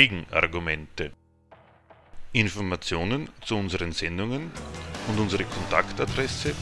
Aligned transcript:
Gegenargumente. 0.00 1.12
Informationen 2.32 3.28
zu 3.42 3.56
unseren 3.56 3.92
Sendungen 3.92 4.50
und 5.08 5.20
unsere 5.20 5.44
Kontaktadresse 5.44 6.54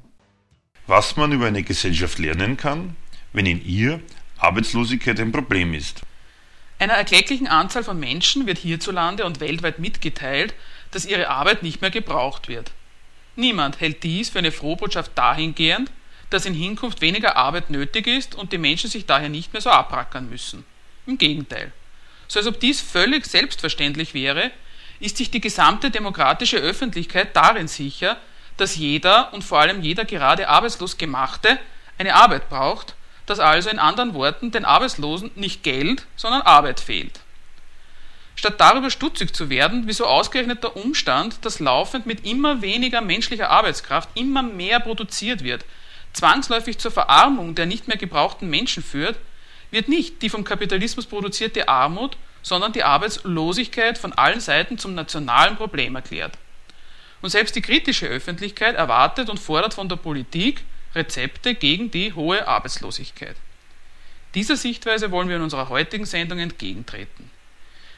Was 0.87 1.16
man 1.16 1.33
über 1.33 1.47
eine 1.47 1.62
Gesellschaft 1.62 2.19
lernen 2.19 2.59
kann, 2.59 2.95
wenn 3.33 3.47
in 3.47 3.65
ihr 3.65 4.00
Arbeitslosigkeit 4.37 5.19
ein 5.19 5.33
Problem 5.33 5.72
ist. 5.72 6.03
Einer 6.78 6.93
erklecklichen 6.93 7.49
Anzahl 7.49 7.83
von 7.83 7.99
Menschen 7.99 8.47
wird 8.47 8.59
hierzulande 8.59 9.25
und 9.25 9.41
weltweit 9.41 9.78
mitgeteilt, 9.81 10.55
dass 10.91 11.04
ihre 11.04 11.28
Arbeit 11.28 11.62
nicht 11.62 11.81
mehr 11.81 11.91
gebraucht 11.91 12.49
wird. 12.49 12.71
Niemand 13.37 13.81
hält 13.81 14.03
dies 14.03 14.31
für 14.31 14.38
eine 14.38 14.53
Frohbotschaft 14.53 15.12
dahingehend, 15.15 15.91
dass 16.31 16.47
in 16.47 16.54
Hinkunft 16.54 17.00
weniger 17.00 17.37
Arbeit 17.37 17.71
nötig 17.71 18.06
ist 18.06 18.34
und 18.34 18.53
die 18.53 18.59
Menschen 18.59 18.91
sich 18.91 19.06
daher 19.06 19.28
nicht 19.28 19.53
mehr 19.53 19.62
so 19.62 19.71
abrackern 19.71 20.28
müssen. 20.28 20.65
Im 21.06 21.19
Gegenteil. 21.19 21.72
So 22.27 22.38
als 22.38 22.48
ob 22.48 22.60
dies 22.60 22.81
völlig 22.81 23.27
selbstverständlich 23.27 24.12
wäre, 24.12 24.50
ist 25.00 25.16
sich 25.16 25.31
die 25.31 25.41
gesamte 25.41 25.91
demokratische 25.91 26.59
Öffentlichkeit 26.59 27.34
darin 27.34 27.69
sicher, 27.69 28.19
dass 28.56 28.77
jeder 28.77 29.32
und 29.32 29.44
vor 29.44 29.60
allem 29.60 29.82
jeder 29.82 30.04
gerade 30.04 30.48
arbeitslos 30.48 30.98
gemachte 30.98 31.59
eine 31.97 32.15
Arbeit 32.15 32.48
braucht, 32.48 32.94
dass 33.27 33.38
also 33.38 33.71
in 33.71 33.78
anderen 33.78 34.15
Worten 34.15 34.50
den 34.50 34.65
Arbeitslosen 34.65 35.31
nicht 35.37 35.62
Geld, 35.62 36.06
sondern 36.16 36.43
Arbeit 36.43 36.81
fehlt. 36.81 37.21
Statt 38.38 38.60
darüber 38.60 38.88
stutzig 38.88 39.34
zu 39.34 39.50
werden, 39.50 39.88
wieso 39.88 40.06
ausgerechnet 40.06 40.62
der 40.62 40.76
Umstand, 40.76 41.44
dass 41.44 41.59
laufend 41.59 42.06
mit 42.06 42.25
immer 42.25 42.62
weniger 42.62 43.00
menschlicher 43.00 43.50
Arbeitskraft 43.50 44.10
immer 44.15 44.44
mehr 44.44 44.78
produziert 44.78 45.43
wird, 45.43 45.65
zwangsläufig 46.12 46.78
zur 46.78 46.93
Verarmung 46.93 47.56
der 47.56 47.66
nicht 47.66 47.88
mehr 47.88 47.97
gebrauchten 47.97 48.48
Menschen 48.48 48.84
führt, 48.84 49.19
wird 49.72 49.88
nicht 49.88 50.22
die 50.22 50.28
vom 50.28 50.44
Kapitalismus 50.44 51.06
produzierte 51.06 51.69
Armut, 51.69 52.16
sondern 52.41 52.72
die 52.72 52.84
Arbeitslosigkeit 52.84 53.98
von 53.98 54.12
allen 54.12 54.38
Seiten 54.38 54.78
zum 54.78 54.94
nationalen 54.94 55.56
Problem 55.56 55.97
erklärt. 55.97 56.38
Und 57.21 57.31
selbst 57.31 57.56
die 57.56 57.60
kritische 57.60 58.06
Öffentlichkeit 58.06 58.77
erwartet 58.77 59.31
und 59.31 59.41
fordert 59.41 59.75
von 59.75 59.88
der 59.88 59.97
Politik 59.97 60.62
Rezepte 60.94 61.56
gegen 61.56 61.91
die 61.91 62.12
hohe 62.12 62.47
Arbeitslosigkeit. 62.47 63.34
Dieser 64.37 64.56
Sichtweise 64.56 65.10
wollen 65.10 65.28
wir 65.28 65.34
in 65.34 65.43
unserer 65.43 65.71
heutigen 65.71 66.06
Sendung 66.06 66.38
entgegentreten. 66.38 67.32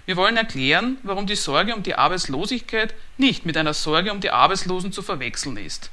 Wir 0.06 0.16
wollen 0.16 0.36
erklären, 0.36 0.98
warum 1.02 1.26
die 1.26 1.36
Sorge 1.36 1.74
um 1.74 1.82
die 1.82 1.94
Arbeitslosigkeit 1.94 2.94
nicht 3.18 3.46
mit 3.46 3.56
einer 3.56 3.74
Sorge 3.74 4.12
um 4.12 4.20
die 4.20 4.30
Arbeitslosen 4.30 4.92
zu 4.92 5.02
verwechseln 5.02 5.56
ist 5.56 5.90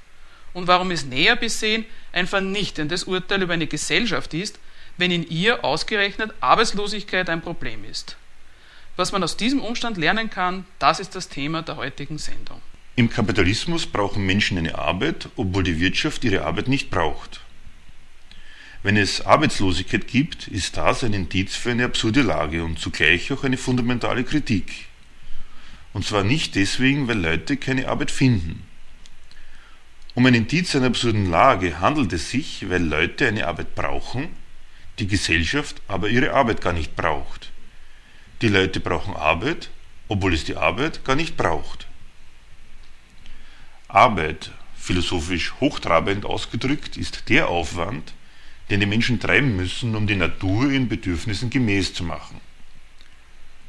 und 0.54 0.68
warum 0.68 0.92
es 0.92 1.06
näher 1.06 1.36
besehen 1.36 1.86
ein 2.12 2.26
vernichtendes 2.26 3.04
Urteil 3.04 3.44
über 3.44 3.54
eine 3.54 3.68
Gesellschaft 3.68 4.34
ist, 4.34 4.60
wenn 4.98 5.12
in 5.12 5.30
ihr 5.30 5.64
ausgerechnet 5.64 6.34
Arbeitslosigkeit 6.40 7.30
ein 7.30 7.42
Problem 7.42 7.86
ist. 7.86 8.18
Was 8.96 9.12
man 9.12 9.24
aus 9.24 9.38
diesem 9.38 9.62
Umstand 9.62 9.98
lernen 9.98 10.32
kann, 10.32 10.66
das 10.80 11.00
ist 11.00 11.16
das 11.16 11.30
Thema 11.30 11.62
der 11.62 11.76
heutigen 11.76 12.18
Sendung. 12.18 12.62
Im 12.96 13.12
Kapitalismus 13.12 13.86
brauchen 13.86 14.26
Menschen 14.26 14.58
eine 14.58 14.80
Arbeit, 14.80 15.30
obwohl 15.36 15.62
die 15.62 15.80
Wirtschaft 15.80 16.24
ihre 16.24 16.46
Arbeit 16.46 16.68
nicht 16.68 16.90
braucht. 16.90 17.42
Wenn 18.84 18.96
es 18.96 19.26
Arbeitslosigkeit 19.26 20.08
gibt, 20.08 20.48
ist 20.48 20.78
das 20.78 21.04
ein 21.04 21.14
Indiz 21.14 21.56
für 21.56 21.72
eine 21.72 21.86
absurde 21.86 22.22
Lage 22.22 22.64
und 22.64 22.80
zugleich 22.80 23.32
auch 23.32 23.44
eine 23.44 23.58
fundamentale 23.58 24.24
Kritik. 24.24 24.86
Und 25.94 26.06
zwar 26.06 26.24
nicht 26.24 26.56
deswegen, 26.56 27.08
weil 27.08 27.20
Leute 27.20 27.58
keine 27.58 27.88
Arbeit 27.88 28.12
finden. 28.12 28.64
Um 30.14 30.26
ein 30.26 30.34
Indiz 30.34 30.76
einer 30.76 30.88
absurden 30.88 31.30
Lage 31.30 31.80
handelt 31.80 32.14
es 32.14 32.30
sich, 32.32 32.70
weil 32.70 32.84
Leute 32.84 33.28
eine 33.28 33.48
Arbeit 33.48 33.76
brauchen, 33.76 34.30
die 35.00 35.08
Gesellschaft 35.08 35.82
aber 35.88 36.10
ihre 36.10 36.34
Arbeit 36.34 36.62
gar 36.62 36.74
nicht 36.74 36.96
braucht. 36.96 37.52
Die 38.42 38.48
Leute 38.48 38.80
brauchen 38.80 39.16
Arbeit, 39.16 39.70
obwohl 40.08 40.34
es 40.34 40.44
die 40.44 40.56
Arbeit 40.56 41.04
gar 41.04 41.16
nicht 41.16 41.38
braucht. 41.38 41.88
Arbeit, 43.88 44.52
philosophisch 44.76 45.54
hochtrabend 45.60 46.26
ausgedrückt, 46.26 46.98
ist 46.98 47.30
der 47.30 47.48
Aufwand, 47.48 48.14
den 48.70 48.80
die 48.80 48.86
Menschen 48.86 49.20
treiben 49.20 49.56
müssen, 49.56 49.96
um 49.96 50.08
die 50.08 50.16
Natur 50.16 50.72
ihren 50.72 50.90
Bedürfnissen 50.90 51.50
gemäß 51.50 51.94
zu 51.94 52.04
machen. 52.04 52.42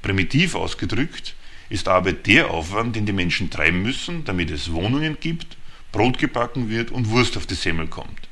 Primitiv 0.03 0.55
ausgedrückt 0.55 1.35
ist 1.71 1.89
Arbeit 1.89 2.27
der 2.27 2.51
Aufwand, 2.51 2.97
den 2.97 3.07
die 3.07 3.13
Menschen 3.13 3.51
treiben 3.51 3.83
müssen, 3.83 4.25
damit 4.25 4.51
es 4.51 4.73
Wohnungen 4.73 5.19
gibt, 5.21 5.57
Brot 5.93 6.19
gebacken 6.19 6.69
wird 6.69 6.91
und 6.91 7.11
Wurst 7.11 7.37
auf 7.37 7.47
die 7.47 7.55
Semmel 7.55 7.87
kommt. 7.89 8.29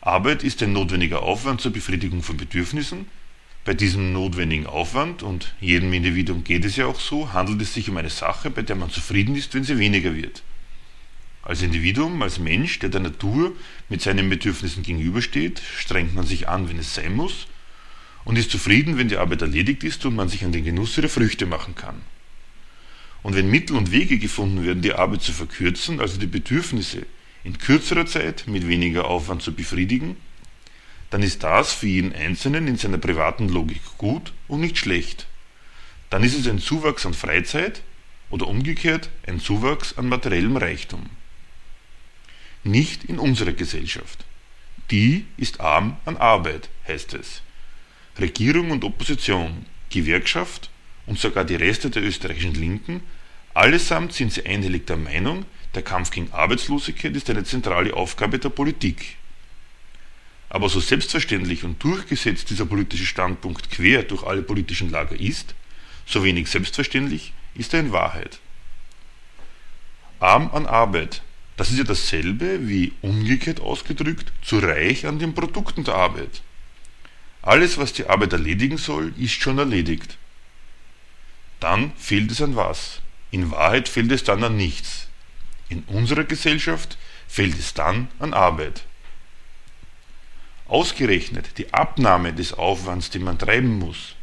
Arbeit 0.00 0.42
ist 0.42 0.62
ein 0.62 0.72
notwendiger 0.72 1.22
Aufwand 1.22 1.60
zur 1.60 1.72
Befriedigung 1.72 2.22
von 2.22 2.36
Bedürfnissen. 2.36 3.06
Bei 3.64 3.74
diesem 3.74 4.14
notwendigen 4.14 4.66
Aufwand, 4.66 5.22
und 5.22 5.54
jedem 5.60 5.92
Individuum 5.92 6.44
geht 6.44 6.64
es 6.64 6.76
ja 6.76 6.86
auch 6.86 6.98
so, 6.98 7.34
handelt 7.34 7.60
es 7.60 7.74
sich 7.74 7.90
um 7.90 7.98
eine 7.98 8.08
Sache, 8.08 8.50
bei 8.50 8.62
der 8.62 8.76
man 8.76 8.88
zufrieden 8.88 9.36
ist, 9.36 9.52
wenn 9.52 9.64
sie 9.64 9.78
weniger 9.78 10.14
wird. 10.14 10.42
Als 11.42 11.62
Individuum, 11.62 12.20
als 12.22 12.38
Mensch, 12.38 12.78
der 12.80 12.90
der 12.90 13.00
Natur 13.00 13.56
mit 13.88 14.02
seinen 14.02 14.28
Bedürfnissen 14.28 14.82
gegenübersteht, 14.82 15.62
strengt 15.76 16.14
man 16.14 16.26
sich 16.26 16.48
an, 16.48 16.68
wenn 16.68 16.78
es 16.78 16.94
sein 16.94 17.14
muss, 17.14 17.46
und 18.24 18.36
ist 18.36 18.50
zufrieden, 18.50 18.98
wenn 18.98 19.08
die 19.08 19.16
Arbeit 19.16 19.40
erledigt 19.40 19.82
ist 19.82 20.04
und 20.04 20.14
man 20.14 20.28
sich 20.28 20.44
an 20.44 20.52
den 20.52 20.64
Genuss 20.64 20.98
ihrer 20.98 21.08
Früchte 21.08 21.46
machen 21.46 21.74
kann. 21.74 22.02
Und 23.22 23.36
wenn 23.36 23.50
Mittel 23.50 23.76
und 23.76 23.90
Wege 23.90 24.18
gefunden 24.18 24.64
werden, 24.64 24.82
die 24.82 24.92
Arbeit 24.92 25.22
zu 25.22 25.32
verkürzen, 25.32 26.00
also 26.00 26.18
die 26.18 26.26
Bedürfnisse 26.26 27.06
in 27.42 27.56
kürzerer 27.56 28.04
Zeit 28.04 28.44
mit 28.46 28.68
weniger 28.68 29.06
Aufwand 29.06 29.42
zu 29.42 29.54
befriedigen, 29.54 30.16
dann 31.08 31.22
ist 31.22 31.42
das 31.42 31.72
für 31.72 31.86
jeden 31.86 32.14
Einzelnen 32.14 32.68
in 32.68 32.76
seiner 32.76 32.98
privaten 32.98 33.48
Logik 33.48 33.80
gut 33.96 34.32
und 34.46 34.60
nicht 34.60 34.76
schlecht. 34.76 35.26
Dann 36.10 36.22
ist 36.22 36.38
es 36.38 36.46
ein 36.46 36.58
Zuwachs 36.58 37.06
an 37.06 37.14
Freizeit 37.14 37.82
oder 38.28 38.46
umgekehrt 38.46 39.08
ein 39.26 39.40
Zuwachs 39.40 39.96
an 39.96 40.08
materiellem 40.08 40.56
Reichtum 40.56 41.06
nicht 42.64 43.04
in 43.04 43.18
unserer 43.18 43.52
Gesellschaft. 43.52 44.24
Die 44.90 45.26
ist 45.36 45.60
arm 45.60 45.96
an 46.04 46.16
Arbeit, 46.16 46.68
heißt 46.88 47.14
es. 47.14 47.42
Regierung 48.18 48.70
und 48.70 48.84
Opposition, 48.84 49.66
Gewerkschaft 49.88 50.70
und 51.06 51.18
sogar 51.18 51.44
die 51.44 51.54
Reste 51.54 51.90
der 51.90 52.02
österreichischen 52.02 52.54
Linken, 52.54 53.02
allesamt 53.54 54.12
sind 54.12 54.32
sie 54.32 54.44
einhellig 54.44 54.86
der 54.86 54.96
Meinung, 54.96 55.44
der 55.74 55.82
Kampf 55.82 56.10
gegen 56.10 56.32
Arbeitslosigkeit 56.32 57.14
ist 57.14 57.30
eine 57.30 57.44
zentrale 57.44 57.94
Aufgabe 57.94 58.38
der 58.38 58.48
Politik. 58.48 59.16
Aber 60.48 60.68
so 60.68 60.80
selbstverständlich 60.80 61.62
und 61.62 61.82
durchgesetzt 61.82 62.50
dieser 62.50 62.66
politische 62.66 63.06
Standpunkt 63.06 63.70
quer 63.70 64.02
durch 64.02 64.24
alle 64.24 64.42
politischen 64.42 64.90
Lager 64.90 65.18
ist, 65.18 65.54
so 66.06 66.24
wenig 66.24 66.48
selbstverständlich 66.48 67.32
ist 67.54 67.72
er 67.72 67.80
in 67.80 67.92
Wahrheit. 67.92 68.40
Arm 70.18 70.50
an 70.52 70.66
Arbeit, 70.66 71.22
das 71.60 71.70
ist 71.70 71.76
ja 71.76 71.84
dasselbe 71.84 72.66
wie 72.70 72.94
umgekehrt 73.02 73.60
ausgedrückt 73.60 74.32
zu 74.40 74.60
reich 74.60 75.04
an 75.06 75.18
den 75.18 75.34
Produkten 75.34 75.84
der 75.84 75.92
Arbeit. 75.92 76.40
Alles, 77.42 77.76
was 77.76 77.92
die 77.92 78.06
Arbeit 78.06 78.32
erledigen 78.32 78.78
soll, 78.78 79.12
ist 79.18 79.42
schon 79.42 79.58
erledigt. 79.58 80.16
Dann 81.60 81.92
fehlt 81.98 82.30
es 82.30 82.40
an 82.40 82.56
was? 82.56 83.02
In 83.30 83.50
Wahrheit 83.50 83.90
fehlt 83.90 84.10
es 84.10 84.24
dann 84.24 84.42
an 84.42 84.56
nichts. 84.56 85.08
In 85.68 85.82
unserer 85.82 86.24
Gesellschaft 86.24 86.96
fehlt 87.28 87.58
es 87.58 87.74
dann 87.74 88.08
an 88.20 88.32
Arbeit. 88.32 88.84
Ausgerechnet 90.66 91.58
die 91.58 91.74
Abnahme 91.74 92.32
des 92.32 92.54
Aufwands, 92.54 93.10
den 93.10 93.22
man 93.22 93.36
treiben 93.36 93.78
muss, 93.78 94.14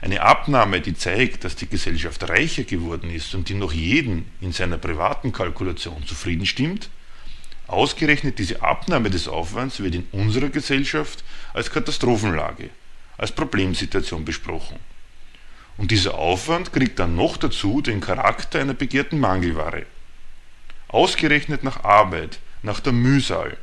eine 0.00 0.22
Abnahme, 0.22 0.80
die 0.80 0.94
zeigt, 0.94 1.44
dass 1.44 1.56
die 1.56 1.68
Gesellschaft 1.68 2.28
reicher 2.28 2.64
geworden 2.64 3.10
ist 3.10 3.34
und 3.34 3.48
die 3.48 3.54
noch 3.54 3.72
jeden 3.72 4.24
in 4.40 4.52
seiner 4.52 4.78
privaten 4.78 5.32
Kalkulation 5.32 6.06
zufrieden 6.06 6.46
stimmt, 6.46 6.88
ausgerechnet 7.66 8.38
diese 8.38 8.62
Abnahme 8.62 9.10
des 9.10 9.28
Aufwands 9.28 9.80
wird 9.80 9.94
in 9.94 10.06
unserer 10.12 10.48
Gesellschaft 10.48 11.22
als 11.52 11.70
Katastrophenlage, 11.70 12.70
als 13.18 13.32
Problemsituation 13.32 14.24
besprochen. 14.24 14.78
Und 15.76 15.90
dieser 15.90 16.14
Aufwand 16.14 16.72
kriegt 16.72 16.98
dann 16.98 17.14
noch 17.14 17.36
dazu 17.36 17.80
den 17.80 18.00
Charakter 18.00 18.58
einer 18.58 18.74
begehrten 18.74 19.20
Mangelware. 19.20 19.86
Ausgerechnet 20.88 21.62
nach 21.62 21.84
Arbeit, 21.84 22.40
nach 22.62 22.80
der 22.80 22.92
Mühsal, 22.92 23.56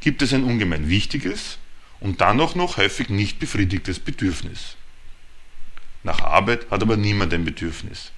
gibt 0.00 0.22
es 0.22 0.32
ein 0.34 0.44
ungemein 0.44 0.88
wichtiges 0.88 1.58
und 2.00 2.20
dann 2.20 2.40
auch 2.40 2.54
noch 2.54 2.78
häufig 2.78 3.08
nicht 3.10 3.38
befriedigtes 3.38 3.98
Bedürfnis. 3.98 4.76
Nach 6.04 6.20
Arbeit 6.20 6.70
hat 6.70 6.82
aber 6.82 6.96
niemand 6.96 7.32
ein 7.32 7.44
Bedürfnis. 7.44 8.12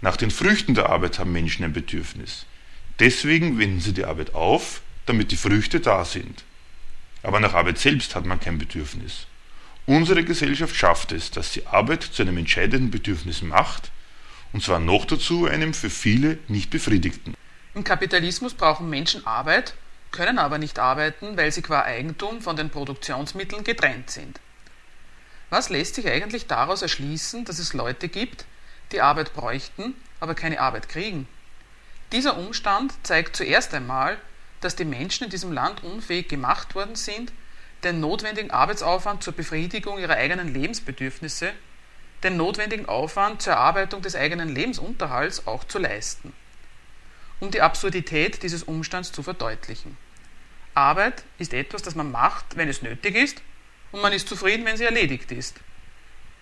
Nach 0.00 0.16
den 0.16 0.32
Früchten 0.32 0.74
der 0.74 0.90
Arbeit 0.90 1.20
haben 1.20 1.32
Menschen 1.32 1.64
ein 1.64 1.72
Bedürfnis. 1.72 2.46
Deswegen 2.98 3.58
wenden 3.58 3.80
sie 3.80 3.94
die 3.94 4.04
Arbeit 4.04 4.34
auf, 4.34 4.82
damit 5.06 5.30
die 5.30 5.36
Früchte 5.36 5.78
da 5.78 6.04
sind. 6.04 6.44
Aber 7.22 7.38
nach 7.38 7.54
Arbeit 7.54 7.78
selbst 7.78 8.16
hat 8.16 8.26
man 8.26 8.40
kein 8.40 8.58
Bedürfnis. 8.58 9.26
Unsere 9.86 10.24
Gesellschaft 10.24 10.74
schafft 10.74 11.12
es, 11.12 11.30
dass 11.30 11.52
sie 11.52 11.66
Arbeit 11.66 12.02
zu 12.02 12.22
einem 12.22 12.38
entscheidenden 12.38 12.90
Bedürfnis 12.90 13.42
macht, 13.42 13.92
und 14.52 14.62
zwar 14.62 14.80
noch 14.80 15.04
dazu 15.04 15.46
einem 15.46 15.74
für 15.74 15.90
viele 15.90 16.38
nicht 16.48 16.70
befriedigten. 16.70 17.34
Im 17.74 17.84
Kapitalismus 17.84 18.54
brauchen 18.54 18.90
Menschen 18.90 19.26
Arbeit, 19.26 19.74
können 20.10 20.38
aber 20.38 20.58
nicht 20.58 20.80
arbeiten, 20.80 21.36
weil 21.36 21.52
sie 21.52 21.62
qua 21.62 21.82
Eigentum 21.82 22.42
von 22.42 22.56
den 22.56 22.68
Produktionsmitteln 22.68 23.64
getrennt 23.64 24.10
sind. 24.10 24.40
Was 25.52 25.68
lässt 25.68 25.96
sich 25.96 26.08
eigentlich 26.08 26.46
daraus 26.46 26.80
erschließen, 26.80 27.44
dass 27.44 27.58
es 27.58 27.74
Leute 27.74 28.08
gibt, 28.08 28.46
die 28.90 29.02
Arbeit 29.02 29.34
bräuchten, 29.34 29.94
aber 30.18 30.34
keine 30.34 30.58
Arbeit 30.58 30.88
kriegen? 30.88 31.28
Dieser 32.10 32.38
Umstand 32.38 32.94
zeigt 33.02 33.36
zuerst 33.36 33.74
einmal, 33.74 34.16
dass 34.62 34.76
die 34.76 34.86
Menschen 34.86 35.24
in 35.24 35.30
diesem 35.30 35.52
Land 35.52 35.84
unfähig 35.84 36.26
gemacht 36.26 36.74
worden 36.74 36.94
sind, 36.94 37.34
den 37.84 38.00
notwendigen 38.00 38.50
Arbeitsaufwand 38.50 39.22
zur 39.22 39.34
Befriedigung 39.34 39.98
ihrer 39.98 40.14
eigenen 40.14 40.54
Lebensbedürfnisse, 40.54 41.52
den 42.22 42.38
notwendigen 42.38 42.86
Aufwand 42.86 43.42
zur 43.42 43.52
Erarbeitung 43.52 44.00
des 44.00 44.16
eigenen 44.16 44.48
Lebensunterhalts 44.48 45.46
auch 45.46 45.64
zu 45.64 45.78
leisten. 45.78 46.32
Um 47.40 47.50
die 47.50 47.60
Absurdität 47.60 48.42
dieses 48.42 48.62
Umstands 48.62 49.12
zu 49.12 49.22
verdeutlichen. 49.22 49.98
Arbeit 50.72 51.24
ist 51.36 51.52
etwas, 51.52 51.82
das 51.82 51.94
man 51.94 52.10
macht, 52.10 52.56
wenn 52.56 52.70
es 52.70 52.80
nötig 52.80 53.16
ist 53.16 53.42
und 53.92 54.00
man 54.00 54.12
ist 54.12 54.28
zufrieden, 54.28 54.64
wenn 54.64 54.76
sie 54.76 54.84
erledigt 54.84 55.30
ist. 55.30 55.60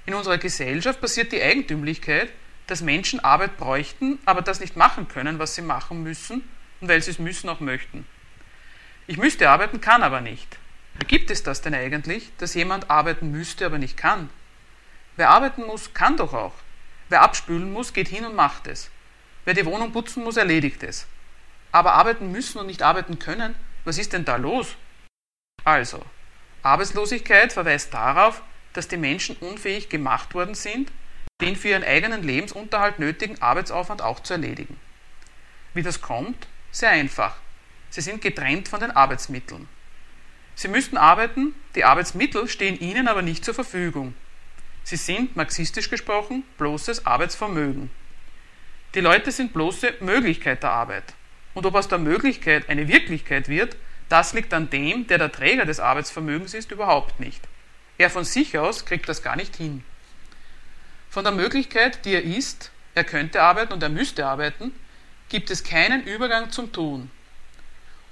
In 0.06 0.14
unserer 0.14 0.38
Gesellschaft 0.38 1.00
passiert 1.00 1.32
die 1.32 1.43
Eigentümlichkeit, 1.43 2.32
dass 2.67 2.81
Menschen 2.81 3.20
Arbeit 3.20 3.56
bräuchten, 3.58 4.19
aber 4.25 4.43
das 4.43 4.61
nicht 4.61 4.76
machen 4.76 5.08
können, 5.08 5.38
was 5.38 5.55
sie 5.55 5.62
machen 5.62 6.02
müssen 6.02 6.49
und 6.81 6.88
weil 6.88 7.02
sie 7.02 7.11
es 7.11 7.19
müssen 7.19 7.49
auch 7.49 7.61
möchten. 7.61 8.06
Ich 9.06 9.19
müsste 9.19 9.50
arbeiten, 9.50 9.81
kann 9.81 10.02
aber 10.02 10.20
nicht. 10.20 10.58
Gibt 11.08 11.31
es 11.31 11.43
das 11.43 11.61
denn 11.61 11.75
eigentlich, 11.75 12.31
dass 12.38 12.55
jemand 12.55 12.91
arbeiten 12.91 13.31
müsste, 13.31 13.67
aber 13.67 13.79
nicht 13.79 13.96
kann? 13.96 14.31
Wer 15.17 15.31
arbeiten 15.31 15.67
muss, 15.67 15.93
kann 15.94 16.17
doch 16.17 16.32
auch. 16.32 16.55
Wer 17.08 17.23
abspülen 17.23 17.73
muss, 17.73 17.93
geht 17.93 18.08
hin 18.08 18.25
und 18.25 18.37
macht 18.37 18.69
es. 18.69 18.91
Wer 19.44 19.55
die 19.55 19.67
Wohnung 19.67 19.93
putzen 19.93 20.23
muss, 20.23 20.37
erledigt 20.37 20.82
es. 20.82 21.06
Aber 21.73 21.94
arbeiten 21.94 22.31
müssen 22.31 22.58
und 22.58 22.67
nicht 22.67 22.82
arbeiten 22.82 23.19
können, 23.19 23.55
was 23.85 23.99
ist 23.99 24.12
denn 24.12 24.25
da 24.25 24.37
los? 24.37 24.76
Also, 25.64 26.05
Arbeitslosigkeit 26.62 27.53
verweist 27.53 27.95
darauf, 27.95 28.43
dass 28.73 28.89
die 28.89 28.97
Menschen 28.97 29.37
unfähig 29.37 29.89
gemacht 29.89 30.35
worden 30.35 30.55
sind, 30.55 30.91
den 31.41 31.57
für 31.57 31.69
ihren 31.69 31.85
eigenen 31.85 32.23
Lebensunterhalt 32.23 32.99
nötigen 32.99 33.41
Arbeitsaufwand 33.41 34.03
auch 34.03 34.21
zu 34.21 34.35
erledigen. 34.35 34.79
Wie 35.75 35.83
das 35.83 36.01
kommt? 36.01 36.49
Sehr 36.71 36.91
einfach. 36.91 37.37
Sie 37.89 38.01
sind 38.01 38.21
getrennt 38.21 38.69
von 38.69 38.81
den 38.81 38.91
Arbeitsmitteln. 38.91 39.69
Sie 40.55 40.69
müssten 40.69 40.97
arbeiten, 40.97 41.55
die 41.75 41.85
Arbeitsmittel 41.85 42.47
stehen 42.49 42.79
ihnen 42.79 43.09
aber 43.09 43.23
nicht 43.23 43.45
zur 43.45 43.55
Verfügung. 43.55 44.15
Sie 44.85 44.97
sind, 44.97 45.37
marxistisch 45.37 45.89
gesprochen, 45.89 46.45
bloßes 46.59 47.06
Arbeitsvermögen. 47.06 47.91
Die 48.95 49.01
Leute 49.01 49.33
sind 49.33 49.53
bloße 49.53 49.95
Möglichkeit 50.01 50.63
der 50.63 50.73
Arbeit. 50.73 51.15
Und 51.55 51.67
ob 51.67 51.75
aus 51.75 51.89
der 51.89 51.99
Möglichkeit 51.99 52.69
eine 52.69 52.89
Wirklichkeit 52.89 53.49
wird, 53.49 53.77
das 54.10 54.34
liegt 54.34 54.52
an 54.52 54.69
dem, 54.69 55.06
der 55.06 55.19
der 55.19 55.32
Träger 55.32 55.64
des 55.64 55.81
Arbeitsvermögens 55.81 56.52
ist, 56.52 56.72
überhaupt 56.72 57.20
nicht. 57.20 57.40
Er 57.96 58.10
von 58.10 58.24
sich 58.24 58.58
aus 58.58 58.84
kriegt 58.84 59.08
das 59.08 59.22
gar 59.22 59.36
nicht 59.36 59.56
hin. 59.56 59.84
Von 61.08 61.24
der 61.24 61.32
Möglichkeit, 61.32 62.05
die 62.05 62.14
er 62.14 62.24
ist, 62.24 62.70
er 62.94 63.05
könnte 63.05 63.40
arbeiten 63.40 63.72
und 63.72 63.82
er 63.82 63.88
müsste 63.88 64.26
arbeiten, 64.26 64.74
gibt 65.29 65.50
es 65.50 65.64
keinen 65.64 66.02
Übergang 66.05 66.50
zum 66.50 66.72
Tun. 66.72 67.10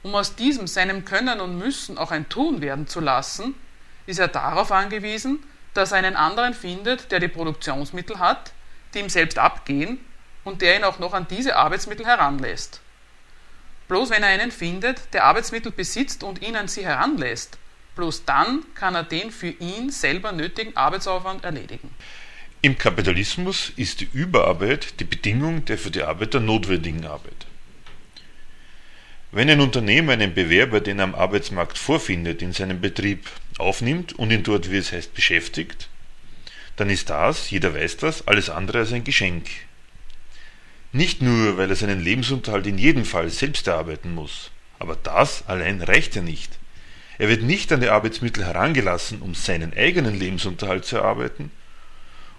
Um 0.03 0.15
aus 0.15 0.37
diesem 0.37 0.69
seinem 0.69 1.05
Können 1.05 1.41
und 1.41 1.59
Müssen 1.59 1.99
auch 1.99 2.13
ein 2.13 2.29
Tun 2.29 2.61
werden 2.61 2.87
zu 2.87 3.01
lassen, 3.01 3.55
ist 4.07 4.21
er 4.21 4.29
darauf 4.29 4.71
angewiesen, 4.71 5.43
dass 5.75 5.93
er 5.93 5.99
einen 5.99 6.17
anderen 6.17 6.55
findet, 6.55 7.11
der 7.11 7.19
die 7.19 7.29
Produktionsmittel 7.29 8.21
hat, 8.21 8.53
die 8.95 9.01
ihm 9.01 9.09
selbst 9.09 9.39
abgehen 9.39 9.99
und 10.45 10.63
der 10.63 10.77
ihn 10.77 10.85
auch 10.85 11.01
noch 11.01 11.13
an 11.13 11.27
diese 11.29 11.57
Arbeitsmittel 11.57 12.07
heranlässt. 12.07 12.81
Bloß 13.89 14.11
wenn 14.11 14.23
er 14.23 14.29
einen 14.29 14.53
findet, 14.53 15.13
der 15.15 15.25
Arbeitsmittel 15.25 15.73
besitzt 15.73 16.23
und 16.23 16.43
ihn 16.43 16.57
an 16.57 16.69
sie 16.69 16.85
heranlässt, 16.85 17.59
bloß 17.97 18.25
dann 18.27 18.63
kann 18.75 18.95
er 18.95 19.03
den 19.03 19.31
für 19.31 19.49
ihn 19.49 19.91
selber 19.91 20.33
nötigen 20.33 20.77
Arbeitsaufwand 20.77 21.45
erledigen. 21.45 21.91
Im 22.61 22.77
Kapitalismus 22.77 23.73
ist 23.77 24.01
die 24.01 24.09
Überarbeit 24.13 25.01
die 25.01 25.05
Bedingung 25.05 25.65
der 25.65 25.79
für 25.79 25.91
die 25.91 26.03
Arbeiter 26.03 26.41
notwendigen 26.41 27.07
Arbeit. 27.07 27.47
Wenn 29.31 29.51
ein 29.51 29.61
Unternehmer 29.61 30.13
einen 30.13 30.35
Bewerber, 30.35 30.81
den 30.81 30.99
er 30.99 31.05
am 31.05 31.15
Arbeitsmarkt 31.15 31.79
vorfindet, 31.79 32.43
in 32.43 32.53
seinen 32.53 32.81
Betrieb 32.81 33.29
aufnimmt 33.59 34.13
und 34.19 34.31
ihn 34.31 34.43
dort, 34.43 34.71
wie 34.71 34.79
es 34.79 34.93
heißt, 34.93 35.15
beschäftigt, 35.15 35.89
dann 36.77 36.91
ist 36.91 37.11
das, 37.11 37.51
jeder 37.51 37.75
weiß 37.75 37.99
das, 37.99 38.27
alles 38.27 38.51
andere 38.51 38.79
als 38.79 38.93
ein 38.93 39.05
Geschenk, 39.05 39.47
nicht 40.93 41.21
nur, 41.21 41.59
weil 41.59 41.71
er 41.71 41.77
seinen 41.77 42.01
Lebensunterhalt 42.01 42.67
in 42.67 42.79
jedem 42.79 43.05
Fall 43.05 43.29
selbst 43.31 43.67
erarbeiten 43.67 44.15
muss, 44.15 44.51
aber 44.79 44.97
das 44.97 45.47
allein 45.47 45.83
reicht 45.83 46.15
ja 46.15 46.23
nicht. 46.23 46.59
Er 47.19 47.29
wird 47.29 47.43
nicht 47.43 47.73
an 47.73 47.81
die 47.81 47.89
Arbeitsmittel 47.89 48.45
herangelassen, 48.45 49.21
um 49.21 49.35
seinen 49.35 49.77
eigenen 49.77 50.19
Lebensunterhalt 50.19 50.85
zu 50.85 50.97
erarbeiten, 50.97 51.51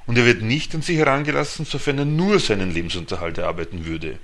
und 0.07 0.17
er 0.17 0.25
wird 0.25 0.41
nicht 0.41 0.73
an 0.73 0.81
sie 0.81 0.97
herangelassen, 0.97 1.65
sofern 1.65 1.99
er 1.99 2.05
nur 2.05 2.39
seinen 2.39 2.73
Lebensunterhalt 2.73 3.37
erarbeiten 3.37 3.85
würde. 3.85 4.17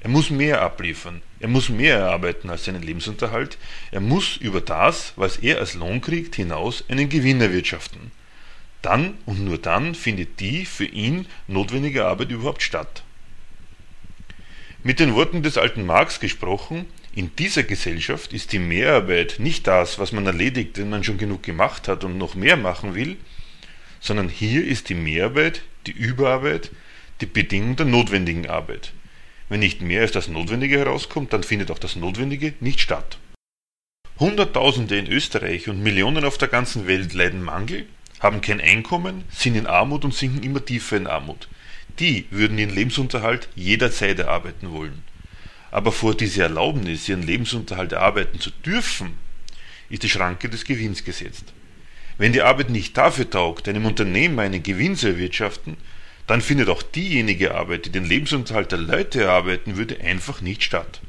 Er 0.00 0.10
muss 0.10 0.30
mehr 0.30 0.62
abliefern, 0.62 1.22
er 1.38 1.46
muss 1.46 1.68
mehr 1.68 1.98
erarbeiten 1.98 2.50
als 2.50 2.64
seinen 2.64 2.82
Lebensunterhalt, 2.82 3.58
er 3.92 4.00
muss 4.00 4.36
über 4.36 4.60
das, 4.60 5.12
was 5.14 5.36
er 5.36 5.58
als 5.58 5.74
Lohn 5.74 6.00
kriegt, 6.00 6.34
hinaus 6.34 6.82
einen 6.88 7.08
Gewinn 7.08 7.40
erwirtschaften. 7.40 8.10
Dann 8.82 9.14
und 9.26 9.44
nur 9.44 9.58
dann 9.58 9.94
findet 9.94 10.40
die 10.40 10.64
für 10.64 10.86
ihn 10.86 11.26
notwendige 11.46 12.06
Arbeit 12.06 12.30
überhaupt 12.30 12.62
statt. 12.62 13.04
Mit 14.84 15.00
den 15.00 15.16
Worten 15.16 15.42
des 15.42 15.58
alten 15.58 15.84
Marx 15.84 16.20
gesprochen, 16.20 16.86
in 17.12 17.34
dieser 17.34 17.64
Gesellschaft 17.64 18.32
ist 18.32 18.52
die 18.52 18.60
Mehrarbeit 18.60 19.36
nicht 19.38 19.66
das, 19.66 19.98
was 19.98 20.12
man 20.12 20.24
erledigt, 20.24 20.78
wenn 20.78 20.88
man 20.88 21.02
schon 21.02 21.18
genug 21.18 21.42
gemacht 21.42 21.88
hat 21.88 22.04
und 22.04 22.16
noch 22.16 22.36
mehr 22.36 22.56
machen 22.56 22.94
will, 22.94 23.16
sondern 23.98 24.28
hier 24.28 24.64
ist 24.64 24.88
die 24.88 24.94
Mehrarbeit, 24.94 25.62
die 25.88 25.90
Überarbeit, 25.90 26.70
die 27.20 27.26
Bedingung 27.26 27.74
der 27.74 27.86
notwendigen 27.86 28.48
Arbeit. 28.48 28.92
Wenn 29.48 29.60
nicht 29.60 29.82
mehr 29.82 30.02
als 30.02 30.12
das 30.12 30.28
Notwendige 30.28 30.78
herauskommt, 30.78 31.32
dann 31.32 31.42
findet 31.42 31.72
auch 31.72 31.80
das 31.80 31.96
Notwendige 31.96 32.54
nicht 32.60 32.80
statt. 32.80 33.18
Hunderttausende 34.20 34.96
in 34.96 35.08
Österreich 35.08 35.68
und 35.68 35.82
Millionen 35.82 36.24
auf 36.24 36.38
der 36.38 36.48
ganzen 36.48 36.86
Welt 36.86 37.14
leiden 37.14 37.42
Mangel, 37.42 37.86
haben 38.20 38.40
kein 38.40 38.60
Einkommen, 38.60 39.24
sind 39.30 39.56
in 39.56 39.66
Armut 39.66 40.04
und 40.04 40.14
sinken 40.14 40.44
immer 40.44 40.64
tiefer 40.64 40.96
in 40.96 41.08
Armut 41.08 41.48
die 41.98 42.26
würden 42.30 42.58
ihren 42.58 42.74
Lebensunterhalt 42.74 43.48
jederzeit 43.54 44.18
erarbeiten 44.18 44.70
wollen. 44.70 45.02
Aber 45.70 45.92
vor 45.92 46.14
dieser 46.14 46.44
Erlaubnis, 46.44 47.08
ihren 47.08 47.22
Lebensunterhalt 47.22 47.92
erarbeiten 47.92 48.40
zu 48.40 48.50
dürfen, 48.50 49.14
ist 49.90 50.02
die 50.02 50.08
Schranke 50.08 50.48
des 50.48 50.64
Gewinns 50.64 51.04
gesetzt. 51.04 51.52
Wenn 52.16 52.32
die 52.32 52.42
Arbeit 52.42 52.70
nicht 52.70 52.96
dafür 52.96 53.28
taugt, 53.28 53.68
einem 53.68 53.86
Unternehmer 53.86 54.42
einen 54.42 54.62
Gewinn 54.62 54.96
zu 54.96 55.08
erwirtschaften, 55.08 55.76
dann 56.26 56.42
findet 56.42 56.68
auch 56.68 56.82
diejenige 56.82 57.54
Arbeit, 57.54 57.86
die 57.86 57.90
den 57.90 58.04
Lebensunterhalt 58.04 58.72
der 58.72 58.78
Leute 58.78 59.22
erarbeiten 59.22 59.76
würde, 59.76 60.00
einfach 60.00 60.40
nicht 60.40 60.62
statt. 60.62 61.00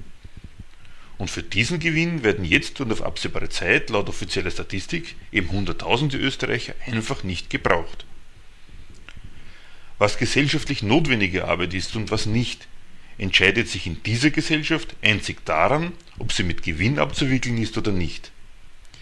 Und 1.17 1.29
für 1.29 1.43
diesen 1.43 1.79
Gewinn 1.79 2.23
werden 2.23 2.45
jetzt 2.45 2.79
und 2.79 2.93
auf 2.93 3.03
absehbare 3.03 3.49
Zeit 3.49 3.89
laut 3.89 4.07
offizieller 4.07 4.51
Statistik 4.51 5.15
eben 5.33 5.51
Hunderttausende 5.51 6.17
Österreicher 6.17 6.73
einfach 6.85 7.23
nicht 7.23 7.49
gebraucht. 7.49 8.05
Was 9.99 10.17
gesellschaftlich 10.17 10.81
notwendige 10.81 11.45
Arbeit 11.45 11.73
ist 11.73 11.95
und 11.95 12.09
was 12.09 12.25
nicht, 12.25 12.67
entscheidet 13.17 13.67
sich 13.67 13.85
in 13.85 14.01
dieser 14.03 14.31
Gesellschaft 14.31 14.95
einzig 15.01 15.45
daran, 15.45 15.91
ob 16.17 16.31
sie 16.31 16.43
mit 16.43 16.63
Gewinn 16.63 16.99
abzuwickeln 16.99 17.57
ist 17.57 17.77
oder 17.77 17.91
nicht. 17.91 18.31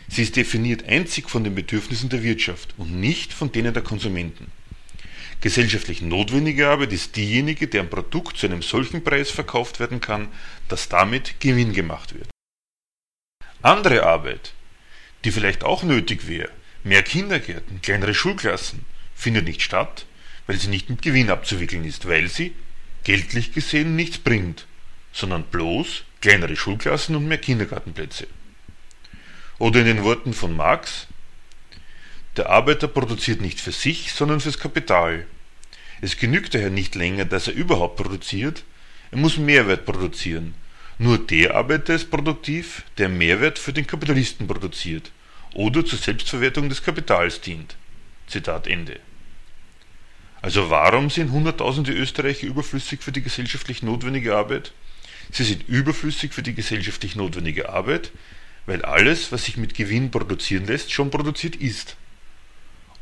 Sie 0.09 0.23
ist 0.23 0.35
definiert 0.35 0.85
einzig 0.85 1.29
von 1.29 1.43
den 1.43 1.53
Bedürfnissen 1.53 2.09
der 2.09 2.23
Wirtschaft 2.23 2.73
und 2.77 2.99
nicht 2.99 3.31
von 3.31 3.51
denen 3.51 3.75
der 3.75 3.83
Konsumenten. 3.83 4.51
Gesellschaftlich 5.39 6.01
notwendige 6.01 6.67
Arbeit 6.67 6.93
ist 6.93 7.15
diejenige, 7.15 7.67
deren 7.67 7.91
Produkt 7.91 8.37
zu 8.37 8.47
einem 8.47 8.63
solchen 8.63 9.03
Preis 9.03 9.29
verkauft 9.29 9.79
werden 9.79 10.01
kann, 10.01 10.29
dass 10.67 10.89
damit 10.89 11.39
Gewinn 11.39 11.73
gemacht 11.73 12.15
wird. 12.15 12.29
Andere 13.61 14.03
Arbeit, 14.03 14.53
die 15.23 15.31
vielleicht 15.31 15.63
auch 15.63 15.83
nötig 15.83 16.27
wäre, 16.27 16.49
mehr 16.83 17.03
Kindergärten, 17.03 17.81
kleinere 17.83 18.15
Schulklassen, 18.15 18.83
findet 19.13 19.45
nicht 19.45 19.61
statt, 19.61 20.06
weil 20.47 20.57
sie 20.57 20.69
nicht 20.69 20.89
mit 20.89 21.01
Gewinn 21.01 21.29
abzuwickeln 21.29 21.85
ist, 21.85 22.07
weil 22.07 22.29
sie, 22.29 22.53
geldlich 23.03 23.53
gesehen, 23.53 23.95
nichts 23.95 24.17
bringt, 24.17 24.65
sondern 25.11 25.43
bloß 25.43 26.03
kleinere 26.21 26.55
Schulklassen 26.55 27.15
und 27.15 27.27
mehr 27.27 27.37
Kindergartenplätze. 27.37 28.27
Oder 29.59 29.81
in 29.81 29.85
den 29.85 30.03
Worten 30.03 30.33
von 30.33 30.55
Marx, 30.55 31.07
der 32.37 32.49
Arbeiter 32.49 32.87
produziert 32.87 33.41
nicht 33.41 33.59
für 33.59 33.71
sich, 33.71 34.13
sondern 34.13 34.39
fürs 34.39 34.59
Kapital. 34.59 35.25
Es 36.01 36.17
genügt 36.17 36.53
daher 36.53 36.69
nicht 36.69 36.95
länger, 36.95 37.25
dass 37.25 37.47
er 37.47 37.53
überhaupt 37.53 37.97
produziert, 37.97 38.63
er 39.11 39.17
muss 39.17 39.37
Mehrwert 39.37 39.85
produzieren. 39.85 40.53
Nur 40.99 41.17
der 41.17 41.55
Arbeiter 41.55 41.95
ist 41.95 42.11
produktiv, 42.11 42.83
der 42.97 43.09
Mehrwert 43.09 43.57
für 43.59 43.73
den 43.73 43.87
Kapitalisten 43.87 44.47
produziert 44.47 45.11
oder 45.53 45.85
zur 45.85 45.99
Selbstverwertung 45.99 46.69
des 46.69 46.83
Kapitals 46.83 47.41
dient. 47.41 47.75
Zitat 48.27 48.67
Ende. 48.67 48.99
Also 50.47 50.69
warum 50.69 51.09
sind 51.09 51.33
Hunderttausende 51.33 51.91
Österreicher 51.91 52.47
überflüssig 52.47 53.03
für 53.03 53.11
die 53.11 53.21
gesellschaftlich 53.21 53.83
notwendige 53.83 54.37
Arbeit? 54.37 54.71
Sie 55.29 55.43
sind 55.43 55.67
überflüssig 55.67 56.33
für 56.33 56.41
die 56.41 56.53
gesellschaftlich 56.53 57.17
notwendige 57.17 57.67
Arbeit, 57.67 58.13
weil 58.65 58.81
alles, 58.85 59.33
was 59.33 59.43
sich 59.43 59.57
mit 59.57 59.73
Gewinn 59.73 60.09
produzieren 60.09 60.65
lässt, 60.65 60.93
schon 60.93 61.11
produziert 61.11 61.57
ist. 61.57 61.97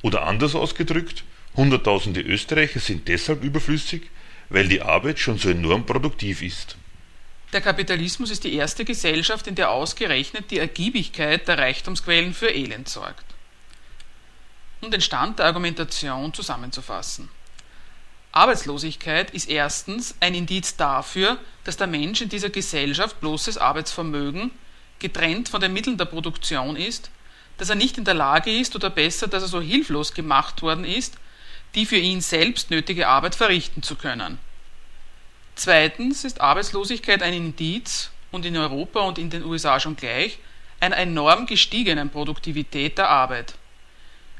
Oder 0.01 0.23
anders 0.23 0.55
ausgedrückt, 0.55 1.23
Hunderttausende 1.55 2.21
Österreicher 2.21 2.79
sind 2.79 3.07
deshalb 3.07 3.43
überflüssig, 3.43 4.09
weil 4.49 4.67
die 4.67 4.81
Arbeit 4.81 5.19
schon 5.19 5.37
so 5.37 5.51
enorm 5.51 5.85
produktiv 5.85 6.41
ist. 6.41 6.77
Der 7.53 7.61
Kapitalismus 7.61 8.31
ist 8.31 8.43
die 8.43 8.55
erste 8.55 8.85
Gesellschaft, 8.85 9.45
in 9.45 9.53
der 9.53 9.69
ausgerechnet 9.69 10.49
die 10.49 10.57
Ergiebigkeit 10.57 11.47
der 11.47 11.59
Reichtumsquellen 11.59 12.33
für 12.33 12.49
Elend 12.49 12.89
sorgt. 12.89 13.34
Um 14.81 14.91
den 14.91 15.01
Stand 15.01 15.39
der 15.39 15.47
Argumentation 15.47 16.33
zusammenzufassen. 16.33 17.29
Arbeitslosigkeit 18.31 19.31
ist 19.31 19.49
erstens 19.49 20.15
ein 20.19 20.35
Indiz 20.35 20.75
dafür, 20.75 21.39
dass 21.63 21.77
der 21.77 21.87
Mensch 21.87 22.21
in 22.21 22.29
dieser 22.29 22.49
Gesellschaft 22.49 23.21
bloßes 23.21 23.57
Arbeitsvermögen 23.57 24.51
getrennt 24.99 25.49
von 25.49 25.61
den 25.61 25.73
Mitteln 25.73 25.97
der 25.97 26.05
Produktion 26.05 26.75
ist, 26.75 27.09
dass 27.57 27.69
er 27.69 27.75
nicht 27.75 27.97
in 27.97 28.03
der 28.03 28.13
Lage 28.13 28.51
ist 28.51 28.75
oder 28.75 28.89
besser, 28.89 29.27
dass 29.27 29.43
er 29.43 29.47
so 29.47 29.61
hilflos 29.61 30.13
gemacht 30.13 30.61
worden 30.61 30.83
ist, 30.83 31.15
die 31.75 31.85
für 31.85 31.97
ihn 31.97 32.21
selbst 32.21 32.71
nötige 32.71 33.07
Arbeit 33.07 33.35
verrichten 33.35 33.83
zu 33.83 33.95
können. 33.95 34.37
Zweitens 35.55 36.25
ist 36.25 36.41
Arbeitslosigkeit 36.41 37.23
ein 37.23 37.33
Indiz 37.33 38.11
und 38.31 38.45
in 38.45 38.57
Europa 38.57 38.99
und 38.99 39.17
in 39.17 39.29
den 39.29 39.45
USA 39.45 39.79
schon 39.79 39.95
gleich 39.95 40.39
einer 40.81 40.97
enorm 40.97 41.45
gestiegenen 41.45 42.09
Produktivität 42.09 42.97
der 42.97 43.09
Arbeit. 43.09 43.53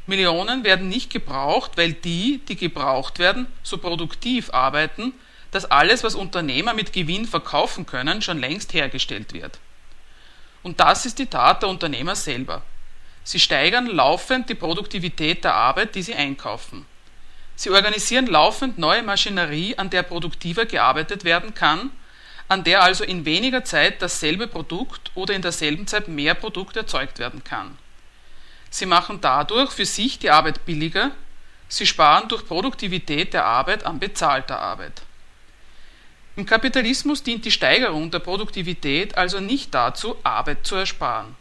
Millionen 0.08 0.64
werden 0.64 0.88
nicht 0.88 1.12
gebraucht, 1.12 1.72
weil 1.76 1.94
die, 1.94 2.42
die 2.48 2.56
gebraucht 2.56 3.18
werden, 3.20 3.48
so 3.64 3.78
produktiv 3.78 4.52
arbeiten, 4.52 5.14
dass 5.52 5.66
alles, 5.66 6.04
was 6.04 6.16
Unternehmer 6.16 6.74
mit 6.74 6.94
Gewinn 6.94 7.26
verkaufen 7.26 7.86
können, 7.86 8.22
schon 8.22 8.40
längst 8.40 8.74
hergestellt 8.74 9.34
wird. 9.34 9.60
Und 10.64 10.80
das 10.80 11.06
ist 11.06 11.18
die 11.20 11.28
Tat 11.28 11.62
der 11.62 11.70
Unternehmer 11.70 12.16
selber. 12.16 12.62
Sie 13.24 13.40
steigern 13.40 13.88
laufend 13.88 14.50
die 14.50 14.56
Produktivität 14.56 15.44
der 15.44 15.56
Arbeit, 15.56 15.96
die 15.96 16.04
sie 16.04 16.14
einkaufen. 16.14 16.86
Sie 17.56 17.70
organisieren 17.70 18.28
laufend 18.28 18.78
neue 18.78 19.02
Maschinerie, 19.02 19.78
an 19.78 19.90
der 19.90 20.04
produktiver 20.04 20.66
gearbeitet 20.66 21.24
werden 21.24 21.54
kann, 21.54 21.92
an 22.48 22.64
der 22.64 22.84
also 22.84 23.04
in 23.04 23.26
weniger 23.26 23.64
Zeit 23.64 24.02
dasselbe 24.02 24.48
Produkt 24.48 25.12
oder 25.16 25.34
in 25.34 25.42
derselben 25.42 25.88
Zeit 25.88 26.08
mehr 26.08 26.36
Produkt 26.36 26.76
erzeugt 26.76 27.18
werden 27.18 27.44
kann. 27.44 27.78
Sie 28.70 28.86
machen 28.86 29.20
dadurch 29.22 29.72
für 29.72 29.86
sich 29.86 30.20
die 30.20 30.30
Arbeit 30.30 30.66
billiger, 30.66 31.12
sie 31.68 31.86
sparen 31.86 32.28
durch 32.28 32.46
Produktivität 32.46 33.34
der 33.34 33.46
Arbeit 33.46 33.86
an 33.86 34.00
bezahlter 34.00 34.60
Arbeit. 34.60 35.02
Im 36.36 36.46
Kapitalismus 36.46 37.24
dient 37.24 37.46
die 37.46 37.52
Steigerung 37.52 38.12
der 38.12 38.20
Produktivität 38.20 39.18
also 39.18 39.40
nicht 39.40 39.74
dazu, 39.74 40.18
Arbeit 40.24 40.68
zu 40.68 40.76
ersparen. 40.76 41.36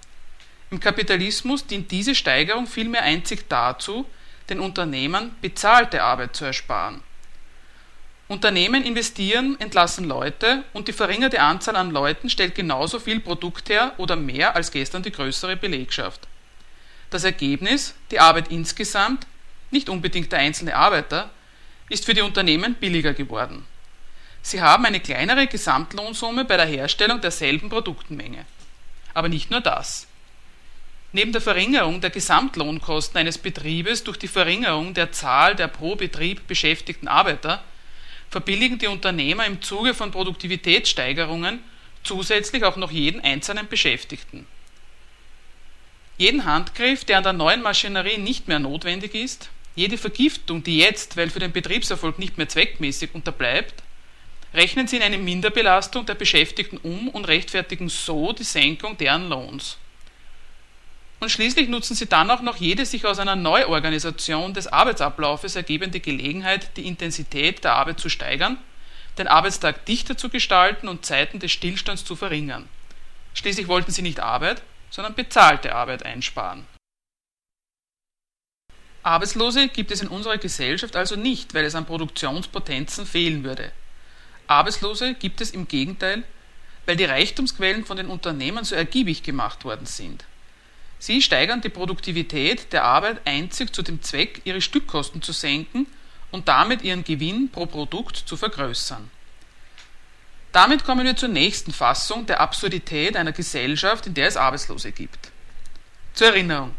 Im 0.70 0.78
Kapitalismus 0.78 1.66
dient 1.66 1.90
diese 1.90 2.14
Steigerung 2.14 2.66
vielmehr 2.66 3.02
einzig 3.02 3.48
dazu, 3.48 4.06
den 4.48 4.60
Unternehmern 4.60 5.34
bezahlte 5.40 6.02
Arbeit 6.02 6.36
zu 6.36 6.44
ersparen. 6.44 7.02
Unternehmen 8.28 8.84
investieren, 8.84 9.58
entlassen 9.60 10.04
Leute 10.04 10.64
und 10.72 10.88
die 10.88 10.92
verringerte 10.92 11.40
Anzahl 11.40 11.76
an 11.76 11.90
Leuten 11.90 12.30
stellt 12.30 12.54
genauso 12.54 12.98
viel 12.98 13.20
Produkt 13.20 13.68
her 13.68 13.92
oder 13.98 14.16
mehr 14.16 14.56
als 14.56 14.70
gestern 14.70 15.02
die 15.02 15.12
größere 15.12 15.56
Belegschaft. 15.56 16.26
Das 17.14 17.22
Ergebnis, 17.22 17.94
die 18.10 18.18
Arbeit 18.18 18.48
insgesamt, 18.50 19.28
nicht 19.70 19.88
unbedingt 19.88 20.32
der 20.32 20.40
einzelne 20.40 20.74
Arbeiter, 20.74 21.30
ist 21.88 22.06
für 22.06 22.12
die 22.12 22.22
Unternehmen 22.22 22.74
billiger 22.74 23.14
geworden. 23.14 23.64
Sie 24.42 24.60
haben 24.60 24.84
eine 24.84 24.98
kleinere 24.98 25.46
Gesamtlohnsumme 25.46 26.44
bei 26.44 26.56
der 26.56 26.66
Herstellung 26.66 27.20
derselben 27.20 27.68
Produktenmenge. 27.68 28.44
Aber 29.14 29.28
nicht 29.28 29.48
nur 29.52 29.60
das. 29.60 30.08
Neben 31.12 31.30
der 31.30 31.40
Verringerung 31.40 32.00
der 32.00 32.10
Gesamtlohnkosten 32.10 33.20
eines 33.20 33.38
Betriebes 33.38 34.02
durch 34.02 34.16
die 34.16 34.26
Verringerung 34.26 34.92
der 34.92 35.12
Zahl 35.12 35.54
der 35.54 35.68
pro 35.68 35.94
Betrieb 35.94 36.48
beschäftigten 36.48 37.06
Arbeiter 37.06 37.62
verbilligen 38.28 38.80
die 38.80 38.88
Unternehmer 38.88 39.46
im 39.46 39.62
Zuge 39.62 39.94
von 39.94 40.10
Produktivitätssteigerungen 40.10 41.62
zusätzlich 42.02 42.64
auch 42.64 42.74
noch 42.74 42.90
jeden 42.90 43.20
einzelnen 43.20 43.68
Beschäftigten. 43.68 44.48
Jeden 46.16 46.44
Handgriff, 46.44 47.04
der 47.04 47.18
an 47.18 47.24
der 47.24 47.32
neuen 47.32 47.62
Maschinerie 47.62 48.18
nicht 48.18 48.46
mehr 48.46 48.60
notwendig 48.60 49.14
ist, 49.14 49.50
jede 49.74 49.98
Vergiftung, 49.98 50.62
die 50.62 50.78
jetzt, 50.78 51.16
weil 51.16 51.30
für 51.30 51.40
den 51.40 51.52
Betriebserfolg 51.52 52.18
nicht 52.18 52.38
mehr 52.38 52.48
zweckmäßig 52.48 53.10
unterbleibt, 53.14 53.82
rechnen 54.52 54.86
sie 54.86 54.96
in 54.96 55.02
eine 55.02 55.18
Minderbelastung 55.18 56.06
der 56.06 56.14
Beschäftigten 56.14 56.76
um 56.76 57.08
und 57.08 57.26
rechtfertigen 57.26 57.88
so 57.88 58.32
die 58.32 58.44
Senkung 58.44 58.96
deren 58.96 59.28
Lohns. 59.28 59.78
Und 61.18 61.30
schließlich 61.30 61.68
nutzen 61.68 61.96
sie 61.96 62.06
dann 62.06 62.30
auch 62.30 62.42
noch 62.42 62.56
jede 62.56 62.86
sich 62.86 63.04
aus 63.04 63.18
einer 63.18 63.34
Neuorganisation 63.34 64.54
des 64.54 64.68
Arbeitsablaufes 64.68 65.56
ergebende 65.56 65.98
Gelegenheit, 65.98 66.76
die 66.76 66.86
Intensität 66.86 67.64
der 67.64 67.72
Arbeit 67.72 67.98
zu 67.98 68.08
steigern, 68.08 68.58
den 69.18 69.26
Arbeitstag 69.26 69.86
dichter 69.86 70.16
zu 70.16 70.28
gestalten 70.28 70.86
und 70.86 71.04
Zeiten 71.04 71.40
des 71.40 71.50
Stillstands 71.50 72.04
zu 72.04 72.14
verringern. 72.14 72.68
Schließlich 73.32 73.66
wollten 73.66 73.90
sie 73.90 74.02
nicht 74.02 74.20
Arbeit, 74.20 74.62
sondern 74.94 75.16
bezahlte 75.16 75.74
Arbeit 75.74 76.04
einsparen. 76.04 76.68
Arbeitslose 79.02 79.66
gibt 79.66 79.90
es 79.90 80.00
in 80.00 80.06
unserer 80.06 80.38
Gesellschaft 80.38 80.94
also 80.94 81.16
nicht, 81.16 81.52
weil 81.52 81.64
es 81.64 81.74
an 81.74 81.84
Produktionspotenzen 81.84 83.04
fehlen 83.04 83.42
würde. 83.42 83.72
Arbeitslose 84.46 85.14
gibt 85.14 85.40
es 85.40 85.50
im 85.50 85.66
Gegenteil, 85.66 86.22
weil 86.86 86.94
die 86.94 87.06
Reichtumsquellen 87.06 87.84
von 87.84 87.96
den 87.96 88.06
Unternehmen 88.06 88.62
so 88.62 88.76
ergiebig 88.76 89.24
gemacht 89.24 89.64
worden 89.64 89.86
sind. 89.86 90.24
Sie 91.00 91.20
steigern 91.22 91.60
die 91.60 91.70
Produktivität 91.70 92.72
der 92.72 92.84
Arbeit 92.84 93.26
einzig 93.26 93.74
zu 93.74 93.82
dem 93.82 94.00
Zweck, 94.00 94.42
ihre 94.44 94.60
Stückkosten 94.60 95.22
zu 95.22 95.32
senken 95.32 95.88
und 96.30 96.46
damit 96.46 96.82
ihren 96.82 97.02
Gewinn 97.02 97.50
pro 97.50 97.66
Produkt 97.66 98.16
zu 98.16 98.36
vergrößern. 98.36 99.10
Damit 100.54 100.84
kommen 100.84 101.04
wir 101.04 101.16
zur 101.16 101.28
nächsten 101.28 101.72
Fassung 101.72 102.24
der 102.24 102.40
Absurdität 102.40 103.14
einer 103.14 103.32
Gesellschaft, 103.32 104.06
in 104.06 104.14
der 104.14 104.28
es 104.28 104.38
Arbeitslose 104.38 104.92
gibt. 104.92 105.30
Zur 106.14 106.28
Erinnerung. 106.28 106.74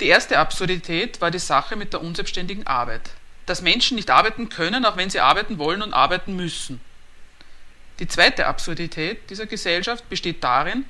Die 0.00 0.08
erste 0.08 0.38
Absurdität 0.38 1.22
war 1.22 1.30
die 1.30 1.38
Sache 1.38 1.74
mit 1.76 1.94
der 1.94 2.02
unselbstständigen 2.02 2.66
Arbeit 2.66 3.10
dass 3.46 3.62
Menschen 3.62 3.94
nicht 3.94 4.10
arbeiten 4.10 4.48
können, 4.48 4.84
auch 4.84 4.96
wenn 4.96 5.08
sie 5.08 5.20
arbeiten 5.20 5.58
wollen 5.58 5.80
und 5.80 5.94
arbeiten 5.94 6.36
müssen. 6.36 6.80
Die 8.00 8.08
zweite 8.08 8.46
Absurdität 8.46 9.30
dieser 9.30 9.46
Gesellschaft 9.46 10.08
besteht 10.10 10.44
darin, 10.44 10.84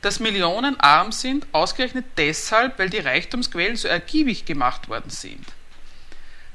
dass 0.00 0.18
Millionen 0.18 0.80
arm 0.80 1.12
sind, 1.12 1.46
ausgerechnet 1.52 2.04
deshalb, 2.16 2.78
weil 2.78 2.90
die 2.90 2.98
Reichtumsquellen 2.98 3.76
so 3.76 3.86
ergiebig 3.86 4.44
gemacht 4.44 4.88
worden 4.88 5.10
sind. 5.10 5.46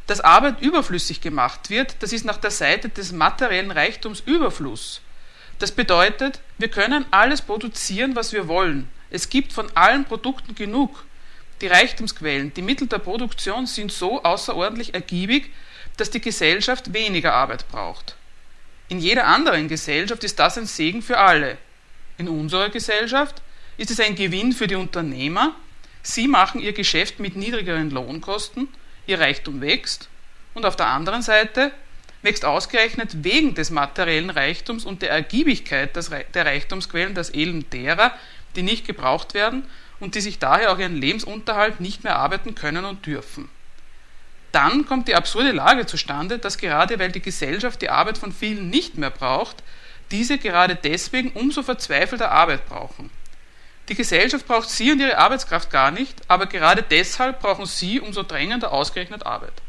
Dass 0.10 0.22
Arbeit 0.22 0.60
überflüssig 0.64 1.22
gemacht 1.22 1.70
wird, 1.70 1.98
das 2.00 2.14
ist 2.14 2.26
nach 2.26 2.38
der 2.38 2.50
Seite 2.50 2.90
des 2.90 3.12
materiellen 3.12 3.70
Reichtums 3.70 4.24
Überfluss. 4.26 5.02
Das 5.60 5.72
bedeutet, 5.72 6.42
wir 6.58 6.70
können 6.70 7.06
alles 7.12 7.44
produzieren, 7.44 8.16
was 8.16 8.34
wir 8.34 8.48
wollen. 8.48 8.90
Es 9.12 9.30
gibt 9.30 9.54
von 9.54 9.70
allen 9.76 10.06
Produkten 10.06 10.56
genug. 10.56 11.06
Die 11.62 11.68
Reichtumsquellen, 11.68 12.52
die 12.56 12.64
Mittel 12.64 12.88
der 12.88 12.98
Produktion 12.98 13.68
sind 13.68 13.92
so 13.92 14.24
außerordentlich 14.24 14.96
ergiebig, 14.96 15.52
dass 15.98 16.10
die 16.10 16.22
Gesellschaft 16.22 16.92
weniger 16.92 17.36
Arbeit 17.36 17.68
braucht. 17.70 18.16
In 18.88 18.98
jeder 18.98 19.28
anderen 19.28 19.68
Gesellschaft 19.68 20.24
ist 20.24 20.40
das 20.40 20.58
ein 20.58 20.66
Segen 20.66 21.04
für 21.04 21.20
alle. 21.20 21.60
In 22.18 22.28
unserer 22.28 22.70
Gesellschaft 22.70 23.44
ist 23.78 23.92
es 23.92 24.00
ein 24.00 24.16
Gewinn 24.16 24.54
für 24.54 24.66
die 24.66 24.74
Unternehmer. 24.74 25.54
Sie 26.02 26.28
machen 26.28 26.62
ihr 26.62 26.74
Geschäft 26.74 27.20
mit 27.20 27.36
niedrigeren 27.36 27.92
Lohnkosten, 27.92 28.70
ihr 29.10 29.20
Reichtum 29.20 29.62
wächst. 29.62 30.08
Und 30.54 30.66
auf 30.66 30.76
der 30.76 30.88
anderen 30.88 31.22
Seite 31.22 31.72
wächst 32.22 32.46
ausgerechnet 32.46 33.24
wegen 33.24 33.56
des 33.56 33.70
materiellen 33.70 34.30
Reichtums 34.30 34.86
und 34.86 35.02
der 35.02 35.12
Ergiebigkeit 35.12 35.92
der 36.34 36.46
Reichtumsquellen 36.46 37.16
das 37.16 37.34
Elend 37.34 37.72
derer, 37.74 38.14
die 38.56 38.64
nicht 38.64 38.86
gebraucht 38.86 39.34
werden 39.34 39.64
und 40.00 40.16
die 40.16 40.22
sich 40.22 40.40
daher 40.40 40.72
auch 40.72 40.80
ihren 40.80 40.96
Lebensunterhalt 40.96 41.80
nicht 41.80 42.04
mehr 42.04 42.18
arbeiten 42.18 42.56
können 42.56 42.86
und 42.86 43.06
dürfen. 43.06 43.50
Dann 44.52 44.86
kommt 44.86 45.08
die 45.08 45.16
absurde 45.16 45.52
Lage 45.52 45.86
zustande, 45.86 46.40
dass 46.40 46.58
gerade 46.58 46.98
weil 47.00 47.12
die 47.12 47.22
Gesellschaft 47.22 47.82
die 47.82 47.90
Arbeit 47.90 48.18
von 48.18 48.32
vielen 48.32 48.70
nicht 48.70 48.98
mehr 48.98 49.12
braucht, 49.12 49.58
diese 50.12 50.40
gerade 50.40 50.76
deswegen 50.76 51.32
umso 51.32 51.62
verzweifelter 51.62 52.32
Arbeit 52.32 52.68
brauchen. 52.68 53.12
Die 53.90 53.96
Gesellschaft 53.96 54.46
braucht 54.48 54.70
sie 54.70 54.92
und 54.92 55.00
ihre 55.00 55.18
Arbeitskraft 55.18 55.72
gar 55.72 55.90
nicht, 55.90 56.16
aber 56.28 56.46
gerade 56.46 56.84
deshalb 56.84 57.42
brauchen 57.42 57.66
sie 57.66 58.00
umso 58.00 58.22
drängender 58.22 58.72
ausgerechnet 58.72 59.26
Arbeit. 59.26 59.64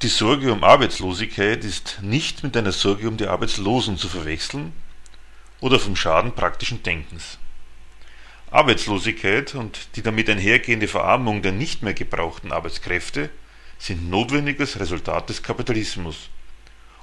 Die 0.00 0.08
Sorge 0.08 0.50
um 0.50 0.64
Arbeitslosigkeit 0.64 1.62
ist 1.62 1.98
nicht 2.00 2.42
mit 2.42 2.56
einer 2.56 2.72
Sorge 2.72 3.06
um 3.06 3.18
die 3.18 3.26
Arbeitslosen 3.26 3.98
zu 3.98 4.08
verwechseln 4.08 4.72
oder 5.60 5.78
vom 5.78 5.94
Schaden 5.94 6.34
praktischen 6.34 6.82
Denkens. 6.82 7.38
Arbeitslosigkeit 8.50 9.54
und 9.54 9.78
die 9.96 10.02
damit 10.02 10.28
einhergehende 10.28 10.88
Verarmung 10.88 11.42
der 11.42 11.52
nicht 11.52 11.82
mehr 11.82 11.94
gebrauchten 11.94 12.50
Arbeitskräfte 12.50 13.30
sind 13.78 14.08
notwendiges 14.10 14.80
Resultat 14.80 15.28
des 15.28 15.42
Kapitalismus 15.42 16.30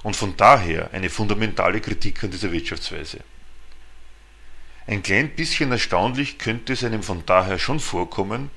und 0.02 0.16
von 0.16 0.36
daher 0.36 0.90
eine 0.92 1.08
fundamentale 1.08 1.80
Kritik 1.80 2.24
an 2.24 2.30
dieser 2.30 2.52
Wirtschaftsweise. 2.52 3.20
Ein 4.90 5.04
klein 5.04 5.30
bisschen 5.36 5.70
erstaunlich 5.70 6.38
könnte 6.38 6.72
es 6.72 6.82
einem 6.82 7.04
von 7.04 7.24
daher 7.24 7.60
schon 7.60 7.78
vorkommen, 7.78 8.50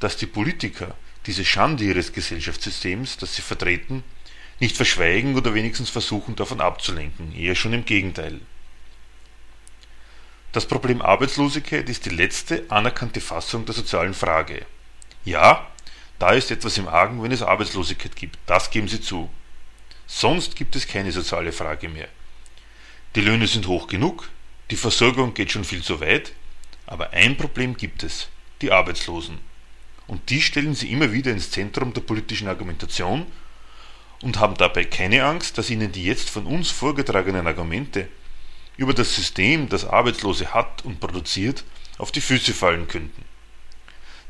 dass 0.00 0.16
die 0.16 0.26
Politiker 0.26 0.96
diese 1.26 1.44
Schande 1.44 1.84
ihres 1.84 2.12
Gesellschaftssystems, 2.12 3.16
das 3.18 3.36
sie 3.36 3.42
vertreten, 3.42 4.02
nicht 4.58 4.76
verschweigen 4.76 5.36
oder 5.36 5.54
wenigstens 5.54 5.88
versuchen 5.88 6.34
davon 6.34 6.60
abzulenken, 6.60 7.32
eher 7.32 7.54
schon 7.54 7.74
im 7.74 7.84
Gegenteil. 7.84 8.40
Das 10.50 10.66
Problem 10.66 11.00
Arbeitslosigkeit 11.00 11.88
ist 11.88 12.06
die 12.06 12.16
letzte 12.16 12.64
anerkannte 12.68 13.20
Fassung 13.20 13.64
der 13.64 13.76
sozialen 13.76 14.14
Frage. 14.14 14.66
Ja, 15.24 15.70
da 16.18 16.30
ist 16.32 16.50
etwas 16.50 16.76
im 16.76 16.88
Argen, 16.88 17.22
wenn 17.22 17.30
es 17.30 17.40
Arbeitslosigkeit 17.40 18.16
gibt, 18.16 18.36
das 18.46 18.68
geben 18.70 18.88
Sie 18.88 19.00
zu. 19.00 19.30
Sonst 20.08 20.56
gibt 20.56 20.74
es 20.74 20.88
keine 20.88 21.12
soziale 21.12 21.52
Frage 21.52 21.88
mehr. 21.88 22.08
Die 23.14 23.20
Löhne 23.20 23.46
sind 23.46 23.68
hoch 23.68 23.86
genug, 23.86 24.28
die 24.72 24.76
Versorgung 24.78 25.34
geht 25.34 25.52
schon 25.52 25.64
viel 25.64 25.82
zu 25.82 26.00
weit, 26.00 26.32
aber 26.86 27.10
ein 27.10 27.36
Problem 27.36 27.76
gibt 27.76 28.02
es, 28.04 28.28
die 28.62 28.72
Arbeitslosen 28.72 29.38
und 30.06 30.30
die 30.30 30.40
stellen 30.40 30.74
sie 30.74 30.90
immer 30.90 31.12
wieder 31.12 31.30
ins 31.30 31.50
Zentrum 31.50 31.92
der 31.92 32.00
politischen 32.00 32.48
Argumentation 32.48 33.26
und 34.22 34.40
haben 34.40 34.56
dabei 34.56 34.84
keine 34.84 35.24
Angst, 35.24 35.58
dass 35.58 35.68
ihnen 35.68 35.92
die 35.92 36.04
jetzt 36.04 36.30
von 36.30 36.46
uns 36.46 36.70
vorgetragenen 36.70 37.46
Argumente 37.46 38.08
über 38.78 38.94
das 38.94 39.14
System, 39.14 39.68
das 39.68 39.84
Arbeitslose 39.84 40.54
hat 40.54 40.86
und 40.86 41.00
produziert, 41.00 41.64
auf 41.98 42.10
die 42.10 42.22
Füße 42.22 42.54
fallen 42.54 42.88
könnten. 42.88 43.26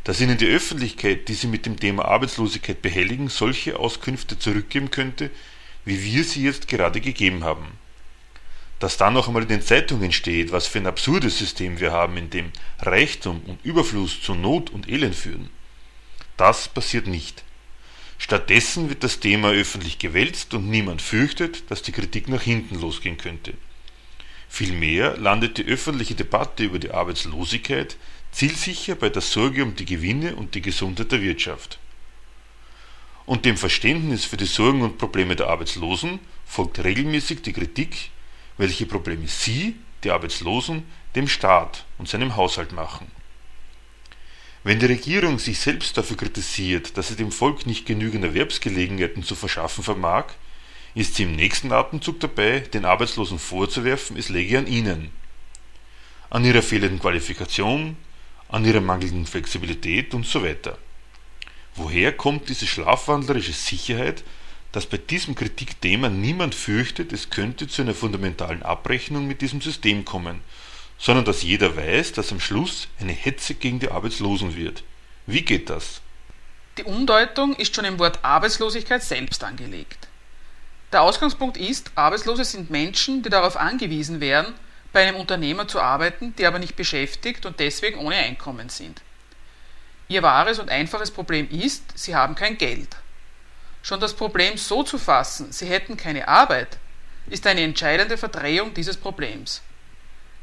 Dass 0.02 0.20
ihnen 0.20 0.38
die 0.38 0.48
Öffentlichkeit, 0.48 1.28
die 1.28 1.34
sie 1.34 1.46
mit 1.46 1.66
dem 1.66 1.78
Thema 1.78 2.06
Arbeitslosigkeit 2.06 2.82
behelligen, 2.82 3.28
solche 3.28 3.78
Auskünfte 3.78 4.36
zurückgeben 4.40 4.90
könnte, 4.90 5.30
wie 5.84 6.02
wir 6.02 6.24
sie 6.24 6.42
jetzt 6.42 6.66
gerade 6.66 7.00
gegeben 7.00 7.44
haben. 7.44 7.78
Dass 8.82 8.96
dann 8.96 9.14
noch 9.14 9.28
einmal 9.28 9.44
in 9.44 9.48
den 9.48 9.62
Zeitungen 9.62 10.10
steht, 10.10 10.50
was 10.50 10.66
für 10.66 10.78
ein 10.78 10.88
absurdes 10.88 11.38
System 11.38 11.78
wir 11.78 11.92
haben, 11.92 12.16
in 12.16 12.30
dem 12.30 12.50
Reichtum 12.80 13.40
und 13.46 13.64
Überfluss 13.64 14.20
zu 14.20 14.34
Not 14.34 14.70
und 14.70 14.88
Elend 14.88 15.14
führen. 15.14 15.50
Das 16.36 16.66
passiert 16.66 17.06
nicht. 17.06 17.44
Stattdessen 18.18 18.88
wird 18.88 19.04
das 19.04 19.20
Thema 19.20 19.52
öffentlich 19.52 20.00
gewälzt 20.00 20.52
und 20.52 20.68
niemand 20.68 21.00
fürchtet, 21.00 21.70
dass 21.70 21.82
die 21.82 21.92
Kritik 21.92 22.26
nach 22.26 22.42
hinten 22.42 22.80
losgehen 22.80 23.18
könnte. 23.18 23.54
Vielmehr 24.48 25.16
landet 25.16 25.58
die 25.58 25.64
öffentliche 25.64 26.16
Debatte 26.16 26.64
über 26.64 26.80
die 26.80 26.90
Arbeitslosigkeit 26.90 27.96
zielsicher 28.32 28.96
bei 28.96 29.10
der 29.10 29.22
Sorge 29.22 29.62
um 29.62 29.76
die 29.76 29.84
Gewinne 29.84 30.34
und 30.34 30.56
die 30.56 30.60
Gesundheit 30.60 31.12
der 31.12 31.22
Wirtschaft. 31.22 31.78
Und 33.26 33.44
dem 33.44 33.56
Verständnis 33.56 34.24
für 34.24 34.38
die 34.38 34.44
Sorgen 34.44 34.82
und 34.82 34.98
Probleme 34.98 35.36
der 35.36 35.50
Arbeitslosen 35.50 36.18
folgt 36.44 36.82
regelmäßig 36.82 37.42
die 37.42 37.52
Kritik, 37.52 38.10
welche 38.58 38.86
Probleme 38.86 39.28
sie, 39.28 39.76
die 40.04 40.10
Arbeitslosen, 40.10 40.84
dem 41.14 41.28
Staat 41.28 41.84
und 41.98 42.08
seinem 42.08 42.36
Haushalt 42.36 42.72
machen. 42.72 43.10
Wenn 44.64 44.78
die 44.78 44.86
Regierung 44.86 45.38
sich 45.38 45.58
selbst 45.58 45.96
dafür 45.98 46.16
kritisiert, 46.16 46.96
dass 46.96 47.08
sie 47.08 47.16
dem 47.16 47.32
Volk 47.32 47.66
nicht 47.66 47.84
genügend 47.84 48.24
Erwerbsgelegenheiten 48.24 49.24
zu 49.24 49.34
verschaffen 49.34 49.82
vermag, 49.82 50.26
ist 50.94 51.16
sie 51.16 51.24
im 51.24 51.34
nächsten 51.34 51.72
Atemzug 51.72 52.20
dabei, 52.20 52.60
den 52.60 52.84
Arbeitslosen 52.84 53.38
vorzuwerfen, 53.38 54.16
es 54.16 54.28
läge 54.28 54.58
an 54.58 54.66
ihnen. 54.66 55.10
An 56.30 56.44
ihrer 56.44 56.62
fehlenden 56.62 57.00
Qualifikation, 57.00 57.96
an 58.48 58.64
ihrer 58.64 58.80
mangelnden 58.80 59.26
Flexibilität 59.26 60.14
und 60.14 60.26
so 60.26 60.44
weiter. 60.44 60.78
Woher 61.74 62.12
kommt 62.12 62.48
diese 62.48 62.66
schlafwandlerische 62.66 63.54
Sicherheit, 63.54 64.22
dass 64.72 64.86
bei 64.86 64.96
diesem 64.96 65.34
Kritikthema 65.34 66.08
niemand 66.08 66.54
fürchtet, 66.54 67.12
es 67.12 67.30
könnte 67.30 67.68
zu 67.68 67.82
einer 67.82 67.94
fundamentalen 67.94 68.62
Abrechnung 68.62 69.26
mit 69.26 69.42
diesem 69.42 69.60
System 69.60 70.04
kommen, 70.04 70.40
sondern 70.98 71.24
dass 71.24 71.42
jeder 71.42 71.76
weiß, 71.76 72.12
dass 72.12 72.32
am 72.32 72.40
Schluss 72.40 72.88
eine 72.98 73.12
Hetze 73.12 73.54
gegen 73.54 73.80
die 73.80 73.90
Arbeitslosen 73.90 74.56
wird. 74.56 74.82
Wie 75.26 75.42
geht 75.42 75.68
das? 75.68 76.00
Die 76.78 76.84
Umdeutung 76.84 77.54
ist 77.56 77.76
schon 77.76 77.84
im 77.84 77.98
Wort 77.98 78.20
Arbeitslosigkeit 78.22 79.02
selbst 79.02 79.44
angelegt. 79.44 80.08
Der 80.90 81.02
Ausgangspunkt 81.02 81.58
ist, 81.58 81.90
Arbeitslose 81.94 82.44
sind 82.44 82.70
Menschen, 82.70 83.22
die 83.22 83.30
darauf 83.30 83.56
angewiesen 83.56 84.20
wären, 84.20 84.54
bei 84.92 85.06
einem 85.06 85.16
Unternehmer 85.16 85.68
zu 85.68 85.80
arbeiten, 85.80 86.34
die 86.36 86.46
aber 86.46 86.58
nicht 86.58 86.76
beschäftigt 86.76 87.44
und 87.44 87.60
deswegen 87.60 87.98
ohne 87.98 88.16
Einkommen 88.16 88.68
sind. 88.68 89.02
Ihr 90.08 90.22
wahres 90.22 90.58
und 90.58 90.70
einfaches 90.70 91.10
Problem 91.10 91.48
ist, 91.50 91.84
sie 91.94 92.14
haben 92.14 92.34
kein 92.34 92.58
Geld. 92.58 92.96
Schon 93.82 94.00
das 94.00 94.14
Problem 94.14 94.56
so 94.56 94.82
zu 94.82 94.96
fassen, 94.96 95.52
sie 95.52 95.66
hätten 95.66 95.96
keine 95.96 96.28
Arbeit, 96.28 96.78
ist 97.28 97.46
eine 97.46 97.62
entscheidende 97.62 98.16
Verdrehung 98.16 98.74
dieses 98.74 98.96
Problems. 98.96 99.62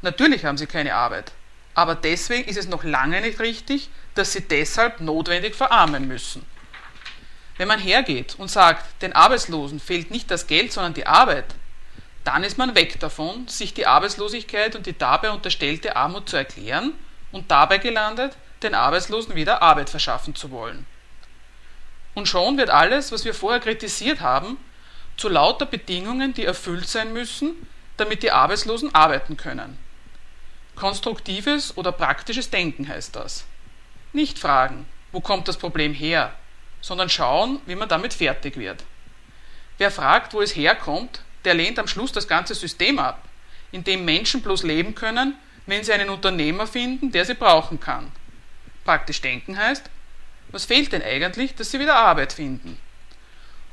Natürlich 0.02 0.44
haben 0.44 0.58
sie 0.58 0.66
keine 0.66 0.94
Arbeit. 0.94 1.32
Aber 1.74 1.94
deswegen 1.94 2.48
ist 2.48 2.58
es 2.58 2.68
noch 2.68 2.84
lange 2.84 3.20
nicht 3.20 3.40
richtig, 3.40 3.90
dass 4.14 4.32
sie 4.32 4.42
deshalb 4.42 5.00
notwendig 5.00 5.54
verarmen 5.54 6.06
müssen. 6.06 6.44
Wenn 7.56 7.68
man 7.68 7.78
hergeht 7.78 8.34
und 8.38 8.50
sagt, 8.50 9.02
den 9.02 9.12
Arbeitslosen 9.12 9.80
fehlt 9.80 10.10
nicht 10.10 10.30
das 10.30 10.46
Geld, 10.46 10.72
sondern 10.72 10.94
die 10.94 11.06
Arbeit, 11.06 11.54
dann 12.24 12.44
ist 12.44 12.58
man 12.58 12.74
weg 12.74 13.00
davon, 13.00 13.48
sich 13.48 13.72
die 13.72 13.86
Arbeitslosigkeit 13.86 14.76
und 14.76 14.86
die 14.86 14.96
dabei 14.96 15.30
unterstellte 15.30 15.96
Armut 15.96 16.28
zu 16.28 16.36
erklären 16.36 16.92
und 17.32 17.50
dabei 17.50 17.78
gelandet, 17.78 18.36
den 18.62 18.74
Arbeitslosen 18.74 19.34
wieder 19.34 19.62
Arbeit 19.62 19.88
verschaffen 19.88 20.34
zu 20.34 20.50
wollen. 20.50 20.86
Und 22.14 22.28
schon 22.28 22.58
wird 22.58 22.70
alles, 22.70 23.12
was 23.12 23.24
wir 23.24 23.34
vorher 23.34 23.60
kritisiert 23.60 24.20
haben, 24.20 24.56
zu 25.16 25.28
lauter 25.28 25.66
Bedingungen, 25.66 26.34
die 26.34 26.44
erfüllt 26.44 26.88
sein 26.88 27.12
müssen, 27.12 27.66
damit 27.96 28.22
die 28.22 28.30
Arbeitslosen 28.30 28.94
arbeiten 28.94 29.36
können. 29.36 29.78
Konstruktives 30.74 31.76
oder 31.76 31.92
praktisches 31.92 32.50
Denken 32.50 32.88
heißt 32.88 33.14
das. 33.14 33.44
Nicht 34.12 34.38
fragen, 34.38 34.86
wo 35.12 35.20
kommt 35.20 35.46
das 35.46 35.58
Problem 35.58 35.92
her, 35.92 36.32
sondern 36.80 37.10
schauen, 37.10 37.60
wie 37.66 37.74
man 37.74 37.88
damit 37.88 38.14
fertig 38.14 38.56
wird. 38.56 38.84
Wer 39.78 39.90
fragt, 39.90 40.32
wo 40.32 40.40
es 40.40 40.56
herkommt, 40.56 41.22
der 41.44 41.54
lehnt 41.54 41.78
am 41.78 41.86
Schluss 41.86 42.12
das 42.12 42.28
ganze 42.28 42.54
System 42.54 42.98
ab, 42.98 43.24
in 43.72 43.84
dem 43.84 44.04
Menschen 44.04 44.42
bloß 44.42 44.62
leben 44.62 44.94
können, 44.94 45.36
wenn 45.66 45.84
sie 45.84 45.92
einen 45.92 46.10
Unternehmer 46.10 46.66
finden, 46.66 47.12
der 47.12 47.24
sie 47.24 47.34
brauchen 47.34 47.78
kann. 47.78 48.10
Praktisch 48.84 49.20
denken 49.20 49.56
heißt, 49.56 49.88
was 50.52 50.64
fehlt 50.64 50.92
denn 50.92 51.02
eigentlich, 51.02 51.54
dass 51.54 51.70
sie 51.70 51.80
wieder 51.80 51.96
Arbeit 51.96 52.32
finden? 52.32 52.78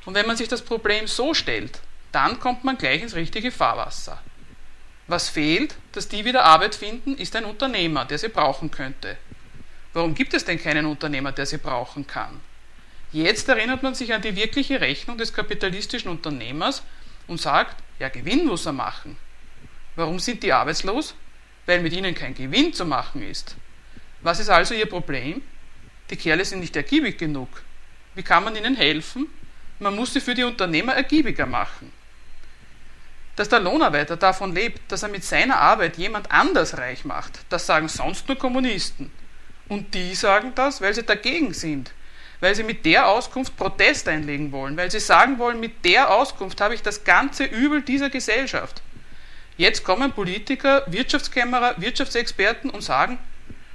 Und 0.06 0.14
wenn 0.14 0.28
man 0.28 0.38
sich 0.38 0.48
das 0.48 0.62
Problem 0.62 1.08
so 1.08 1.34
stellt, 1.34 1.80
dann 2.12 2.40
kommt 2.40 2.64
man 2.64 2.78
gleich 2.78 3.02
ins 3.02 3.16
richtige 3.16 3.52
Fahrwasser. 3.52 4.22
Was 5.08 5.30
fehlt, 5.30 5.76
dass 5.94 6.08
die 6.08 6.26
wieder 6.26 6.44
Arbeit 6.44 6.76
finden, 6.76 7.16
ist 7.16 7.36
ein 7.36 7.46
Unternehmer, 7.46 8.06
der 8.06 8.18
sie 8.18 8.28
brauchen 8.28 8.72
könnte. 8.72 9.18
Warum 9.94 10.14
gibt 10.16 10.34
es 10.34 10.46
denn 10.46 10.62
keinen 10.62 10.86
Unternehmer, 10.86 11.32
der 11.32 11.46
sie 11.46 11.58
brauchen 11.58 12.06
kann? 12.06 12.40
Jetzt 13.12 13.48
erinnert 13.48 13.84
man 13.84 13.96
sich 13.96 14.14
an 14.14 14.22
die 14.22 14.36
wirkliche 14.36 14.82
Rechnung 14.82 15.18
des 15.18 15.34
kapitalistischen 15.34 16.12
Unternehmers 16.12 16.84
und 17.28 17.40
sagt, 17.40 17.82
ja, 18.00 18.10
Gewinn 18.10 18.46
muss 18.46 18.66
er 18.66 18.74
machen. 18.74 19.18
Warum 19.96 20.20
sind 20.20 20.44
die 20.44 20.54
arbeitslos? 20.54 21.16
Weil 21.66 21.82
mit 21.82 21.94
ihnen 21.94 22.14
kein 22.14 22.36
Gewinn 22.36 22.74
zu 22.74 22.86
machen 22.86 23.22
ist. 23.22 23.56
Was 24.22 24.40
ist 24.40 24.50
also 24.50 24.74
ihr 24.74 24.88
Problem? 24.88 25.42
Die 26.10 26.16
Kerle 26.16 26.46
sind 26.46 26.60
nicht 26.60 26.76
ergiebig 26.76 27.18
genug. 27.18 27.50
Wie 28.16 28.24
kann 28.24 28.44
man 28.44 28.56
ihnen 28.56 28.76
helfen? 28.76 29.28
Man 29.80 29.96
muss 29.96 30.14
sie 30.14 30.22
für 30.22 30.34
die 30.34 30.44
Unternehmer 30.44 30.94
ergiebiger 30.94 31.46
machen. 31.46 31.92
Dass 33.36 33.50
der 33.50 33.60
Lohnarbeiter 33.60 34.18
davon 34.18 34.56
lebt, 34.56 34.92
dass 34.92 35.04
er 35.04 35.10
mit 35.10 35.24
seiner 35.24 35.58
Arbeit 35.58 35.98
jemand 35.98 36.32
anders 36.32 36.78
reich 36.78 37.06
macht, 37.06 37.40
das 37.50 37.68
sagen 37.68 37.88
sonst 37.88 38.28
nur 38.28 38.38
Kommunisten. 38.38 39.12
Und 39.68 39.94
die 39.94 40.16
sagen 40.16 40.54
das, 40.56 40.82
weil 40.82 40.94
sie 40.94 41.04
dagegen 41.04 41.54
sind, 41.54 41.92
weil 42.40 42.56
sie 42.56 42.64
mit 42.64 42.86
der 42.86 43.08
Auskunft 43.08 43.56
Protest 43.58 44.08
einlegen 44.08 44.52
wollen, 44.52 44.78
weil 44.78 44.90
sie 44.90 45.00
sagen 45.00 45.38
wollen, 45.38 45.60
mit 45.60 45.86
der 45.86 46.10
Auskunft 46.10 46.62
habe 46.62 46.74
ich 46.74 46.82
das 46.82 47.04
ganze 47.04 47.44
Übel 47.44 47.82
dieser 47.82 48.10
Gesellschaft. 48.10 48.82
Jetzt 49.58 49.84
kommen 49.84 50.14
Politiker, 50.14 50.84
Wirtschaftskämmerer, 50.88 51.76
Wirtschaftsexperten 51.78 52.70
und 52.70 52.82
sagen, 52.82 53.20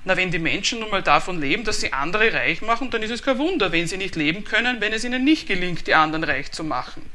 na, 0.04 0.16
wenn 0.16 0.32
die 0.32 0.38
Menschen 0.38 0.80
nun 0.80 0.90
mal 0.90 1.02
davon 1.02 1.40
leben, 1.40 1.64
dass 1.64 1.80
sie 1.80 1.92
andere 1.92 2.32
reich 2.32 2.60
machen, 2.60 2.90
dann 2.90 3.02
ist 3.02 3.10
es 3.10 3.22
kein 3.22 3.38
Wunder, 3.38 3.70
wenn 3.70 3.86
sie 3.86 3.96
nicht 3.96 4.16
leben 4.16 4.44
können, 4.44 4.80
wenn 4.80 4.92
es 4.92 5.04
ihnen 5.04 5.24
nicht 5.24 5.46
gelingt, 5.46 5.86
die 5.86 5.94
anderen 5.94 6.24
reich 6.24 6.50
zu 6.50 6.64
machen. 6.64 7.08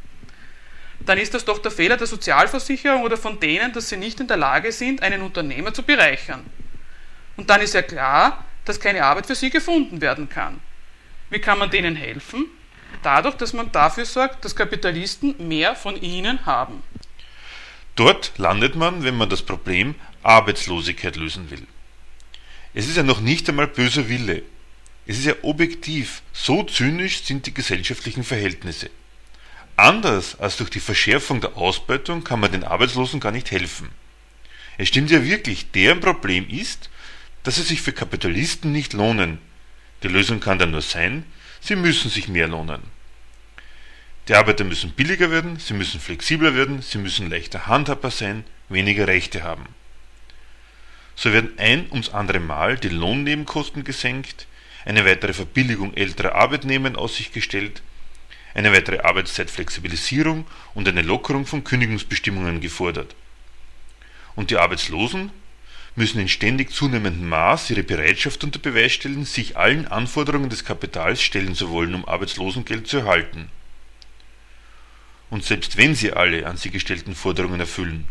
Dann 1.02 1.18
ist 1.18 1.34
das 1.34 1.46
doch 1.46 1.60
der 1.60 1.72
Fehler 1.72 1.98
der 1.98 2.08
Sozialversicherung 2.08 3.04
oder 3.04 3.18
von 3.18 3.40
denen, 3.40 3.74
dass 3.74 3.90
sie 3.90 3.98
nicht 3.98 4.20
in 4.20 4.28
der 4.28 4.38
Lage 4.38 4.72
sind, 4.72 5.02
einen 5.04 5.22
Unternehmer 5.22 5.74
zu 5.74 5.84
bereichern. 5.84 6.46
Und 7.36 7.50
dann 7.50 7.62
ist 7.62 7.74
ja 7.74 7.82
klar, 7.82 8.46
dass 8.66 8.80
keine 8.80 9.04
Arbeit 9.04 9.28
für 9.28 9.36
sie 9.36 9.50
gefunden 9.50 10.02
werden 10.02 10.30
kann. 10.30 10.60
Wie 11.30 11.40
kann 11.40 11.60
man 11.60 11.70
denen 11.70 11.96
helfen? 11.96 12.46
Dadurch, 13.04 13.36
dass 13.36 13.54
man 13.54 13.72
dafür 13.72 14.06
sorgt, 14.06 14.44
dass 14.46 14.56
Kapitalisten 14.56 15.36
mehr 15.48 15.76
von 15.76 16.02
ihnen 16.02 16.46
haben. 16.46 16.84
Dort 17.96 18.32
landet 18.38 18.76
man, 18.76 19.04
wenn 19.04 19.18
man 19.18 19.30
das 19.30 19.42
Problem 19.42 19.96
Arbeitslosigkeit 20.24 21.16
lösen 21.16 21.52
will. 21.52 21.68
Es 22.78 22.88
ist 22.88 22.96
ja 22.96 23.02
noch 23.02 23.22
nicht 23.22 23.50
einmal 23.50 23.66
böser 23.66 24.08
Wille. 24.08 24.44
Es 25.08 25.18
ist 25.18 25.26
ja 25.26 25.34
objektiv, 25.42 26.22
so 26.32 26.62
zynisch 26.62 27.24
sind 27.24 27.48
die 27.48 27.54
gesellschaftlichen 27.56 28.24
Verhältnisse. 28.24 28.92
Anders 29.76 30.40
als 30.40 30.58
durch 30.58 30.70
die 30.70 30.80
Verschärfung 30.80 31.42
der 31.42 31.58
Ausbeutung 31.58 32.24
kann 32.24 32.40
man 32.40 32.52
den 32.52 32.64
Arbeitslosen 32.64 33.20
gar 33.20 33.32
nicht 33.32 33.50
helfen. 33.50 33.90
Es 34.78 34.90
stimmt 34.90 35.10
ja 35.10 35.26
wirklich, 35.26 35.72
deren 35.72 36.02
Problem 36.02 36.48
ist, 36.48 36.92
dass 37.42 37.56
sie 37.56 37.64
sich 37.64 37.82
für 37.82 37.94
Kapitalisten 37.94 38.72
nicht 38.72 38.94
lohnen. 38.94 39.40
Die 40.04 40.08
Lösung 40.08 40.40
kann 40.40 40.60
dann 40.60 40.70
nur 40.70 40.84
sein, 40.84 41.26
sie 41.62 41.76
müssen 41.76 42.12
sich 42.12 42.28
mehr 42.28 42.48
lohnen. 42.48 42.84
Die 44.28 44.36
Arbeiter 44.36 44.66
müssen 44.66 44.92
billiger 44.92 45.32
werden, 45.32 45.58
sie 45.58 45.74
müssen 45.74 46.00
flexibler 46.00 46.54
werden, 46.54 46.84
sie 46.84 47.00
müssen 47.00 47.32
leichter 47.32 47.66
handhabbar 47.66 48.12
sein, 48.12 48.44
weniger 48.70 49.08
Rechte 49.08 49.42
haben. 49.42 49.66
So 51.18 51.34
werden 51.34 51.58
ein 51.58 51.88
ums 51.90 52.10
andere 52.10 52.40
Mal 52.40 52.78
die 52.78 52.90
Lohnnebenkosten 52.90 53.84
gesenkt, 53.84 54.46
eine 54.86 55.04
weitere 55.04 55.34
Verbilligung 55.34 55.96
älterer 55.96 56.36
Arbeitnehmer 56.36 56.90
in 56.90 56.96
Aussicht 56.96 57.34
gestellt, 57.34 57.82
eine 58.54 58.72
weitere 58.72 59.00
Arbeitszeitflexibilisierung 59.00 60.46
und 60.76 60.88
eine 60.88 61.02
Lockerung 61.02 61.48
von 61.48 61.64
Kündigungsbestimmungen 61.64 62.62
gefordert. 62.62 63.16
Und 64.36 64.52
die 64.52 64.58
Arbeitslosen 64.58 65.32
müssen 65.96 66.20
in 66.20 66.28
ständig 66.28 66.72
zunehmendem 66.72 67.28
Maß 67.28 67.72
ihre 67.72 67.82
Bereitschaft 67.82 68.44
unter 68.44 68.60
Beweis 68.60 68.94
stellen, 68.94 69.26
sich 69.26 69.58
allen 69.58 69.88
Anforderungen 69.88 70.52
des 70.52 70.66
Kapitals 70.66 71.24
stellen 71.24 71.56
zu 71.56 71.72
wollen, 71.72 71.96
um 71.96 72.08
Arbeitslosengeld 72.08 72.88
zu 72.88 72.98
erhalten. 72.98 73.50
Und 75.32 75.44
selbst 75.44 75.78
wenn 75.78 75.96
sie 75.96 76.14
alle 76.14 76.46
an 76.46 76.58
sie 76.58 76.70
gestellten 76.70 77.16
Forderungen 77.16 77.60
erfüllen, 77.60 78.08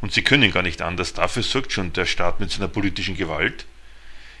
und 0.00 0.12
sie 0.12 0.22
können 0.22 0.52
gar 0.52 0.62
nicht 0.62 0.82
anders, 0.82 1.14
dafür 1.14 1.42
sorgt 1.42 1.72
schon 1.72 1.92
der 1.92 2.06
Staat 2.06 2.40
mit 2.40 2.50
seiner 2.50 2.68
politischen 2.68 3.16
Gewalt, 3.16 3.66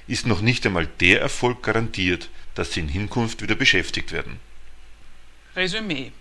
ist 0.06 0.26
noch 0.26 0.40
nicht 0.40 0.64
einmal 0.66 0.86
der 1.00 1.20
Erfolg 1.20 1.62
garantiert, 1.62 2.28
dass 2.54 2.72
sie 2.72 2.80
in 2.80 2.88
Hinkunft 2.88 3.42
wieder 3.42 3.54
beschäftigt 3.54 4.12
werden. 4.12 4.40
Resümee 5.54 6.12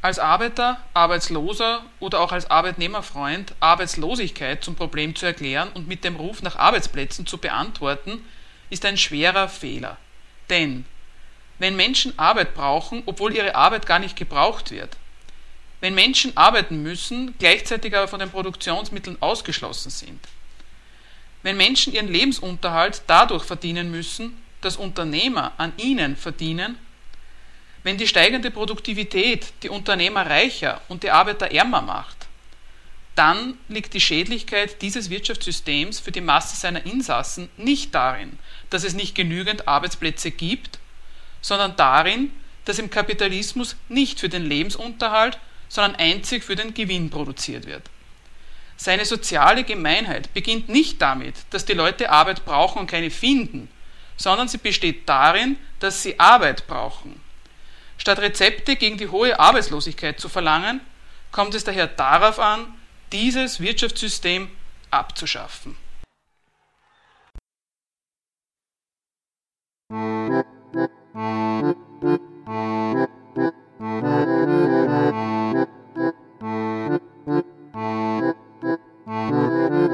als 0.00 0.18
Arbeiter, 0.18 0.78
Arbeitsloser 0.94 1.84
oder 1.98 2.20
auch 2.20 2.30
als 2.30 2.50
Arbeitnehmerfreund 2.50 3.54
Arbeitslosigkeit 3.58 4.62
zum 4.62 4.76
Problem 4.76 5.16
zu 5.16 5.26
erklären 5.26 5.70
und 5.74 5.88
mit 5.88 6.04
dem 6.04 6.16
Ruf 6.16 6.40
nach 6.42 6.56
Arbeitsplätzen 6.56 7.26
zu 7.26 7.38
beantworten, 7.38 8.24
ist 8.70 8.84
ein 8.84 8.96
schwerer 8.96 9.48
Fehler. 9.48 9.96
Denn 10.50 10.84
wenn 11.58 11.74
Menschen 11.74 12.16
Arbeit 12.16 12.54
brauchen, 12.54 13.02
obwohl 13.06 13.34
ihre 13.34 13.56
Arbeit 13.56 13.86
gar 13.86 13.98
nicht 13.98 14.16
gebraucht 14.16 14.70
wird, 14.70 14.96
wenn 15.80 15.94
Menschen 15.94 16.36
arbeiten 16.36 16.82
müssen, 16.82 17.34
gleichzeitig 17.38 17.94
aber 17.96 18.08
von 18.08 18.20
den 18.20 18.30
Produktionsmitteln 18.30 19.16
ausgeschlossen 19.20 19.90
sind. 19.90 20.20
Wenn 21.42 21.56
Menschen 21.56 21.92
ihren 21.92 22.08
Lebensunterhalt 22.08 23.02
dadurch 23.06 23.44
verdienen 23.44 23.90
müssen, 23.90 24.36
dass 24.60 24.76
Unternehmer 24.76 25.52
an 25.56 25.72
ihnen 25.76 26.16
verdienen, 26.16 26.76
wenn 27.84 27.96
die 27.96 28.08
steigende 28.08 28.50
Produktivität 28.50 29.52
die 29.62 29.68
Unternehmer 29.68 30.26
reicher 30.26 30.80
und 30.88 31.04
die 31.04 31.10
Arbeiter 31.10 31.52
ärmer 31.52 31.80
macht, 31.80 32.16
dann 33.14 33.54
liegt 33.68 33.94
die 33.94 34.00
Schädlichkeit 34.00 34.82
dieses 34.82 35.10
Wirtschaftssystems 35.10 35.98
für 35.98 36.12
die 36.12 36.20
Masse 36.20 36.56
seiner 36.56 36.84
Insassen 36.86 37.48
nicht 37.56 37.94
darin, 37.94 38.38
dass 38.70 38.84
es 38.84 38.94
nicht 38.94 39.14
genügend 39.14 39.66
Arbeitsplätze 39.66 40.30
gibt, 40.30 40.78
sondern 41.40 41.76
darin, 41.76 42.30
dass 42.64 42.78
im 42.78 42.90
Kapitalismus 42.90 43.76
nicht 43.88 44.20
für 44.20 44.28
den 44.28 44.44
Lebensunterhalt, 44.44 45.38
sondern 45.68 45.96
einzig 45.96 46.44
für 46.44 46.56
den 46.56 46.74
Gewinn 46.74 47.10
produziert 47.10 47.66
wird. 47.66 47.82
Seine 48.76 49.04
soziale 49.04 49.64
Gemeinheit 49.64 50.32
beginnt 50.34 50.68
nicht 50.68 51.02
damit, 51.02 51.34
dass 51.50 51.64
die 51.64 51.74
Leute 51.74 52.10
Arbeit 52.10 52.44
brauchen 52.44 52.78
und 52.78 52.90
keine 52.90 53.10
finden, 53.10 53.68
sondern 54.16 54.48
sie 54.48 54.58
besteht 54.58 55.08
darin, 55.08 55.56
dass 55.80 56.02
sie 56.02 56.18
Arbeit 56.20 56.66
brauchen. 56.66 57.20
Statt 57.96 58.20
Rezepte 58.20 58.76
gegen 58.76 58.96
die 58.96 59.08
hohe 59.08 59.38
Arbeitslosigkeit 59.38 60.20
zu 60.20 60.28
verlangen, 60.28 60.80
kommt 61.32 61.54
es 61.54 61.64
daher 61.64 61.88
darauf 61.88 62.38
an, 62.38 62.72
dieses 63.10 63.60
Wirtschaftssystem 63.60 64.48
abzuschaffen. 64.90 65.76
Musik 69.90 70.88
Thank 73.78 74.06
you. 79.82 79.87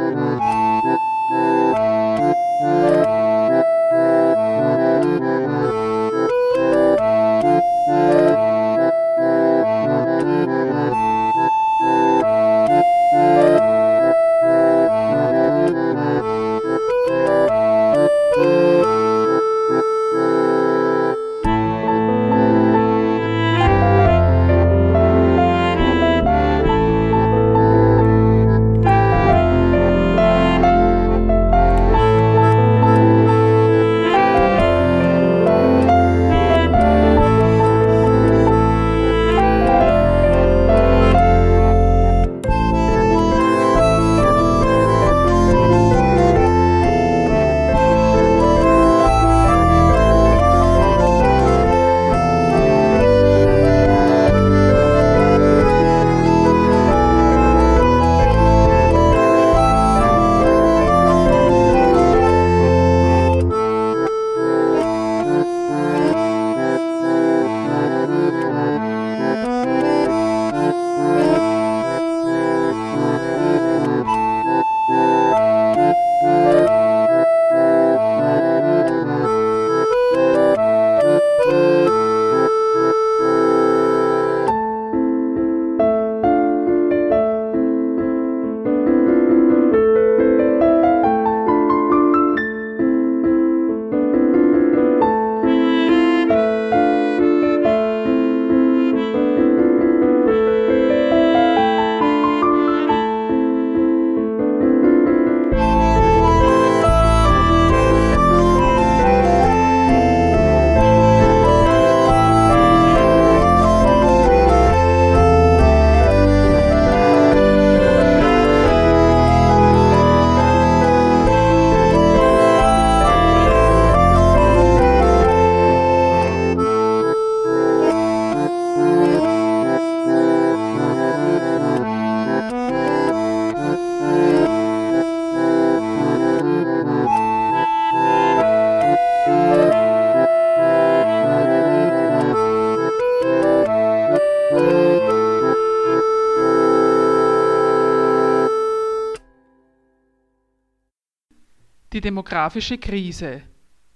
Demografische 152.15 152.79
Krise, 152.79 153.43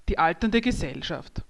die 0.09 0.19
alternde 0.19 0.61
Gesellschaft. 0.61 1.45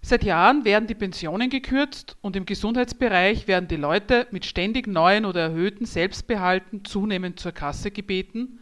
Seit 0.00 0.24
Jahren 0.24 0.64
werden 0.64 0.86
die 0.86 0.94
Pensionen 0.94 1.50
gekürzt 1.50 2.16
und 2.22 2.34
im 2.34 2.46
Gesundheitsbereich 2.46 3.46
werden 3.46 3.68
die 3.68 3.76
Leute 3.76 4.26
mit 4.30 4.46
ständig 4.46 4.86
neuen 4.86 5.26
oder 5.26 5.42
erhöhten 5.42 5.84
Selbstbehalten 5.84 6.86
zunehmend 6.86 7.38
zur 7.38 7.52
Kasse 7.52 7.90
gebeten. 7.90 8.60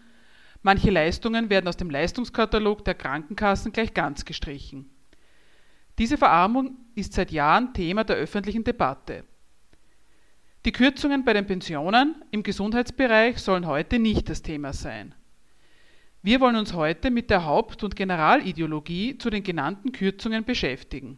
Manche 0.63 0.91
Leistungen 0.91 1.51
werden 1.51 1.69
aus 1.69 1.77
dem 1.77 1.89
Leistungskatalog 1.89 2.85
der 2.85 2.95
Krankenkassen 2.95 3.71
gleich 3.71 3.95
ganz 3.95 4.25
gestrichen. 4.25 4.91
Diese 5.99 6.19
Verarmung 6.19 6.79
ist 6.97 7.13
seit 7.13 7.31
Jahren 7.31 7.75
Thema 7.75 8.03
der 8.03 8.17
öffentlichen 8.17 8.65
Debatte. 8.65 9.23
Die 10.65 10.73
Kürzungen 10.73 11.25
bei 11.25 11.33
den 11.33 11.47
Pensionen 11.47 12.25
im 12.33 12.43
Gesundheitsbereich 12.43 13.39
sollen 13.39 13.69
heute 13.69 14.01
nicht 14.01 14.29
das 14.29 14.43
Thema 14.43 14.73
sein. 14.73 15.15
Wir 16.23 16.41
wollen 16.41 16.57
uns 16.57 16.75
heute 16.75 17.11
mit 17.11 17.31
der 17.31 17.47
Haupt- 17.47 17.83
und 17.83 17.97
Generalideologie 17.97 19.17
zu 19.17 19.31
den 19.31 19.43
genannten 19.43 19.91
Kürzungen 19.91 20.45
beschäftigen, 20.45 21.17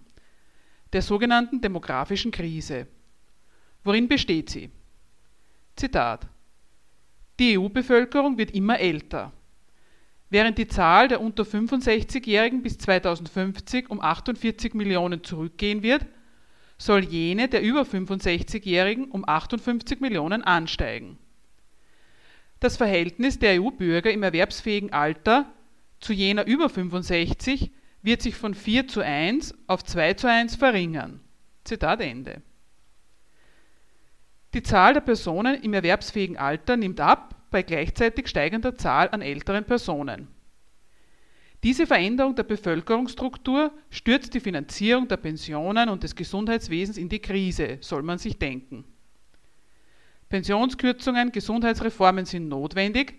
der 0.93 1.03
sogenannten 1.03 1.61
demografischen 1.61 2.31
Krise. 2.31 2.87
Worin 3.83 4.07
besteht 4.07 4.51
sie? 4.51 4.71
Zitat 5.75 6.29
Die 7.41 7.59
EU-Bevölkerung 7.59 8.39
wird 8.39 8.53
immer 8.53 8.79
älter. 8.79 9.33
Während 10.31 10.57
die 10.57 10.69
Zahl 10.69 11.09
der 11.09 11.21
unter 11.21 11.43
65-Jährigen 11.43 12.63
bis 12.63 12.79
2050 12.79 13.91
um 13.91 14.01
48 14.01 14.73
Millionen 14.75 15.25
zurückgehen 15.25 15.83
wird, 15.83 16.07
soll 16.79 17.05
jene 17.05 17.49
der 17.49 17.63
über 17.63 17.83
65-Jährigen 17.83 19.11
um 19.11 19.29
58 19.29 20.01
Millionen 20.01 20.43
ansteigen. 20.43 21.19
Das 22.63 22.77
Verhältnis 22.77 23.41
der 23.41 23.61
EU-Bürger 23.61 24.13
im 24.13 24.23
erwerbsfähigen 24.23 24.93
Alter 24.93 25.53
zu 25.99 26.13
jener 26.13 26.47
über 26.47 26.69
65 26.69 27.73
wird 28.03 28.23
sich 28.23 28.37
von 28.37 28.55
4 28.55 28.87
zu 28.87 29.01
1 29.01 29.53
auf 29.67 29.83
2 29.83 30.15
zu 30.15 30.29
1 30.29 30.55
verringern. 30.55 31.19
Zitat 31.65 32.01
Ende. 32.01 32.41
Die 34.55 34.63
Zahl 34.63 34.95
der 34.95 35.01
Personen 35.01 35.61
im 35.61 35.75
erwerbsfähigen 35.75 36.37
Alter 36.37 36.77
nimmt 36.77 37.01
ab 37.01 37.35
bei 37.51 37.65
gleichzeitig 37.65 38.29
steigender 38.29 38.79
Zahl 38.79 39.09
an 39.11 39.23
älteren 39.23 39.65
Personen. 39.65 40.29
Diese 41.65 41.85
Veränderung 41.85 42.37
der 42.37 42.45
Bevölkerungsstruktur 42.45 43.73
stürzt 43.91 44.35
die 44.35 44.41
Finanzierung 44.41 45.09
der 45.09 45.17
Pensionen 45.17 45.89
und 45.89 46.05
des 46.05 46.15
Gesundheitswesens 46.15 46.97
in 46.97 47.09
die 47.09 47.19
Krise, 47.19 47.79
soll 47.81 48.05
man 48.05 48.19
sich 48.19 48.39
denken. 48.39 48.85
Pensionskürzungen, 50.33 51.31
Gesundheitsreformen 51.31 52.25
sind 52.25 52.49
notwendig, 52.49 53.17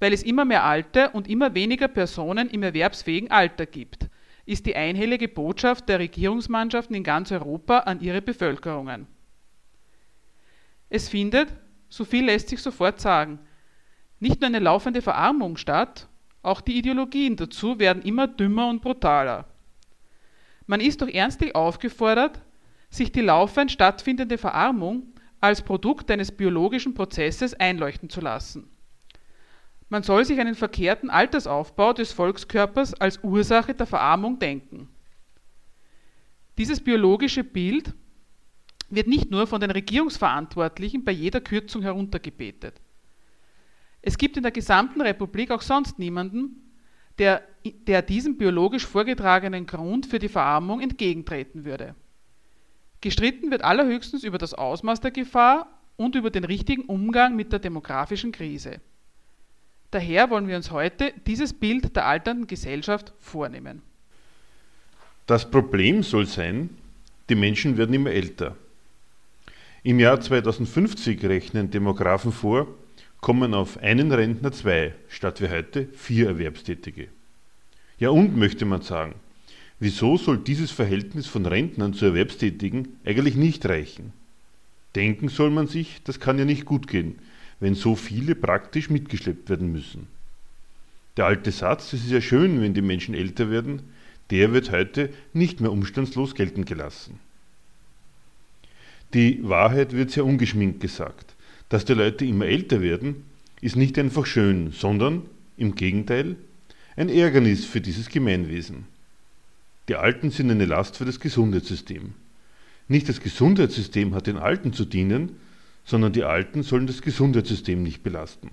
weil 0.00 0.12
es 0.12 0.24
immer 0.24 0.44
mehr 0.44 0.64
alte 0.64 1.10
und 1.10 1.28
immer 1.28 1.54
weniger 1.54 1.86
Personen 1.86 2.50
im 2.50 2.64
erwerbsfähigen 2.64 3.30
Alter 3.30 3.64
gibt, 3.64 4.08
ist 4.44 4.66
die 4.66 4.74
einhellige 4.74 5.28
Botschaft 5.28 5.88
der 5.88 6.00
Regierungsmannschaften 6.00 6.96
in 6.96 7.04
ganz 7.04 7.30
Europa 7.30 7.78
an 7.78 8.00
ihre 8.00 8.20
Bevölkerungen. 8.20 9.06
Es 10.90 11.08
findet, 11.08 11.48
so 11.88 12.04
viel 12.04 12.24
lässt 12.24 12.48
sich 12.48 12.60
sofort 12.60 13.00
sagen, 13.00 13.38
nicht 14.18 14.40
nur 14.40 14.48
eine 14.48 14.58
laufende 14.58 15.00
Verarmung 15.00 15.58
statt, 15.58 16.08
auch 16.42 16.60
die 16.60 16.76
Ideologien 16.76 17.36
dazu 17.36 17.78
werden 17.78 18.02
immer 18.02 18.26
dümmer 18.26 18.68
und 18.68 18.82
brutaler. 18.82 19.44
Man 20.66 20.80
ist 20.80 21.02
doch 21.02 21.08
ernstlich 21.08 21.54
aufgefordert, 21.54 22.42
sich 22.90 23.12
die 23.12 23.20
laufend 23.20 23.70
stattfindende 23.70 24.38
Verarmung 24.38 25.12
als 25.40 25.62
Produkt 25.62 26.10
eines 26.10 26.32
biologischen 26.32 26.94
Prozesses 26.94 27.54
einleuchten 27.54 28.10
zu 28.10 28.20
lassen. 28.20 28.68
Man 29.88 30.02
soll 30.02 30.24
sich 30.24 30.38
einen 30.38 30.54
verkehrten 30.54 31.08
Altersaufbau 31.08 31.92
des 31.92 32.12
Volkskörpers 32.12 32.94
als 32.94 33.22
Ursache 33.22 33.74
der 33.74 33.86
Verarmung 33.86 34.38
denken. 34.38 34.88
Dieses 36.58 36.80
biologische 36.80 37.44
Bild 37.44 37.94
wird 38.90 39.06
nicht 39.06 39.30
nur 39.30 39.46
von 39.46 39.60
den 39.60 39.70
Regierungsverantwortlichen 39.70 41.04
bei 41.04 41.12
jeder 41.12 41.40
Kürzung 41.40 41.82
heruntergebetet. 41.82 42.80
Es 44.02 44.18
gibt 44.18 44.36
in 44.36 44.42
der 44.42 44.52
gesamten 44.52 45.00
Republik 45.00 45.50
auch 45.50 45.62
sonst 45.62 45.98
niemanden, 45.98 46.72
der, 47.18 47.42
der 47.64 48.02
diesem 48.02 48.36
biologisch 48.38 48.86
vorgetragenen 48.86 49.66
Grund 49.66 50.06
für 50.06 50.18
die 50.18 50.28
Verarmung 50.28 50.80
entgegentreten 50.80 51.64
würde. 51.64 51.94
Gestritten 53.00 53.50
wird 53.50 53.62
allerhöchstens 53.62 54.24
über 54.24 54.38
das 54.38 54.54
Ausmaß 54.54 55.00
der 55.00 55.10
Gefahr 55.10 55.68
und 55.96 56.14
über 56.14 56.30
den 56.30 56.44
richtigen 56.44 56.82
Umgang 56.82 57.36
mit 57.36 57.52
der 57.52 57.58
demografischen 57.58 58.32
Krise. 58.32 58.80
Daher 59.90 60.30
wollen 60.30 60.48
wir 60.48 60.56
uns 60.56 60.70
heute 60.70 61.12
dieses 61.26 61.52
Bild 61.52 61.96
der 61.96 62.06
alternden 62.06 62.46
Gesellschaft 62.46 63.12
vornehmen. 63.18 63.82
Das 65.26 65.50
Problem 65.50 66.02
soll 66.02 66.26
sein, 66.26 66.70
die 67.28 67.34
Menschen 67.34 67.76
werden 67.76 67.94
immer 67.94 68.10
älter. 68.10 68.56
Im 69.82 70.00
Jahr 70.00 70.20
2050 70.20 71.24
rechnen 71.24 71.70
Demografen 71.70 72.32
vor, 72.32 72.66
kommen 73.20 73.54
auf 73.54 73.78
einen 73.78 74.12
Rentner 74.12 74.52
zwei, 74.52 74.94
statt 75.08 75.40
wie 75.40 75.48
heute 75.48 75.86
vier 75.94 76.28
Erwerbstätige. 76.28 77.08
Ja 77.98 78.10
und, 78.10 78.36
möchte 78.36 78.64
man 78.64 78.82
sagen, 78.82 79.14
wieso 79.80 80.16
soll 80.16 80.38
dieses 80.38 80.70
Verhältnis 80.70 81.26
von 81.26 81.46
Rentnern 81.46 81.94
zu 81.94 82.06
Erwerbstätigen 82.06 82.96
eigentlich 83.04 83.36
nicht 83.36 83.66
reichen? 83.66 84.12
Denken 84.94 85.28
soll 85.28 85.50
man 85.50 85.66
sich, 85.66 86.00
das 86.04 86.20
kann 86.20 86.38
ja 86.38 86.44
nicht 86.44 86.64
gut 86.64 86.88
gehen, 86.88 87.16
wenn 87.60 87.74
so 87.74 87.94
viele 87.94 88.34
praktisch 88.34 88.90
mitgeschleppt 88.90 89.50
werden 89.50 89.72
müssen. 89.72 90.06
Der 91.16 91.26
alte 91.26 91.50
Satz, 91.50 91.92
es 91.92 92.04
ist 92.04 92.10
ja 92.10 92.20
schön, 92.20 92.60
wenn 92.60 92.74
die 92.74 92.82
Menschen 92.82 93.14
älter 93.14 93.50
werden, 93.50 93.82
der 94.30 94.52
wird 94.52 94.70
heute 94.70 95.10
nicht 95.32 95.60
mehr 95.60 95.72
umstandslos 95.72 96.34
gelten 96.34 96.64
gelassen. 96.64 97.18
Die 99.14 99.40
Wahrheit 99.42 99.92
wird 99.92 100.10
sehr 100.10 100.24
ungeschminkt 100.24 100.80
gesagt 100.80 101.34
dass 101.68 101.84
die 101.84 101.94
Leute 101.94 102.24
immer 102.24 102.46
älter 102.46 102.80
werden, 102.80 103.24
ist 103.60 103.76
nicht 103.76 103.98
einfach 103.98 104.26
schön, 104.26 104.72
sondern 104.72 105.22
im 105.56 105.74
Gegenteil 105.74 106.36
ein 106.96 107.08
Ärgernis 107.08 107.64
für 107.64 107.80
dieses 107.80 108.08
Gemeinwesen. 108.08 108.86
Die 109.88 109.96
Alten 109.96 110.30
sind 110.30 110.50
eine 110.50 110.66
Last 110.66 110.96
für 110.96 111.06
das 111.06 111.18
Gesundheitssystem. 111.18 112.12
Nicht 112.88 113.08
das 113.08 113.20
Gesundheitssystem 113.20 114.14
hat 114.14 114.26
den 114.26 114.36
Alten 114.36 114.72
zu 114.72 114.84
dienen, 114.84 115.36
sondern 115.84 116.12
die 116.12 116.24
Alten 116.24 116.62
sollen 116.62 116.86
das 116.86 117.00
Gesundheitssystem 117.00 117.82
nicht 117.82 118.02
belasten. 118.02 118.50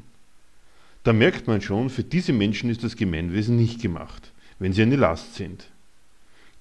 Da 1.04 1.14
merkt 1.14 1.48
man 1.48 1.62
schon, 1.62 1.90
für 1.90 2.04
diese 2.04 2.34
Menschen 2.34 2.70
ist 2.70 2.84
das 2.84 2.96
Gemeinwesen 2.96 3.58
nicht 3.58 3.82
gemacht, 3.82 4.32
wenn 4.60 4.74
sie 4.74 4.82
eine 4.82 4.96
Last 4.96 5.36
sind. 5.36 5.70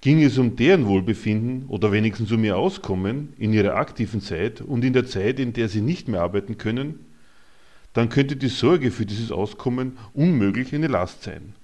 Ging 0.01 0.21
es 0.21 0.37
um 0.37 0.55
deren 0.55 0.85
Wohlbefinden 0.85 1.65
oder 1.67 1.91
wenigstens 1.91 2.31
um 2.31 2.43
ihr 2.43 2.57
Auskommen 2.57 3.33
in 3.39 3.53
ihrer 3.53 3.75
aktiven 3.75 4.21
Zeit 4.21 4.61
und 4.61 4.83
in 4.83 4.93
der 4.93 5.07
Zeit, 5.07 5.39
in 5.39 5.53
der 5.53 5.69
sie 5.69 5.81
nicht 5.81 6.07
mehr 6.07 6.21
arbeiten 6.21 6.57
können, 6.57 6.99
dann 7.93 8.09
könnte 8.09 8.35
die 8.35 8.49
Sorge 8.49 8.91
für 8.91 9.05
dieses 9.05 9.31
Auskommen 9.31 9.97
unmöglich 10.13 10.75
eine 10.75 10.87
Last 10.87 11.23
sein. 11.23 11.55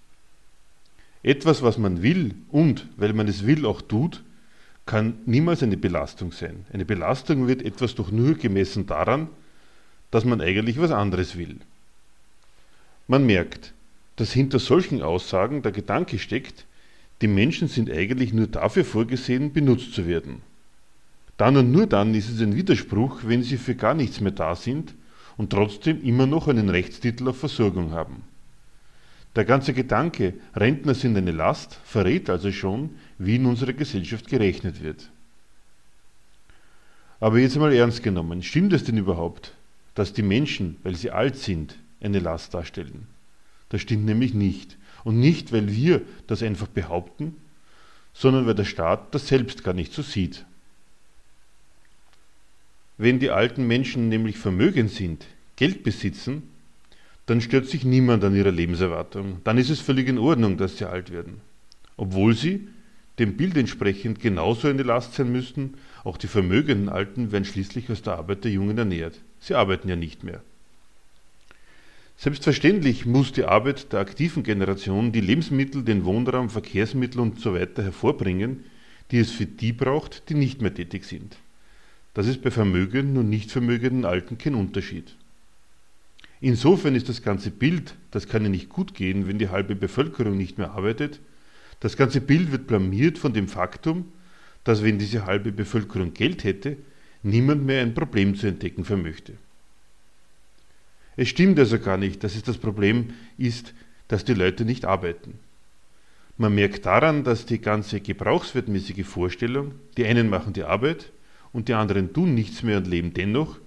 Etwas, 1.23 1.61
was 1.61 1.77
man 1.77 2.01
will 2.01 2.33
und, 2.49 2.87
weil 2.97 3.13
man 3.13 3.27
es 3.27 3.45
will, 3.45 3.65
auch 3.65 3.81
tut, 3.81 4.23
kann 4.85 5.19
niemals 5.25 5.61
eine 5.61 5.77
Belastung 5.77 6.31
sein. 6.31 6.65
Eine 6.73 6.85
Belastung 6.85 7.47
wird 7.47 7.61
etwas 7.61 7.95
doch 7.95 8.11
nur 8.11 8.35
gemessen 8.35 8.87
daran, 8.87 9.27
dass 10.09 10.25
man 10.25 10.41
eigentlich 10.41 10.79
was 10.79 10.91
anderes 10.91 11.37
will. 11.37 11.57
Man 13.07 13.25
merkt, 13.25 13.73
dass 14.15 14.33
hinter 14.33 14.59
solchen 14.59 15.01
Aussagen 15.01 15.61
der 15.61 15.71
Gedanke 15.71 16.19
steckt, 16.19 16.65
die 17.21 17.27
Menschen 17.27 17.67
sind 17.67 17.91
eigentlich 17.91 18.33
nur 18.33 18.47
dafür 18.47 18.83
vorgesehen, 18.83 19.53
benutzt 19.53 19.93
zu 19.93 20.07
werden. 20.07 20.41
Dann 21.37 21.55
und 21.57 21.71
nur 21.71 21.87
dann 21.87 22.13
ist 22.13 22.29
es 22.29 22.41
ein 22.41 22.55
Widerspruch, 22.55 23.21
wenn 23.23 23.43
sie 23.43 23.57
für 23.57 23.75
gar 23.75 23.93
nichts 23.93 24.21
mehr 24.21 24.31
da 24.31 24.55
sind 24.55 24.93
und 25.37 25.51
trotzdem 25.51 26.03
immer 26.03 26.25
noch 26.25 26.47
einen 26.47 26.69
Rechtstitel 26.69 27.27
auf 27.29 27.37
Versorgung 27.37 27.91
haben. 27.91 28.23
Der 29.35 29.45
ganze 29.45 29.73
Gedanke, 29.73 30.33
Rentner 30.55 30.93
sind 30.93 31.15
eine 31.15 31.31
Last, 31.31 31.79
verrät 31.85 32.29
also 32.29 32.51
schon, 32.51 32.91
wie 33.17 33.37
in 33.37 33.45
unserer 33.45 33.73
Gesellschaft 33.73 34.27
gerechnet 34.27 34.83
wird. 34.83 35.09
Aber 37.21 37.39
jetzt 37.39 37.55
einmal 37.55 37.73
ernst 37.73 38.03
genommen, 38.03 38.43
stimmt 38.43 38.73
es 38.73 38.83
denn 38.83 38.97
überhaupt, 38.97 39.53
dass 39.95 40.11
die 40.11 40.23
Menschen, 40.23 40.77
weil 40.83 40.95
sie 40.95 41.11
alt 41.11 41.37
sind, 41.37 41.77
eine 42.01 42.19
Last 42.19 42.53
darstellen? 42.53 43.07
Das 43.69 43.81
stimmt 43.81 44.05
nämlich 44.05 44.33
nicht. 44.33 44.77
Und 45.03 45.19
nicht, 45.19 45.53
weil 45.53 45.71
wir 45.71 46.01
das 46.27 46.43
einfach 46.43 46.67
behaupten, 46.67 47.35
sondern 48.13 48.45
weil 48.47 48.55
der 48.55 48.65
Staat 48.65 49.15
das 49.15 49.27
selbst 49.27 49.63
gar 49.63 49.73
nicht 49.73 49.93
so 49.93 50.01
sieht. 50.01 50.45
Wenn 52.97 53.19
die 53.19 53.29
alten 53.29 53.65
Menschen 53.65 54.09
nämlich 54.09 54.37
vermögend 54.37 54.91
sind, 54.91 55.25
Geld 55.55 55.83
besitzen, 55.83 56.50
dann 57.31 57.39
stört 57.39 57.65
sich 57.67 57.85
niemand 57.85 58.25
an 58.25 58.35
ihrer 58.35 58.51
Lebenserwartung. 58.51 59.37
Dann 59.45 59.57
ist 59.57 59.69
es 59.69 59.79
völlig 59.79 60.09
in 60.09 60.17
Ordnung, 60.17 60.57
dass 60.57 60.77
sie 60.77 60.89
alt 60.89 61.13
werden. 61.13 61.39
Obwohl 61.95 62.35
sie 62.35 62.67
dem 63.19 63.37
Bild 63.37 63.55
entsprechend 63.55 64.19
genauso 64.19 64.67
eine 64.67 64.83
Last 64.83 65.13
sein 65.13 65.31
müssten, 65.31 65.75
auch 66.03 66.17
die 66.17 66.27
vermögenden 66.27 66.89
Alten 66.89 67.31
werden 67.31 67.45
schließlich 67.45 67.89
aus 67.89 68.01
der 68.01 68.17
Arbeit 68.17 68.43
der 68.43 68.51
Jungen 68.51 68.77
ernährt. 68.77 69.21
Sie 69.39 69.55
arbeiten 69.55 69.87
ja 69.87 69.95
nicht 69.95 70.25
mehr. 70.25 70.41
Selbstverständlich 72.17 73.05
muss 73.05 73.31
die 73.31 73.45
Arbeit 73.45 73.93
der 73.93 74.01
aktiven 74.01 74.43
Generation 74.43 75.13
die 75.13 75.21
Lebensmittel, 75.21 75.83
den 75.83 76.03
Wohnraum, 76.03 76.49
Verkehrsmittel 76.49 77.21
usw. 77.21 77.65
So 77.75 77.81
hervorbringen, 77.81 78.65
die 79.11 79.19
es 79.19 79.31
für 79.31 79.45
die 79.45 79.71
braucht, 79.71 80.27
die 80.27 80.33
nicht 80.33 80.61
mehr 80.61 80.73
tätig 80.73 81.05
sind. 81.05 81.37
Das 82.13 82.27
ist 82.27 82.41
bei 82.41 82.51
vermögenden 82.51 83.15
und 83.15 83.29
nicht 83.29 83.51
vermögenden 83.51 84.03
Alten 84.03 84.37
kein 84.37 84.55
Unterschied. 84.55 85.15
Insofern 86.41 86.95
ist 86.95 87.07
das 87.07 87.21
ganze 87.21 87.51
Bild, 87.51 87.95
das 88.09 88.27
kann 88.27 88.43
ja 88.43 88.49
nicht 88.49 88.67
gut 88.67 88.95
gehen, 88.95 89.27
wenn 89.27 89.37
die 89.37 89.49
halbe 89.49 89.75
Bevölkerung 89.75 90.37
nicht 90.37 90.57
mehr 90.57 90.71
arbeitet, 90.71 91.19
das 91.79 91.95
ganze 91.95 92.19
Bild 92.19 92.51
wird 92.51 92.67
blamiert 92.67 93.17
von 93.17 93.33
dem 93.33 93.47
Faktum, 93.47 94.11
dass 94.63 94.83
wenn 94.83 94.99
diese 94.99 95.25
halbe 95.25 95.51
Bevölkerung 95.51 96.13
Geld 96.13 96.43
hätte, 96.43 96.77
niemand 97.23 97.65
mehr 97.65 97.81
ein 97.81 97.93
Problem 97.93 98.35
zu 98.35 98.47
entdecken 98.47 98.85
vermöchte. 98.85 99.33
Es 101.15 101.29
stimmt 101.29 101.59
also 101.59 101.77
gar 101.79 101.97
nicht, 101.97 102.23
dass 102.23 102.35
es 102.35 102.43
das 102.43 102.57
Problem 102.57 103.13
ist, 103.37 103.73
dass 104.07 104.25
die 104.25 104.33
Leute 104.33 104.65
nicht 104.65 104.85
arbeiten. 104.85 105.35
Man 106.37 106.55
merkt 106.55 106.85
daran, 106.85 107.23
dass 107.23 107.45
die 107.45 107.61
ganze 107.61 107.99
gebrauchswertmäßige 107.99 109.05
Vorstellung, 109.05 109.73
die 109.97 110.05
einen 110.05 110.29
machen 110.29 110.53
die 110.53 110.63
Arbeit 110.63 111.11
und 111.53 111.67
die 111.67 111.73
anderen 111.73 112.13
tun 112.13 112.33
nichts 112.33 112.63
mehr 112.63 112.77
und 112.77 112.87
leben 112.87 113.13
dennoch, 113.13 113.59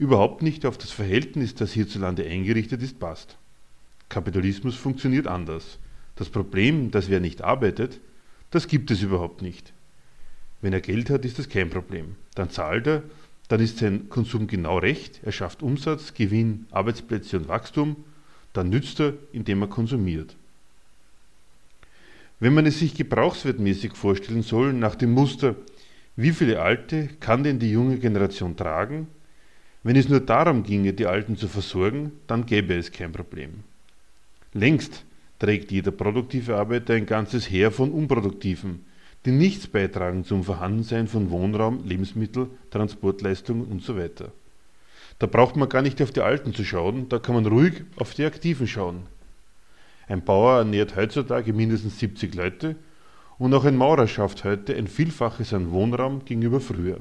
überhaupt 0.00 0.40
nicht 0.40 0.64
auf 0.64 0.78
das 0.78 0.90
Verhältnis, 0.90 1.54
das 1.54 1.72
hierzulande 1.72 2.24
eingerichtet 2.24 2.82
ist, 2.82 2.98
passt. 2.98 3.36
Kapitalismus 4.08 4.74
funktioniert 4.74 5.26
anders. 5.26 5.78
Das 6.16 6.30
Problem, 6.30 6.90
dass 6.90 7.10
wer 7.10 7.20
nicht 7.20 7.42
arbeitet, 7.42 8.00
das 8.50 8.66
gibt 8.66 8.90
es 8.90 9.02
überhaupt 9.02 9.42
nicht. 9.42 9.74
Wenn 10.62 10.72
er 10.72 10.80
Geld 10.80 11.10
hat, 11.10 11.26
ist 11.26 11.38
das 11.38 11.50
kein 11.50 11.68
Problem. 11.68 12.16
Dann 12.34 12.48
zahlt 12.48 12.86
er, 12.86 13.02
dann 13.48 13.60
ist 13.60 13.76
sein 13.76 14.08
Konsum 14.08 14.46
genau 14.46 14.78
recht, 14.78 15.20
er 15.22 15.32
schafft 15.32 15.62
Umsatz, 15.62 16.14
Gewinn, 16.14 16.64
Arbeitsplätze 16.70 17.36
und 17.36 17.48
Wachstum, 17.48 17.96
dann 18.54 18.70
nützt 18.70 19.00
er, 19.00 19.12
indem 19.32 19.60
er 19.60 19.68
konsumiert. 19.68 20.34
Wenn 22.38 22.54
man 22.54 22.64
es 22.64 22.78
sich 22.78 22.94
gebrauchswertmäßig 22.94 23.92
vorstellen 23.92 24.42
soll, 24.42 24.72
nach 24.72 24.94
dem 24.94 25.12
Muster, 25.12 25.56
wie 26.16 26.32
viele 26.32 26.62
Alte 26.62 27.10
kann 27.20 27.44
denn 27.44 27.58
die 27.58 27.70
junge 27.70 27.98
Generation 27.98 28.56
tragen? 28.56 29.06
Wenn 29.82 29.96
es 29.96 30.08
nur 30.08 30.20
darum 30.20 30.62
ginge, 30.62 30.92
die 30.92 31.06
Alten 31.06 31.36
zu 31.36 31.48
versorgen, 31.48 32.12
dann 32.26 32.44
gäbe 32.46 32.74
es 32.74 32.92
kein 32.92 33.12
Problem. 33.12 33.64
Längst 34.52 35.04
trägt 35.38 35.72
jeder 35.72 35.90
produktive 35.90 36.56
Arbeiter 36.56 36.94
ein 36.94 37.06
ganzes 37.06 37.50
Heer 37.50 37.70
von 37.70 37.90
unproduktiven, 37.90 38.84
die 39.24 39.30
nichts 39.30 39.66
beitragen 39.66 40.24
zum 40.24 40.44
Vorhandensein 40.44 41.06
von 41.06 41.30
Wohnraum, 41.30 41.84
Lebensmittel, 41.84 42.48
Transportleistungen 42.70 43.72
usw. 43.72 44.08
So 44.18 44.32
da 45.20 45.26
braucht 45.26 45.56
man 45.56 45.68
gar 45.68 45.82
nicht 45.82 46.00
auf 46.00 46.10
die 46.10 46.22
Alten 46.22 46.54
zu 46.54 46.64
schauen, 46.64 47.08
da 47.10 47.18
kann 47.18 47.34
man 47.34 47.44
ruhig 47.44 47.84
auf 47.96 48.14
die 48.14 48.24
Aktiven 48.24 48.66
schauen. 48.66 49.02
Ein 50.08 50.24
Bauer 50.24 50.58
ernährt 50.58 50.96
heutzutage 50.96 51.52
mindestens 51.52 51.98
70 51.98 52.34
Leute 52.34 52.76
und 53.38 53.52
auch 53.52 53.66
ein 53.66 53.76
Maurer 53.76 54.08
schafft 54.08 54.44
heute 54.44 54.74
ein 54.74 54.88
Vielfaches 54.88 55.52
an 55.52 55.70
Wohnraum 55.70 56.24
gegenüber 56.24 56.60
früher. 56.60 57.00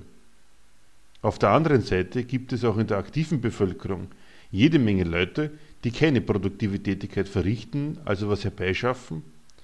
Auf 1.22 1.38
der 1.38 1.50
anderen 1.50 1.82
Seite 1.82 2.24
gibt 2.24 2.54
es 2.54 2.64
auch 2.64 2.78
in 2.78 2.88
der 2.88 2.98
aktiven 2.98 3.42
Bevölkerung 3.42 4.08
jede 4.52 4.80
Menge 4.80 5.04
Leute, 5.04 5.52
die 5.84 5.92
keine 5.92 6.22
produktive 6.22 6.82
Tätigkeit 6.82 7.28
verrichten, 7.28 7.98
also 8.06 8.30
was 8.30 8.44
herbeischaffen, 8.44 9.24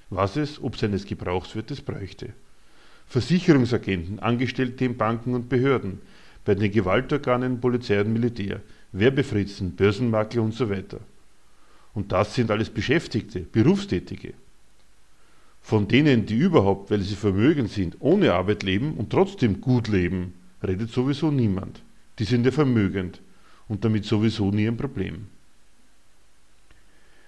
was 0.09 0.35
es, 0.35 0.61
ob 0.61 0.77
seines 0.77 1.05
Gebrauchs 1.05 1.55
wird, 1.55 1.71
es 1.71 1.81
bräuchte. 1.81 2.33
Versicherungsagenten, 3.07 4.19
Angestellte 4.19 4.85
in 4.85 4.97
Banken 4.97 5.33
und 5.33 5.49
Behörden, 5.49 6.01
bei 6.43 6.55
den 6.55 6.71
Gewaltorganen, 6.71 7.59
Polizei 7.59 8.01
und 8.01 8.13
Militär, 8.13 8.61
Werbefritzen, 8.91 9.75
Börsenmakler 9.75 10.41
und 10.41 10.53
so 10.53 10.69
weiter. 10.69 10.99
Und 11.93 12.11
das 12.11 12.35
sind 12.35 12.51
alles 12.51 12.69
Beschäftigte, 12.69 13.39
Berufstätige. 13.39 14.33
Von 15.61 15.87
denen, 15.87 16.25
die 16.25 16.37
überhaupt, 16.37 16.91
weil 16.91 17.01
sie 17.01 17.15
vermögend 17.15 17.71
sind, 17.71 17.97
ohne 17.99 18.33
Arbeit 18.33 18.63
leben 18.63 18.93
und 18.93 19.09
trotzdem 19.09 19.61
gut 19.61 19.87
leben, 19.87 20.33
redet 20.67 20.91
sowieso 20.91 21.31
niemand. 21.31 21.81
Die 22.19 22.23
sind 22.23 22.45
ja 22.45 22.51
vermögend 22.51 23.21
und 23.67 23.83
damit 23.83 24.05
sowieso 24.05 24.51
nie 24.51 24.67
ein 24.67 24.77
Problem. 24.77 25.27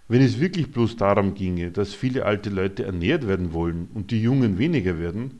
Wenn 0.07 0.21
es 0.21 0.39
wirklich 0.39 0.71
bloß 0.71 0.95
darum 0.95 1.33
ginge, 1.33 1.71
dass 1.71 1.93
viele 1.93 2.25
alte 2.25 2.49
Leute 2.49 2.85
ernährt 2.85 3.27
werden 3.27 3.51
wollen 3.53 3.89
und 3.93 4.11
die 4.11 4.21
Jungen 4.21 4.57
weniger 4.57 4.99
werden, 4.99 5.39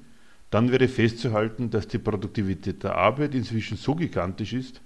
dann 0.49 0.71
wäre 0.71 0.87
festzuhalten, 0.87 1.69
dass 1.69 1.87
die 1.87 1.97
Produktivität 1.97 2.83
der 2.83 2.95
Arbeit 2.95 3.33
inzwischen 3.33 3.77
so 3.77 3.95
gigantisch 3.95 4.53
ist, 4.53 4.81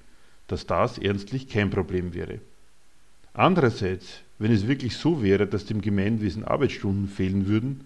dass 0.48 0.68
das 0.68 0.98
ernstlich 0.98 1.48
kein 1.48 1.70
Problem 1.70 2.14
wäre. 2.14 2.40
Andererseits, 3.34 4.22
wenn 4.38 4.52
es 4.52 4.68
wirklich 4.68 4.98
so 4.98 5.24
wäre, 5.24 5.48
dass 5.48 5.66
dem 5.66 5.82
Gemeinwesen 5.82 6.44
Arbeitsstunden 6.44 7.08
fehlen 7.08 7.48
würden, 7.48 7.82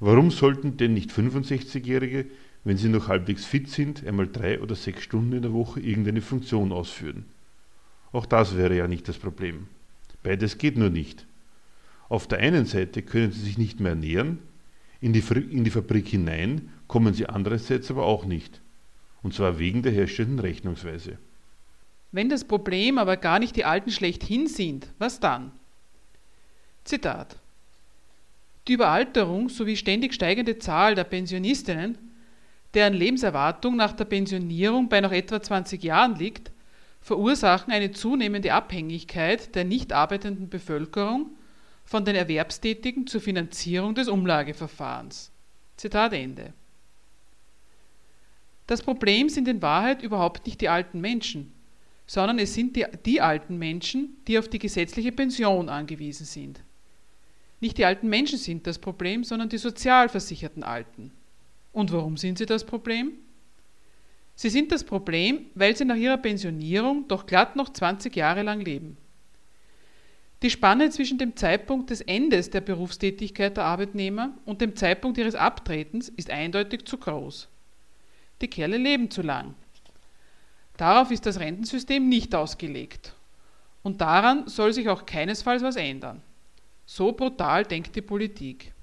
Warum 0.00 0.30
sollten 0.30 0.76
denn 0.76 0.92
nicht 0.92 1.10
65-Jährige, 1.10 2.26
wenn 2.64 2.76
sie 2.76 2.88
noch 2.88 3.08
halbwegs 3.08 3.44
fit 3.44 3.68
sind, 3.68 4.06
einmal 4.06 4.26
drei 4.26 4.60
oder 4.60 4.74
sechs 4.74 5.02
Stunden 5.02 5.32
in 5.32 5.42
der 5.42 5.52
Woche 5.52 5.80
irgendeine 5.80 6.22
Funktion 6.22 6.72
ausführen? 6.72 7.26
Auch 8.12 8.26
das 8.26 8.56
wäre 8.56 8.76
ja 8.76 8.88
nicht 8.88 9.08
das 9.08 9.18
Problem. 9.18 9.68
Beides 10.22 10.58
geht 10.58 10.78
nur 10.78 10.90
nicht. 10.90 11.26
Auf 12.08 12.26
der 12.26 12.38
einen 12.38 12.64
Seite 12.64 13.02
können 13.02 13.32
sie 13.32 13.40
sich 13.40 13.58
nicht 13.58 13.80
mehr 13.80 13.90
ernähren, 13.90 14.38
in 15.00 15.12
die, 15.12 15.22
in 15.50 15.64
die 15.64 15.70
Fabrik 15.70 16.08
hinein 16.08 16.70
kommen 16.86 17.12
sie 17.12 17.26
andererseits 17.26 17.90
aber 17.90 18.06
auch 18.06 18.24
nicht. 18.24 18.60
Und 19.22 19.34
zwar 19.34 19.58
wegen 19.58 19.82
der 19.82 19.92
herrschenden 19.92 20.38
Rechnungsweise. 20.38 21.18
Wenn 22.12 22.28
das 22.28 22.44
Problem 22.44 22.98
aber 22.98 23.16
gar 23.16 23.38
nicht 23.38 23.56
die 23.56 23.64
Alten 23.64 23.90
schlechthin 23.90 24.46
sind, 24.46 24.88
was 24.98 25.20
dann? 25.20 25.50
Zitat 26.84 27.36
die 28.66 28.74
Überalterung 28.74 29.48
sowie 29.50 29.76
ständig 29.76 30.14
steigende 30.14 30.58
Zahl 30.58 30.94
der 30.94 31.04
Pensionistinnen, 31.04 31.98
deren 32.74 32.94
Lebenserwartung 32.94 33.76
nach 33.76 33.92
der 33.92 34.04
Pensionierung 34.04 34.88
bei 34.88 35.00
noch 35.00 35.12
etwa 35.12 35.40
20 35.40 35.82
Jahren 35.82 36.16
liegt, 36.16 36.50
verursachen 37.00 37.72
eine 37.72 37.92
zunehmende 37.92 38.52
Abhängigkeit 38.52 39.54
der 39.54 39.64
nicht 39.64 39.92
arbeitenden 39.92 40.48
Bevölkerung 40.48 41.30
von 41.84 42.04
den 42.04 42.16
Erwerbstätigen 42.16 43.06
zur 43.06 43.20
Finanzierung 43.20 43.94
des 43.94 44.08
Umlageverfahrens. 44.08 45.30
Zitat 45.76 46.12
Ende. 46.14 46.52
Das 48.66 48.82
Problem 48.82 49.28
sind 49.28 49.46
in 49.48 49.60
Wahrheit 49.60 50.02
überhaupt 50.02 50.46
nicht 50.46 50.60
die 50.60 50.70
alten 50.70 51.00
Menschen, 51.00 51.52
sondern 52.06 52.38
es 52.38 52.54
sind 52.54 52.76
die, 52.76 52.86
die 53.04 53.20
alten 53.20 53.58
Menschen, 53.58 54.16
die 54.26 54.38
auf 54.38 54.48
die 54.48 54.58
gesetzliche 54.58 55.12
Pension 55.12 55.68
angewiesen 55.68 56.24
sind. 56.24 56.62
Nicht 57.60 57.78
die 57.78 57.84
alten 57.84 58.08
Menschen 58.08 58.38
sind 58.38 58.66
das 58.66 58.78
Problem, 58.78 59.24
sondern 59.24 59.48
die 59.48 59.58
sozialversicherten 59.58 60.62
Alten. 60.62 61.12
Und 61.74 61.92
warum 61.92 62.16
sind 62.16 62.38
sie 62.38 62.46
das 62.46 62.64
Problem? 62.64 63.12
Sie 64.36 64.48
sind 64.48 64.70
das 64.72 64.84
Problem, 64.84 65.46
weil 65.54 65.76
sie 65.76 65.84
nach 65.84 65.96
ihrer 65.96 66.16
Pensionierung 66.16 67.06
doch 67.08 67.26
glatt 67.26 67.56
noch 67.56 67.68
20 67.68 68.14
Jahre 68.14 68.42
lang 68.42 68.60
leben. 68.60 68.96
Die 70.42 70.50
Spanne 70.50 70.90
zwischen 70.90 71.18
dem 71.18 71.36
Zeitpunkt 71.36 71.90
des 71.90 72.00
Endes 72.00 72.50
der 72.50 72.60
Berufstätigkeit 72.60 73.56
der 73.56 73.64
Arbeitnehmer 73.64 74.36
und 74.44 74.60
dem 74.60 74.76
Zeitpunkt 74.76 75.18
ihres 75.18 75.34
Abtretens 75.34 76.10
ist 76.10 76.30
eindeutig 76.30 76.84
zu 76.84 76.96
groß. 76.96 77.48
Die 78.40 78.48
Kerle 78.48 78.76
leben 78.76 79.10
zu 79.10 79.22
lang. 79.22 79.54
Darauf 80.76 81.10
ist 81.10 81.26
das 81.26 81.40
Rentensystem 81.40 82.08
nicht 82.08 82.34
ausgelegt. 82.34 83.14
Und 83.82 84.00
daran 84.00 84.46
soll 84.46 84.72
sich 84.72 84.88
auch 84.88 85.06
keinesfalls 85.06 85.62
was 85.62 85.76
ändern. 85.76 86.22
So 86.86 87.12
brutal 87.12 87.64
denkt 87.64 87.96
die 87.96 88.02
Politik. 88.02 88.73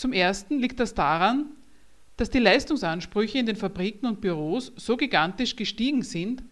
Zum 0.00 0.14
Ersten 0.14 0.60
liegt 0.60 0.80
das 0.80 0.94
daran, 0.94 1.50
dass 2.16 2.30
die 2.30 2.38
Leistungsansprüche 2.38 3.36
in 3.36 3.44
den 3.44 3.54
Fabriken 3.54 4.06
und 4.06 4.22
Büros 4.22 4.72
so 4.76 4.96
gigantisch 4.96 5.56
gestiegen 5.56 6.00
sind, 6.00 6.42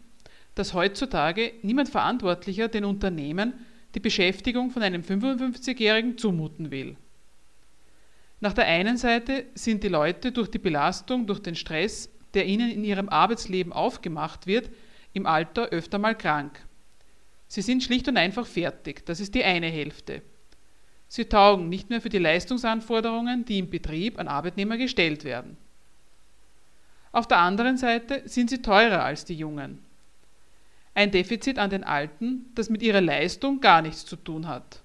dass 0.54 0.74
heutzutage 0.74 1.54
niemand 1.62 1.88
verantwortlicher 1.88 2.68
den 2.68 2.84
Unternehmen 2.84 3.54
die 3.94 4.00
Beschäftigung 4.00 4.70
von 4.70 4.82
einem 4.82 5.00
55-Jährigen 5.00 6.18
zumuten 6.18 6.70
will. 6.70 6.98
Nach 8.40 8.52
der 8.52 8.66
einen 8.66 8.98
Seite 8.98 9.46
sind 9.54 9.82
die 9.82 9.88
Leute 9.88 10.30
durch 10.30 10.50
die 10.50 10.58
Belastung, 10.58 11.26
durch 11.26 11.40
den 11.40 11.54
Stress, 11.54 12.10
der 12.34 12.44
ihnen 12.44 12.70
in 12.70 12.84
ihrem 12.84 13.08
Arbeitsleben 13.08 13.72
aufgemacht 13.72 14.46
wird, 14.46 14.68
im 15.14 15.24
Alter 15.24 15.68
öfter 15.70 15.98
mal 15.98 16.14
krank. 16.14 16.62
Sie 17.46 17.62
sind 17.62 17.82
schlicht 17.82 18.08
und 18.08 18.18
einfach 18.18 18.46
fertig, 18.46 19.06
das 19.06 19.20
ist 19.20 19.34
die 19.34 19.42
eine 19.42 19.68
Hälfte. 19.68 20.20
Sie 21.08 21.24
taugen 21.24 21.68
nicht 21.68 21.88
mehr 21.88 22.02
für 22.02 22.10
die 22.10 22.18
Leistungsanforderungen, 22.18 23.44
die 23.44 23.58
im 23.58 23.70
Betrieb 23.70 24.18
an 24.18 24.28
Arbeitnehmer 24.28 24.76
gestellt 24.76 25.24
werden. 25.24 25.56
Auf 27.12 27.26
der 27.26 27.38
anderen 27.38 27.78
Seite 27.78 28.22
sind 28.26 28.50
sie 28.50 28.60
teurer 28.60 29.02
als 29.02 29.24
die 29.24 29.34
Jungen. 29.34 29.78
Ein 30.94 31.10
Defizit 31.10 31.58
an 31.58 31.70
den 31.70 31.84
Alten, 31.84 32.46
das 32.54 32.68
mit 32.68 32.82
ihrer 32.82 33.00
Leistung 33.00 33.60
gar 33.60 33.82
nichts 33.82 34.04
zu 34.04 34.16
tun 34.16 34.46
hat. 34.46 34.82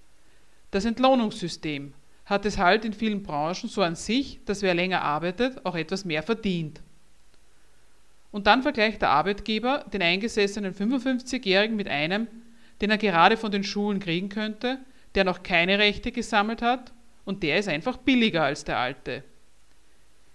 Das 0.71 0.85
Entlohnungssystem 0.85 1.93
hat 2.25 2.45
es 2.45 2.57
halt 2.57 2.85
in 2.85 2.93
vielen 2.93 3.23
Branchen 3.23 3.67
so 3.67 3.81
an 3.81 3.95
sich, 3.95 4.39
dass 4.45 4.61
wer 4.61 4.73
länger 4.73 5.01
arbeitet, 5.01 5.65
auch 5.65 5.75
etwas 5.75 6.05
mehr 6.05 6.23
verdient. 6.23 6.81
Und 8.31 8.47
dann 8.47 8.63
vergleicht 8.63 9.01
der 9.01 9.09
Arbeitgeber 9.09 9.85
den 9.91 10.01
eingesessenen 10.01 10.73
55-Jährigen 10.73 11.75
mit 11.75 11.87
einem, 11.87 12.27
den 12.81 12.89
er 12.89 12.97
gerade 12.97 13.37
von 13.37 13.51
den 13.51 13.63
Schulen 13.63 13.99
kriegen 13.99 14.29
könnte, 14.29 14.79
der 15.15 15.23
noch 15.23 15.43
keine 15.43 15.79
Rechte 15.79 16.11
gesammelt 16.11 16.61
hat 16.61 16.93
und 17.25 17.43
der 17.43 17.57
ist 17.59 17.67
einfach 17.67 17.97
billiger 17.97 18.43
als 18.43 18.63
der 18.65 18.77
alte. 18.77 19.23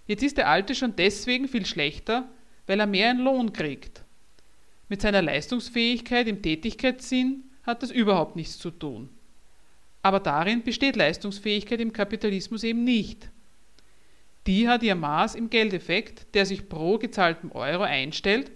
Jetzt 0.07 0.23
ist 0.23 0.39
der 0.39 0.49
alte 0.49 0.75
schon 0.75 0.97
deswegen 0.97 1.49
viel 1.49 1.67
schlechter, 1.67 2.29
weil 2.67 2.81
er 2.81 2.87
mehr 2.87 3.11
in 3.11 3.19
Lohn 3.19 3.53
kriegt. 3.53 4.05
Mit 4.89 5.03
seiner 5.03 5.21
Leistungsfähigkeit 5.21 6.27
im 6.29 6.41
Tätigkeitssinn 6.41 7.45
hat 7.63 7.83
das 7.83 7.91
überhaupt 7.91 8.37
nichts 8.37 8.59
zu 8.59 8.71
tun. 8.71 9.11
Aber 10.03 10.21
darin 10.21 10.63
besteht 10.63 10.97
Leistungsfähigkeit 10.97 11.81
im 11.81 11.93
Kapitalismus 11.93 12.65
eben 12.65 12.85
nicht. 12.85 13.31
Die 14.47 14.69
hat 14.69 14.83
ihr 14.83 14.95
Maß 14.95 15.35
im 15.35 15.51
Geldeffekt, 15.51 16.35
der 16.35 16.47
sich 16.47 16.71
pro 16.71 16.97
gezahltem 16.99 17.53
Euro 17.53 17.83
einstellt, 17.83 18.51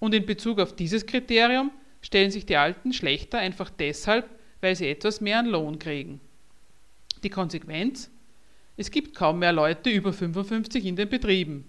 und 0.00 0.14
in 0.14 0.26
Bezug 0.26 0.58
auf 0.58 0.74
dieses 0.74 1.06
Kriterium 1.06 1.70
stellen 2.00 2.30
sich 2.30 2.46
die 2.46 2.56
Alten 2.56 2.92
schlechter 2.92 3.38
einfach 3.38 3.70
deshalb, 3.70 4.28
weil 4.60 4.76
sie 4.76 4.88
etwas 4.88 5.20
mehr 5.20 5.38
an 5.38 5.46
Lohn 5.46 5.78
kriegen. 5.78 6.20
Die 7.22 7.30
Konsequenz? 7.30 8.10
Es 8.76 8.90
gibt 8.90 9.14
kaum 9.14 9.40
mehr 9.40 9.52
Leute 9.52 9.90
über 9.90 10.12
55 10.12 10.84
in 10.86 10.96
den 10.96 11.08
Betrieben. 11.08 11.64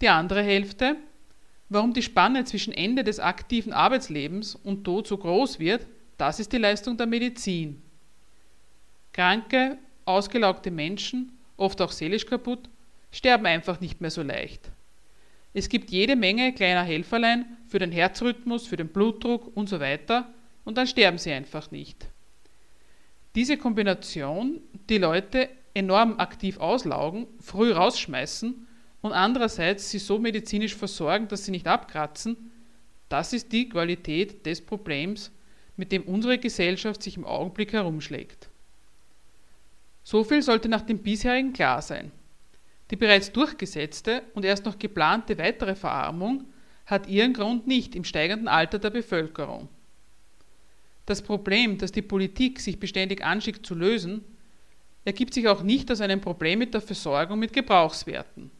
Die 0.00 0.08
andere 0.08 0.42
Hälfte, 0.42 0.96
warum 1.68 1.92
die 1.92 2.02
Spanne 2.02 2.44
zwischen 2.44 2.72
Ende 2.72 3.04
des 3.04 3.20
aktiven 3.20 3.72
Arbeitslebens 3.72 4.54
und 4.54 4.84
Tod 4.84 5.06
so 5.06 5.16
groß 5.16 5.58
wird, 5.58 5.86
das 6.18 6.40
ist 6.40 6.52
die 6.52 6.58
Leistung 6.58 6.96
der 6.96 7.06
Medizin. 7.06 7.82
Kranke, 9.12 9.78
ausgelaugte 10.04 10.70
Menschen, 10.70 11.32
oft 11.56 11.80
auch 11.80 11.92
seelisch 11.92 12.26
kaputt, 12.26 12.68
sterben 13.10 13.46
einfach 13.46 13.80
nicht 13.80 14.00
mehr 14.00 14.10
so 14.10 14.22
leicht. 14.22 14.70
Es 15.54 15.68
gibt 15.70 15.90
jede 15.90 16.16
Menge 16.16 16.52
kleiner 16.52 16.82
Helferlein 16.82 17.46
für 17.66 17.78
den 17.78 17.92
Herzrhythmus, 17.92 18.66
für 18.66 18.76
den 18.76 18.88
Blutdruck 18.88 19.56
und 19.56 19.68
so 19.68 19.80
weiter, 19.80 20.30
und 20.66 20.76
dann 20.76 20.86
sterben 20.86 21.16
sie 21.16 21.32
einfach 21.32 21.70
nicht. 21.70 22.08
Diese 23.34 23.56
Kombination, 23.56 24.60
die 24.90 24.98
Leute 24.98 25.48
enorm 25.72 26.18
aktiv 26.18 26.58
auslaugen, 26.58 27.26
früh 27.40 27.72
rausschmeißen 27.72 28.66
und 29.00 29.12
andererseits 29.12 29.90
sie 29.90 29.98
so 29.98 30.18
medizinisch 30.18 30.74
versorgen, 30.74 31.28
dass 31.28 31.44
sie 31.44 31.52
nicht 31.52 31.68
abkratzen, 31.68 32.50
das 33.08 33.32
ist 33.32 33.52
die 33.52 33.68
Qualität 33.68 34.44
des 34.44 34.60
Problems, 34.60 35.30
mit 35.76 35.92
dem 35.92 36.02
unsere 36.02 36.38
Gesellschaft 36.38 37.02
sich 37.02 37.16
im 37.16 37.24
Augenblick 37.24 37.72
herumschlägt. 37.72 38.48
So 40.02 40.24
viel 40.24 40.42
sollte 40.42 40.68
nach 40.68 40.82
dem 40.82 40.98
bisherigen 40.98 41.52
klar 41.52 41.82
sein. 41.82 42.10
Die 42.90 42.96
bereits 42.96 43.30
durchgesetzte 43.30 44.22
und 44.34 44.44
erst 44.44 44.64
noch 44.64 44.78
geplante 44.78 45.38
weitere 45.38 45.76
Verarmung 45.76 46.46
hat 46.86 47.08
ihren 47.08 47.34
Grund 47.34 47.66
nicht 47.66 47.94
im 47.94 48.04
steigenden 48.04 48.48
Alter 48.48 48.78
der 48.78 48.90
Bevölkerung. 48.90 49.68
Das 51.06 51.22
Problem, 51.22 51.78
das 51.78 51.92
die 51.92 52.02
Politik 52.02 52.60
sich 52.60 52.78
beständig 52.78 53.24
anschickt 53.24 53.64
zu 53.64 53.74
lösen, 53.74 54.24
ergibt 55.04 55.32
sich 55.32 55.46
auch 55.46 55.62
nicht 55.62 55.90
aus 55.90 56.00
einem 56.00 56.20
Problem 56.20 56.58
mit 56.58 56.74
der 56.74 56.80
Versorgung 56.80 57.38
mit 57.38 57.52
Gebrauchswerten. 57.52 58.50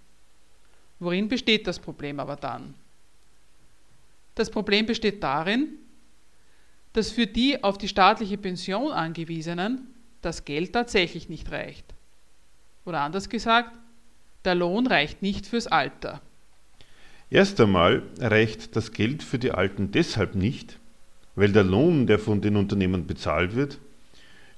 Worin 1.00 1.28
besteht 1.28 1.66
das 1.66 1.78
Problem 1.78 2.20
aber 2.20 2.36
dann? 2.36 2.74
Das 4.36 4.50
Problem 4.50 4.86
besteht 4.86 5.22
darin, 5.22 5.68
dass 6.92 7.10
für 7.10 7.26
die 7.26 7.62
auf 7.62 7.78
die 7.78 7.88
staatliche 7.88 8.38
Pension 8.38 8.92
angewiesenen 8.92 9.88
das 10.22 10.44
Geld 10.44 10.72
tatsächlich 10.72 11.28
nicht 11.28 11.50
reicht. 11.50 11.84
Oder 12.84 13.00
anders 13.00 13.28
gesagt, 13.28 13.76
der 14.44 14.54
Lohn 14.54 14.86
reicht 14.86 15.20
nicht 15.20 15.46
fürs 15.46 15.66
Alter. 15.66 16.22
Erst 17.28 17.60
einmal 17.60 18.04
reicht 18.18 18.76
das 18.76 18.92
Geld 18.92 19.22
für 19.22 19.38
die 19.38 19.50
Alten 19.50 19.90
deshalb 19.90 20.36
nicht, 20.36 20.78
weil 21.36 21.52
der 21.52 21.64
Lohn, 21.64 22.06
der 22.06 22.18
von 22.18 22.40
den 22.40 22.56
Unternehmen 22.56 23.06
bezahlt 23.06 23.54
wird, 23.54 23.78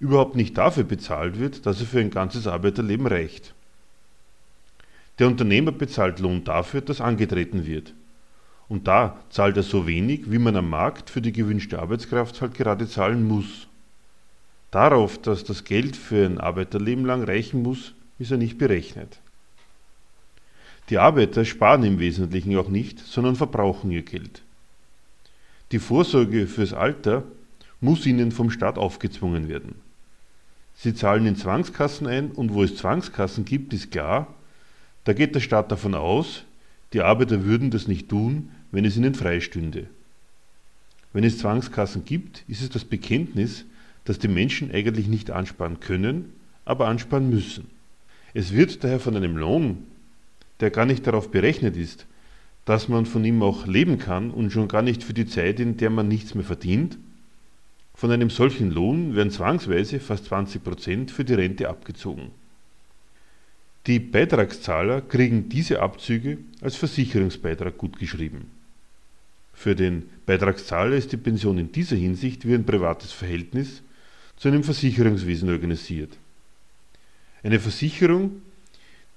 überhaupt 0.00 0.36
nicht 0.36 0.56
dafür 0.56 0.84
bezahlt 0.84 1.38
wird, 1.38 1.66
dass 1.66 1.80
er 1.80 1.86
für 1.86 2.00
ein 2.00 2.10
ganzes 2.10 2.46
Arbeiterleben 2.46 3.06
reicht. 3.06 3.52
Der 5.18 5.26
Unternehmer 5.26 5.72
bezahlt 5.72 6.20
Lohn 6.20 6.44
dafür, 6.44 6.80
dass 6.80 7.00
angetreten 7.00 7.66
wird. 7.66 7.92
Und 8.68 8.86
da 8.86 9.18
zahlt 9.30 9.56
er 9.56 9.62
so 9.62 9.86
wenig, 9.86 10.30
wie 10.30 10.38
man 10.38 10.54
am 10.56 10.70
Markt 10.70 11.10
für 11.10 11.20
die 11.20 11.32
gewünschte 11.32 11.80
Arbeitskraft 11.80 12.40
halt 12.40 12.54
gerade 12.54 12.86
zahlen 12.86 13.26
muss. 13.26 13.66
Darauf, 14.70 15.20
dass 15.20 15.42
das 15.44 15.64
Geld 15.64 15.96
für 15.96 16.26
ein 16.26 16.38
Arbeiterleben 16.38 17.04
lang 17.04 17.24
reichen 17.24 17.62
muss, 17.62 17.94
ist 18.18 18.30
er 18.30 18.36
nicht 18.36 18.58
berechnet. 18.58 19.18
Die 20.90 20.98
Arbeiter 20.98 21.44
sparen 21.44 21.82
im 21.82 21.98
Wesentlichen 21.98 22.56
auch 22.56 22.68
nicht, 22.68 23.00
sondern 23.00 23.36
verbrauchen 23.36 23.90
ihr 23.90 24.02
Geld. 24.02 24.42
Die 25.70 25.78
Vorsorge 25.78 26.46
fürs 26.46 26.72
Alter 26.72 27.24
muss 27.80 28.06
ihnen 28.06 28.32
vom 28.32 28.50
Staat 28.50 28.78
aufgezwungen 28.78 29.48
werden. 29.48 29.74
Sie 30.74 30.94
zahlen 30.94 31.26
in 31.26 31.36
Zwangskassen 31.36 32.06
ein 32.06 32.30
und 32.30 32.54
wo 32.54 32.62
es 32.62 32.76
Zwangskassen 32.76 33.44
gibt, 33.44 33.72
ist 33.74 33.90
klar, 33.90 34.34
da 35.04 35.12
geht 35.12 35.34
der 35.34 35.40
Staat 35.40 35.70
davon 35.70 35.94
aus, 35.94 36.44
die 36.92 37.02
Arbeiter 37.02 37.44
würden 37.44 37.70
das 37.70 37.88
nicht 37.88 38.08
tun, 38.08 38.50
wenn 38.70 38.84
es 38.84 38.96
ihnen 38.96 39.14
freistünde. 39.14 39.88
Wenn 41.12 41.24
es 41.24 41.38
Zwangskassen 41.38 42.04
gibt, 42.04 42.44
ist 42.48 42.62
es 42.62 42.70
das 42.70 42.84
Bekenntnis, 42.84 43.64
dass 44.04 44.18
die 44.18 44.28
Menschen 44.28 44.70
eigentlich 44.70 45.08
nicht 45.08 45.30
ansparen 45.30 45.80
können, 45.80 46.32
aber 46.64 46.88
ansparen 46.88 47.28
müssen. 47.28 47.68
Es 48.34 48.52
wird 48.52 48.84
daher 48.84 49.00
von 49.00 49.16
einem 49.16 49.36
Lohn, 49.36 49.86
der 50.60 50.70
gar 50.70 50.86
nicht 50.86 51.06
darauf 51.06 51.30
berechnet 51.30 51.76
ist, 51.76 52.06
dass 52.68 52.86
man 52.86 53.06
von 53.06 53.24
ihm 53.24 53.42
auch 53.42 53.66
leben 53.66 53.98
kann 53.98 54.30
und 54.30 54.50
schon 54.50 54.68
gar 54.68 54.82
nicht 54.82 55.02
für 55.02 55.14
die 55.14 55.24
Zeit, 55.24 55.58
in 55.58 55.78
der 55.78 55.88
man 55.88 56.06
nichts 56.06 56.34
mehr 56.34 56.44
verdient. 56.44 56.98
Von 57.94 58.10
einem 58.10 58.28
solchen 58.28 58.70
Lohn 58.70 59.16
werden 59.16 59.30
zwangsweise 59.30 60.00
fast 60.00 60.26
20 60.26 60.62
Prozent 60.62 61.10
für 61.10 61.24
die 61.24 61.32
Rente 61.32 61.70
abgezogen. 61.70 62.30
Die 63.86 63.98
Beitragszahler 63.98 65.00
kriegen 65.00 65.48
diese 65.48 65.80
Abzüge 65.80 66.36
als 66.60 66.76
Versicherungsbeitrag 66.76 67.78
gutgeschrieben. 67.78 68.50
Für 69.54 69.74
den 69.74 70.10
Beitragszahler 70.26 70.96
ist 70.96 71.10
die 71.12 71.16
Pension 71.16 71.56
in 71.56 71.72
dieser 71.72 71.96
Hinsicht 71.96 72.46
wie 72.46 72.52
ein 72.52 72.66
privates 72.66 73.12
Verhältnis 73.12 73.82
zu 74.36 74.48
einem 74.48 74.62
Versicherungswesen 74.62 75.48
organisiert. 75.48 76.18
Eine 77.42 77.60
Versicherung 77.60 78.42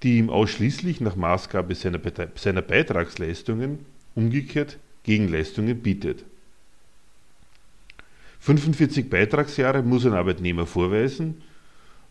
die 0.04 0.18
ihm 0.18 0.30
ausschließlich 0.30 1.02
nach 1.02 1.16
Maßgabe 1.16 1.76
seiner, 1.76 2.00
seiner 2.36 2.62
Beitragsleistungen 2.62 3.80
umgekehrt 4.16 4.78
Gegenleistungen 5.04 5.82
bietet. 5.82 6.24
45 8.40 9.10
Beitragsjahre 9.10 9.84
muss 9.84 10.06
ein 10.06 10.14
Arbeitnehmer 10.14 10.66
vorweisen, 10.66 11.44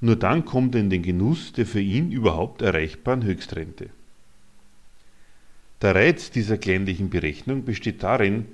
nur 0.01 0.16
dann 0.16 0.45
kommt 0.45 0.74
er 0.74 0.80
in 0.80 0.91
den 0.91 1.03
Genuss 1.03 1.53
der 1.53 1.66
für 1.66 1.80
ihn 1.80 2.12
überhaupt 2.12 2.62
erreichbaren 2.62 3.24
Höchstrente. 3.24 3.91
Der 5.82 5.95
Reiz 5.95 6.30
dieser 6.30 6.59
kleinlichen 6.59 7.11
Berechnung 7.11 7.64
besteht 7.64 8.03
darin, 8.03 8.47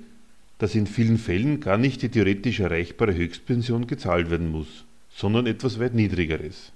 dass 0.57 0.75
in 0.75 0.87
vielen 0.87 1.17
Fällen 1.17 1.59
gar 1.59 1.77
nicht 1.77 2.01
die 2.01 2.09
theoretisch 2.09 2.59
erreichbare 2.59 3.13
Höchstpension 3.13 3.85
gezahlt 3.85 4.29
werden 4.31 4.49
muss, 4.49 4.85
sondern 5.09 5.45
etwas 5.45 5.79
weit 5.79 5.93
niedrigeres. 5.93 6.71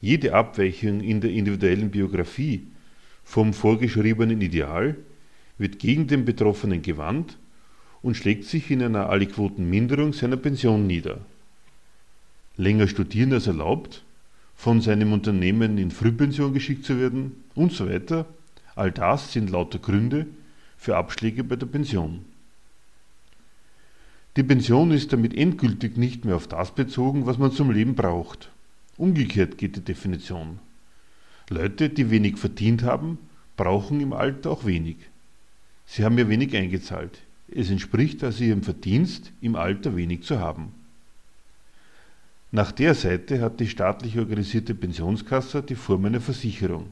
Jede 0.00 0.34
Abweichung 0.34 1.00
in 1.00 1.20
der 1.20 1.30
individuellen 1.30 1.90
Biografie 1.90 2.66
vom 3.24 3.52
vorgeschriebenen 3.52 4.40
Ideal 4.40 4.96
wird 5.58 5.78
gegen 5.78 6.06
den 6.06 6.24
Betroffenen 6.24 6.82
gewandt 6.82 7.38
und 8.02 8.16
schlägt 8.16 8.44
sich 8.44 8.70
in 8.70 8.82
einer 8.82 9.08
aliquoten 9.08 9.68
Minderung 9.68 10.12
seiner 10.12 10.36
Pension 10.36 10.86
nieder. 10.86 11.20
Länger 12.56 12.88
studieren 12.88 13.32
als 13.32 13.46
erlaubt, 13.46 14.04
von 14.54 14.80
seinem 14.80 15.12
Unternehmen 15.12 15.76
in 15.76 15.90
Frühpension 15.90 16.54
geschickt 16.54 16.84
zu 16.84 16.98
werden 16.98 17.44
und 17.54 17.72
so 17.72 17.88
weiter, 17.88 18.26
all 18.74 18.90
das 18.90 19.32
sind 19.32 19.50
lauter 19.50 19.78
Gründe 19.78 20.26
für 20.76 20.96
Abschläge 20.96 21.44
bei 21.44 21.56
der 21.56 21.66
Pension. 21.66 22.24
Die 24.36 24.42
Pension 24.42 24.90
ist 24.90 25.12
damit 25.12 25.34
endgültig 25.34 25.96
nicht 25.96 26.24
mehr 26.24 26.36
auf 26.36 26.46
das 26.46 26.74
bezogen, 26.74 27.26
was 27.26 27.38
man 27.38 27.52
zum 27.52 27.70
Leben 27.70 27.94
braucht. 27.94 28.50
Umgekehrt 28.96 29.58
geht 29.58 29.76
die 29.76 29.84
Definition. 29.84 30.58
Leute, 31.50 31.90
die 31.90 32.10
wenig 32.10 32.38
verdient 32.38 32.82
haben, 32.82 33.18
brauchen 33.56 34.00
im 34.00 34.12
Alter 34.12 34.50
auch 34.50 34.64
wenig. 34.64 34.96
Sie 35.86 36.04
haben 36.04 36.18
ja 36.18 36.28
wenig 36.28 36.56
eingezahlt. 36.56 37.20
Es 37.48 37.70
entspricht 37.70 38.24
also 38.24 38.42
ihrem 38.42 38.62
Verdienst, 38.62 39.32
im 39.40 39.54
Alter 39.54 39.94
wenig 39.96 40.22
zu 40.22 40.40
haben. 40.40 40.72
Nach 42.50 42.72
der 42.72 42.94
Seite 42.94 43.40
hat 43.40 43.60
die 43.60 43.68
staatlich 43.68 44.18
organisierte 44.18 44.74
Pensionskasse 44.74 45.62
die 45.62 45.74
Form 45.74 46.06
einer 46.06 46.20
Versicherung. 46.20 46.86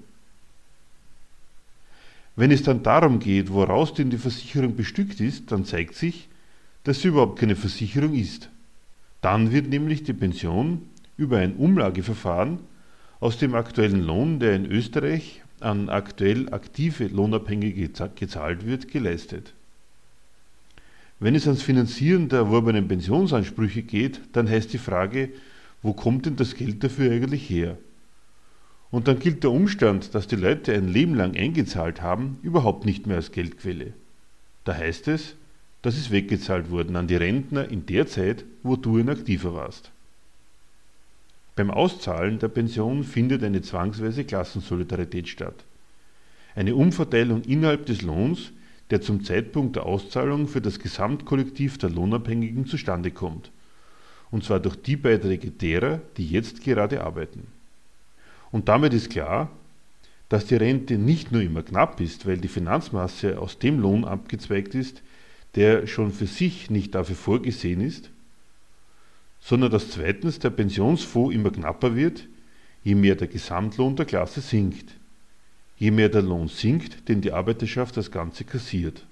Wenn 2.37 2.51
es 2.51 2.63
dann 2.63 2.83
darum 2.83 3.19
geht, 3.19 3.51
woraus 3.51 3.95
denn 3.95 4.11
die 4.11 4.19
Versicherung 4.19 4.77
bestückt 4.77 5.21
ist, 5.21 5.51
dann 5.53 5.65
zeigt 5.65 5.95
sich, 5.95 6.29
dass 6.83 7.01
sie 7.01 7.09
überhaupt 7.09 7.39
keine 7.39 7.57
Versicherung 7.57 8.15
ist. 8.15 8.51
Dann 9.21 9.53
wird 9.53 9.69
nämlich 9.69 10.03
die 10.03 10.13
Pension 10.13 10.83
über 11.17 11.39
ein 11.39 11.57
Umlageverfahren 11.57 12.59
aus 13.21 13.39
dem 13.39 13.55
aktuellen 13.55 14.03
Lohn, 14.03 14.39
der 14.41 14.55
in 14.55 14.67
Österreich 14.67 15.43
an 15.61 15.89
aktuell 15.89 16.53
aktive 16.53 17.07
Lohnabhängige 17.07 17.89
gezahlt 17.89 18.67
wird, 18.67 18.89
geleistet. 18.89 19.55
Wenn 21.21 21.35
es 21.35 21.47
ans 21.47 21.63
Finanzieren 21.63 22.29
der 22.29 22.41
erworbenen 22.41 22.89
Pensionsansprüche 22.89 23.83
geht, 23.83 24.21
dann 24.33 24.49
heißt 24.49 24.73
die 24.73 24.79
Frage, 24.79 25.31
wo 25.81 25.93
kommt 25.93 26.27
denn 26.27 26.37
das 26.37 26.55
Geld 26.55 26.83
dafür 26.83 27.13
eigentlich 27.13 27.49
her? 27.49 27.79
Und 28.91 29.09
dann 29.09 29.19
gilt 29.19 29.43
der 29.43 29.51
Umstand, 29.51 30.15
dass 30.15 30.27
die 30.27 30.37
Leute 30.37 30.73
ein 30.75 30.89
Leben 30.89 31.15
lang 31.15 31.37
eingezahlt 31.37 32.03
haben, 32.03 32.39
überhaupt 32.43 32.85
nicht 32.85 33.07
mehr 33.07 33.17
als 33.17 33.33
Geldquelle. 33.33 33.93
Da 34.65 34.75
heißt 34.75 35.09
es, 35.09 35.35
das 35.83 35.97
ist 35.97 36.11
weggezahlt 36.11 36.71
worden 36.71 36.97
an 36.97 37.07
die 37.07 37.17
Rentner 37.17 37.69
in 37.69 37.87
der 37.87 38.07
Zeit, 38.07 38.45
wo 38.63 38.77
du 38.77 38.99
ein 38.99 39.09
Aktiver 39.09 39.55
warst. 39.55 39.94
Beim 41.57 41.71
Auszahlen 41.71 42.41
der 42.41 42.49
Pension 42.49 43.05
findet 43.05 43.45
eine 43.45 43.63
zwangsweise 43.63 44.25
Klassensolidarität 44.25 45.29
statt. 45.29 45.65
Eine 46.57 46.75
Umverteilung 46.75 47.43
innerhalb 47.43 47.87
des 47.87 48.03
Lohns, 48.03 48.53
der 48.91 49.01
zum 49.01 49.25
Zeitpunkt 49.25 49.77
der 49.77 49.87
Auszahlung 49.87 50.49
für 50.49 50.61
das 50.61 50.79
Gesamtkollektiv 50.79 51.79
der 51.79 51.91
Lohnabhängigen 51.91 52.67
zustande 52.67 53.11
kommt. 53.11 53.51
Und 54.31 54.45
zwar 54.45 54.61
durch 54.61 54.77
die 54.77 54.97
Beiträge 54.97 55.51
derer, 55.51 56.01
die 56.17 56.29
jetzt 56.29 56.63
gerade 56.63 57.05
arbeiten. 57.05 57.47
Und 58.51 58.69
damit 58.69 58.93
ist 58.93 59.11
klar, 59.11 59.51
dass 60.29 60.47
die 60.47 60.57
Rente 60.57 60.99
nicht 60.99 61.31
nur 61.31 61.43
immer 61.43 61.63
knapp 61.63 62.01
ist, 62.01 62.27
weil 62.27 62.39
die 62.39 62.49
Finanzmasse 62.49 63.39
aus 63.39 63.59
dem 63.59 63.79
Lohn 63.79 64.05
abgezweigt 64.05 64.75
ist, 64.75 65.03
der 65.55 65.87
schon 65.87 66.11
für 66.11 66.27
sich 66.27 66.71
nicht 66.71 66.95
dafür 66.95 67.17
vorgesehen 67.17 67.81
ist, 67.81 68.11
sondern 69.45 69.71
dass 69.71 69.91
zweitens 69.91 70.39
der 70.39 70.49
Pensionsfonds 70.49 71.35
immer 71.35 71.51
knapper 71.51 71.95
wird, 71.95 72.27
je 72.83 72.95
mehr 72.95 73.15
der 73.15 73.29
Gesamtlohn 73.29 73.95
der 73.95 74.07
Klasse 74.07 74.41
sinkt, 74.41 74.97
je 75.77 75.91
mehr 75.91 76.09
der 76.09 76.23
Lohn 76.23 76.49
sinkt, 76.49 77.09
den 77.11 77.21
die 77.21 77.31
Arbeiterschaft 77.31 77.97
das 77.99 78.11
Ganze 78.11 78.45
kassiert. 78.45 79.05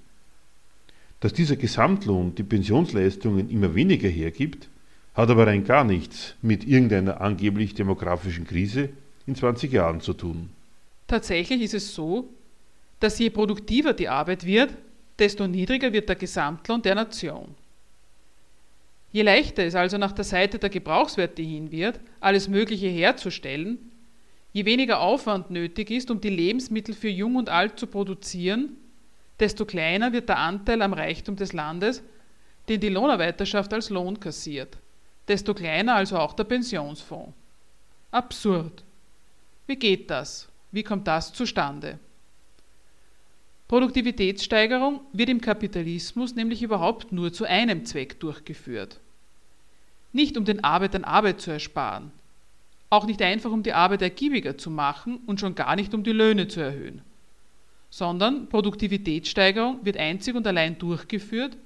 Dass 1.20 1.34
dieser 1.34 1.56
Gesamtlohn 1.56 2.34
die 2.34 2.44
Pensionsleistungen 2.44 3.50
immer 3.50 3.74
weniger 3.74 4.08
hergibt, 4.08 4.68
hat 5.14 5.28
aber 5.28 5.46
rein 5.46 5.64
gar 5.64 5.84
nichts 5.84 6.34
mit 6.40 6.66
irgendeiner 6.66 7.20
angeblich 7.20 7.74
demografischen 7.74 8.46
Krise 8.46 8.88
in 9.26 9.34
20 9.34 9.70
Jahren 9.70 10.00
zu 10.00 10.14
tun. 10.14 10.48
Tatsächlich 11.08 11.60
ist 11.60 11.74
es 11.74 11.94
so, 11.94 12.30
dass 13.00 13.18
je 13.18 13.28
produktiver 13.28 13.92
die 13.92 14.08
Arbeit 14.08 14.46
wird, 14.46 14.70
desto 15.18 15.46
niedriger 15.46 15.92
wird 15.92 16.08
der 16.08 16.16
Gesamtlohn 16.16 16.80
der 16.80 16.94
Nation. 16.94 17.54
Je 19.12 19.22
leichter 19.22 19.64
es 19.64 19.74
also 19.74 19.98
nach 19.98 20.12
der 20.12 20.24
Seite 20.24 20.58
der 20.58 20.70
Gebrauchswerte 20.70 21.42
hin 21.42 21.70
wird, 21.70 22.00
alles 22.20 22.48
Mögliche 22.48 22.88
herzustellen, 22.88 23.92
je 24.52 24.64
weniger 24.64 25.00
Aufwand 25.00 25.50
nötig 25.50 25.90
ist, 25.90 26.10
um 26.10 26.20
die 26.20 26.30
Lebensmittel 26.30 26.94
für 26.94 27.08
Jung 27.08 27.36
und 27.36 27.50
Alt 27.50 27.78
zu 27.78 27.86
produzieren, 27.86 28.76
desto 29.38 29.66
kleiner 29.66 30.12
wird 30.12 30.30
der 30.30 30.38
Anteil 30.38 30.80
am 30.80 30.94
Reichtum 30.94 31.36
des 31.36 31.52
Landes, 31.52 32.02
den 32.68 32.80
die 32.80 32.88
Lohnarbeiterschaft 32.88 33.72
als 33.74 33.90
Lohn 33.90 34.18
kassiert, 34.18 34.78
desto 35.28 35.52
kleiner 35.52 35.94
also 35.94 36.18
auch 36.18 36.32
der 36.32 36.44
Pensionsfonds. 36.44 37.34
Absurd. 38.10 38.82
Wie 39.66 39.76
geht 39.76 40.10
das? 40.10 40.48
Wie 40.70 40.82
kommt 40.82 41.06
das 41.06 41.32
zustande? 41.32 41.98
Produktivitätssteigerung 43.68 45.00
wird 45.12 45.30
im 45.30 45.40
Kapitalismus 45.40 46.34
nämlich 46.34 46.62
überhaupt 46.62 47.10
nur 47.10 47.32
zu 47.32 47.44
einem 47.44 47.84
Zweck 47.84 48.20
durchgeführt. 48.20 49.00
Nicht 50.12 50.36
um 50.36 50.44
den 50.44 50.62
Arbeitern 50.62 51.04
Arbeit 51.04 51.40
zu 51.40 51.50
ersparen, 51.50 52.12
auch 52.90 53.06
nicht 53.06 53.22
einfach 53.22 53.50
um 53.50 53.62
die 53.62 53.72
Arbeit 53.72 54.02
ergiebiger 54.02 54.58
zu 54.58 54.70
machen 54.70 55.20
und 55.26 55.40
schon 55.40 55.54
gar 55.54 55.76
nicht 55.76 55.94
um 55.94 56.04
die 56.04 56.12
Löhne 56.12 56.48
zu 56.48 56.60
erhöhen, 56.60 57.00
sondern 57.88 58.48
Produktivitätssteigerung 58.48 59.84
wird 59.84 59.96
einzig 59.96 60.34
und 60.34 60.46
allein 60.46 60.78
durchgeführt, 60.78 61.56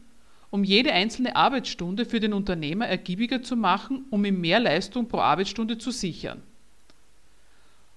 um 0.50 0.62
jede 0.62 0.92
einzelne 0.92 1.34
Arbeitsstunde 1.34 2.04
für 2.04 2.20
den 2.20 2.32
Unternehmer 2.32 2.86
ergiebiger 2.86 3.42
zu 3.42 3.56
machen, 3.56 4.04
um 4.10 4.24
ihm 4.24 4.40
mehr 4.40 4.60
Leistung 4.60 5.08
pro 5.08 5.18
Arbeitsstunde 5.18 5.78
zu 5.78 5.90
sichern. 5.90 6.42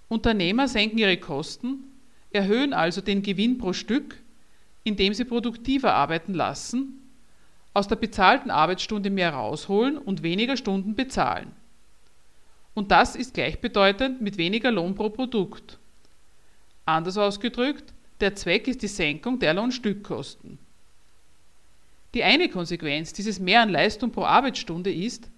Unternehmer 0.08 0.68
senken 0.68 0.98
ihre 0.98 1.18
Kosten, 1.18 1.84
erhöhen 2.32 2.74
also 2.74 3.02
den 3.02 3.22
Gewinn 3.22 3.60
pro 3.60 3.74
Stück, 3.74 4.18
indem 4.84 5.14
sie 5.14 5.26
produktiver 5.26 5.94
arbeiten 5.94 6.34
lassen, 6.34 6.99
aus 7.80 7.88
der 7.88 7.96
bezahlten 7.96 8.52
Arbeitsstunde 8.52 9.10
mehr 9.10 9.34
rausholen 9.34 9.98
und 9.98 10.22
weniger 10.22 10.58
Stunden 10.58 10.96
bezahlen. 10.96 11.54
Und 12.74 12.92
das 12.92 13.16
ist 13.16 13.34
gleichbedeutend 13.34 14.22
mit 14.22 14.38
weniger 14.38 14.70
Lohn 14.70 14.96
pro 14.96 15.10
Produkt. 15.10 15.80
Anders 16.86 17.18
ausgedrückt, 17.18 17.94
der 18.20 18.36
Zweck 18.36 18.68
ist 18.68 18.82
die 18.82 18.88
Senkung 18.88 19.40
der 19.40 19.54
Lohnstückkosten. 19.54 20.60
Die 22.14 22.24
eine 22.24 22.50
Konsequenz 22.50 23.14
dieses 23.14 23.40
Mehr 23.40 23.62
an 23.62 23.70
Leistung 23.70 24.12
pro 24.12 24.24
Arbeitsstunde 24.24 24.94
ist, 24.94 25.30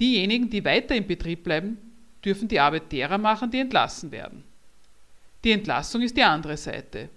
diejenigen, 0.00 0.48
die 0.48 0.64
weiter 0.64 0.94
im 0.94 1.06
Betrieb 1.06 1.44
bleiben, 1.44 1.76
dürfen 2.24 2.48
die 2.48 2.60
Arbeit 2.60 2.90
derer 2.92 3.18
machen, 3.18 3.50
die 3.50 3.58
entlassen 3.58 4.10
werden. 4.10 4.42
Die 5.44 5.50
Entlassung 5.50 6.00
ist 6.00 6.16
die 6.16 6.22
andere 6.22 6.56
Seite. 6.56 7.10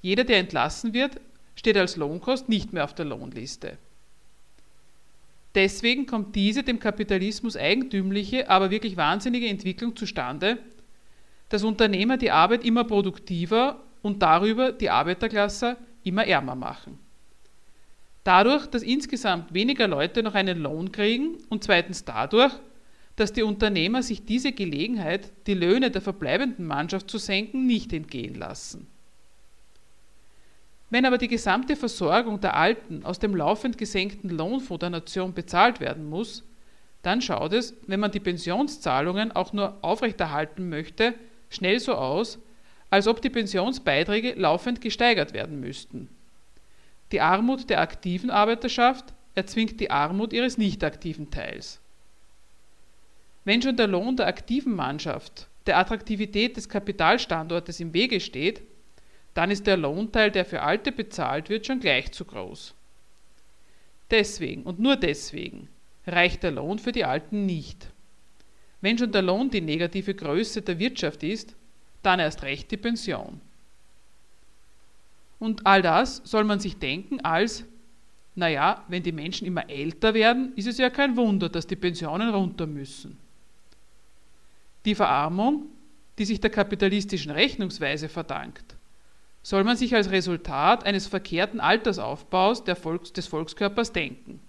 Jeder, 0.00 0.24
der 0.24 0.38
entlassen 0.38 0.94
wird, 0.94 1.20
steht 1.58 1.76
als 1.76 1.96
Lohnkost 1.96 2.48
nicht 2.48 2.72
mehr 2.72 2.84
auf 2.84 2.94
der 2.94 3.04
Lohnliste. 3.04 3.78
Deswegen 5.56 6.06
kommt 6.06 6.36
diese 6.36 6.62
dem 6.62 6.78
Kapitalismus 6.78 7.56
eigentümliche, 7.56 8.48
aber 8.48 8.70
wirklich 8.70 8.96
wahnsinnige 8.96 9.48
Entwicklung 9.48 9.96
zustande, 9.96 10.58
dass 11.48 11.64
Unternehmer 11.64 12.16
die 12.16 12.30
Arbeit 12.30 12.64
immer 12.64 12.84
produktiver 12.84 13.82
und 14.02 14.22
darüber 14.22 14.70
die 14.70 14.88
Arbeiterklasse 14.88 15.76
immer 16.04 16.24
ärmer 16.26 16.54
machen. 16.54 17.00
Dadurch, 18.22 18.66
dass 18.66 18.82
insgesamt 18.82 19.52
weniger 19.52 19.88
Leute 19.88 20.22
noch 20.22 20.34
einen 20.34 20.58
Lohn 20.58 20.92
kriegen 20.92 21.38
und 21.48 21.64
zweitens 21.64 22.04
dadurch, 22.04 22.52
dass 23.16 23.32
die 23.32 23.42
Unternehmer 23.42 24.04
sich 24.04 24.24
diese 24.24 24.52
Gelegenheit, 24.52 25.32
die 25.48 25.54
Löhne 25.54 25.90
der 25.90 26.02
verbleibenden 26.02 26.66
Mannschaft 26.66 27.10
zu 27.10 27.18
senken, 27.18 27.66
nicht 27.66 27.92
entgehen 27.92 28.36
lassen. 28.36 28.86
Wenn 30.90 31.04
aber 31.04 31.18
die 31.18 31.28
gesamte 31.28 31.76
Versorgung 31.76 32.40
der 32.40 32.54
Alten 32.54 33.04
aus 33.04 33.18
dem 33.18 33.34
laufend 33.36 33.76
gesenkten 33.76 34.30
Lohnfonds 34.30 34.80
der 34.80 34.90
Nation 34.90 35.34
bezahlt 35.34 35.80
werden 35.80 36.08
muss, 36.08 36.44
dann 37.02 37.20
schaut 37.20 37.52
es, 37.52 37.74
wenn 37.86 38.00
man 38.00 38.10
die 38.10 38.20
Pensionszahlungen 38.20 39.32
auch 39.32 39.52
nur 39.52 39.78
aufrechterhalten 39.82 40.68
möchte, 40.68 41.14
schnell 41.50 41.78
so 41.78 41.94
aus, 41.94 42.38
als 42.90 43.06
ob 43.06 43.20
die 43.20 43.30
Pensionsbeiträge 43.30 44.32
laufend 44.34 44.80
gesteigert 44.80 45.34
werden 45.34 45.60
müssten. 45.60 46.08
Die 47.12 47.20
Armut 47.20 47.70
der 47.70 47.80
aktiven 47.80 48.30
Arbeiterschaft 48.30 49.12
erzwingt 49.34 49.80
die 49.80 49.90
Armut 49.90 50.32
ihres 50.32 50.58
nicht 50.58 50.82
aktiven 50.84 51.30
Teils. 51.30 51.80
Wenn 53.44 53.62
schon 53.62 53.76
der 53.76 53.86
Lohn 53.86 54.16
der 54.16 54.26
aktiven 54.26 54.74
Mannschaft 54.74 55.48
der 55.66 55.78
Attraktivität 55.78 56.56
des 56.56 56.68
Kapitalstandortes 56.68 57.80
im 57.80 57.92
Wege 57.92 58.20
steht, 58.20 58.62
dann 59.38 59.52
ist 59.52 59.68
der 59.68 59.76
Lohnteil, 59.76 60.32
der 60.32 60.44
für 60.44 60.62
Alte 60.62 60.90
bezahlt 60.90 61.48
wird, 61.48 61.64
schon 61.64 61.78
gleich 61.78 62.10
zu 62.10 62.24
groß. 62.24 62.74
Deswegen 64.10 64.64
und 64.64 64.80
nur 64.80 64.96
deswegen 64.96 65.68
reicht 66.08 66.42
der 66.42 66.50
Lohn 66.50 66.80
für 66.80 66.90
die 66.90 67.04
Alten 67.04 67.46
nicht. 67.46 67.88
Wenn 68.80 68.98
schon 68.98 69.12
der 69.12 69.22
Lohn 69.22 69.48
die 69.48 69.60
negative 69.60 70.12
Größe 70.12 70.62
der 70.62 70.80
Wirtschaft 70.80 71.22
ist, 71.22 71.54
dann 72.02 72.18
erst 72.18 72.42
recht 72.42 72.68
die 72.72 72.78
Pension. 72.78 73.40
Und 75.38 75.64
all 75.64 75.82
das 75.82 76.20
soll 76.24 76.42
man 76.42 76.58
sich 76.58 76.76
denken 76.76 77.20
als, 77.20 77.64
naja, 78.34 78.84
wenn 78.88 79.04
die 79.04 79.12
Menschen 79.12 79.46
immer 79.46 79.70
älter 79.70 80.14
werden, 80.14 80.52
ist 80.56 80.66
es 80.66 80.78
ja 80.78 80.90
kein 80.90 81.16
Wunder, 81.16 81.48
dass 81.48 81.68
die 81.68 81.76
Pensionen 81.76 82.30
runter 82.30 82.66
müssen. 82.66 83.16
Die 84.84 84.96
Verarmung, 84.96 85.66
die 86.18 86.24
sich 86.24 86.40
der 86.40 86.50
kapitalistischen 86.50 87.30
Rechnungsweise 87.30 88.08
verdankt, 88.08 88.74
soll 89.48 89.64
man 89.64 89.78
sich 89.78 89.94
als 89.94 90.10
Resultat 90.10 90.84
eines 90.84 91.06
verkehrten 91.06 91.58
Altersaufbaus 91.58 92.62
Volks, 92.82 93.14
des 93.14 93.26
Volkskörpers 93.28 93.92
denken. 93.92 94.40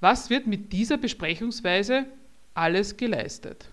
Was 0.00 0.28
wird 0.28 0.46
mit 0.46 0.74
dieser 0.74 0.98
Besprechungsweise 0.98 2.04
alles 2.52 2.98
geleistet? 2.98 3.70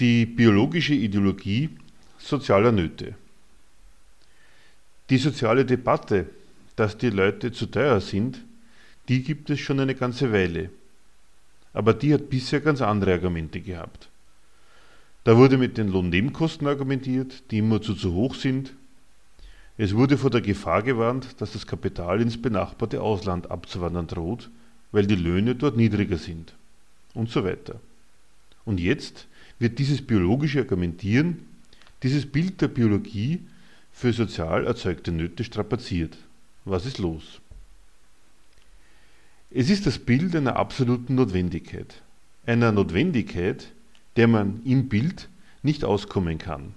Die 0.00 0.26
biologische 0.26 0.92
Ideologie 0.92 1.70
sozialer 2.18 2.72
Nöte. 2.72 3.14
Die 5.08 5.16
soziale 5.16 5.64
Debatte, 5.64 6.26
dass 6.76 6.98
die 6.98 7.08
Leute 7.08 7.52
zu 7.52 7.64
teuer 7.64 8.02
sind, 8.02 8.44
die 9.08 9.22
gibt 9.22 9.48
es 9.48 9.60
schon 9.60 9.80
eine 9.80 9.94
ganze 9.94 10.30
Weile 10.30 10.68
aber 11.72 11.94
die 11.94 12.12
hat 12.12 12.28
bisher 12.28 12.60
ganz 12.60 12.80
andere 12.82 13.14
Argumente 13.14 13.60
gehabt. 13.60 14.08
Da 15.24 15.36
wurde 15.36 15.56
mit 15.56 15.78
den 15.78 15.88
Lohnnebenkosten 15.88 16.66
argumentiert, 16.66 17.50
die 17.50 17.58
immer 17.58 17.80
zu, 17.80 17.94
zu 17.94 18.12
hoch 18.12 18.34
sind. 18.34 18.74
Es 19.78 19.94
wurde 19.94 20.18
vor 20.18 20.30
der 20.30 20.40
Gefahr 20.40 20.82
gewarnt, 20.82 21.40
dass 21.40 21.52
das 21.52 21.66
Kapital 21.66 22.20
ins 22.20 22.40
benachbarte 22.40 23.00
Ausland 23.00 23.50
abzuwandern 23.50 24.08
droht, 24.08 24.50
weil 24.90 25.06
die 25.06 25.14
Löhne 25.14 25.54
dort 25.54 25.76
niedriger 25.76 26.18
sind. 26.18 26.54
Und 27.14 27.30
so 27.30 27.44
weiter. 27.44 27.80
Und 28.64 28.80
jetzt 28.80 29.26
wird 29.58 29.78
dieses 29.78 30.02
biologische 30.02 30.60
Argumentieren, 30.60 31.38
dieses 32.02 32.26
Bild 32.26 32.60
der 32.60 32.68
Biologie 32.68 33.40
für 33.92 34.12
sozial 34.12 34.66
erzeugte 34.66 35.12
Nöte 35.12 35.44
strapaziert. 35.44 36.16
Was 36.64 36.86
ist 36.86 36.98
los? 36.98 37.40
Es 39.50 39.70
ist 39.70 39.86
das 39.86 39.98
Bild 39.98 40.34
einer 40.34 40.56
absoluten 40.56 41.14
Notwendigkeit. 41.14 42.02
Einer 42.46 42.72
Notwendigkeit, 42.72 43.68
der 44.16 44.28
man 44.28 44.62
im 44.64 44.88
Bild 44.88 45.28
nicht 45.62 45.84
auskommen 45.84 46.38
kann. 46.38 46.74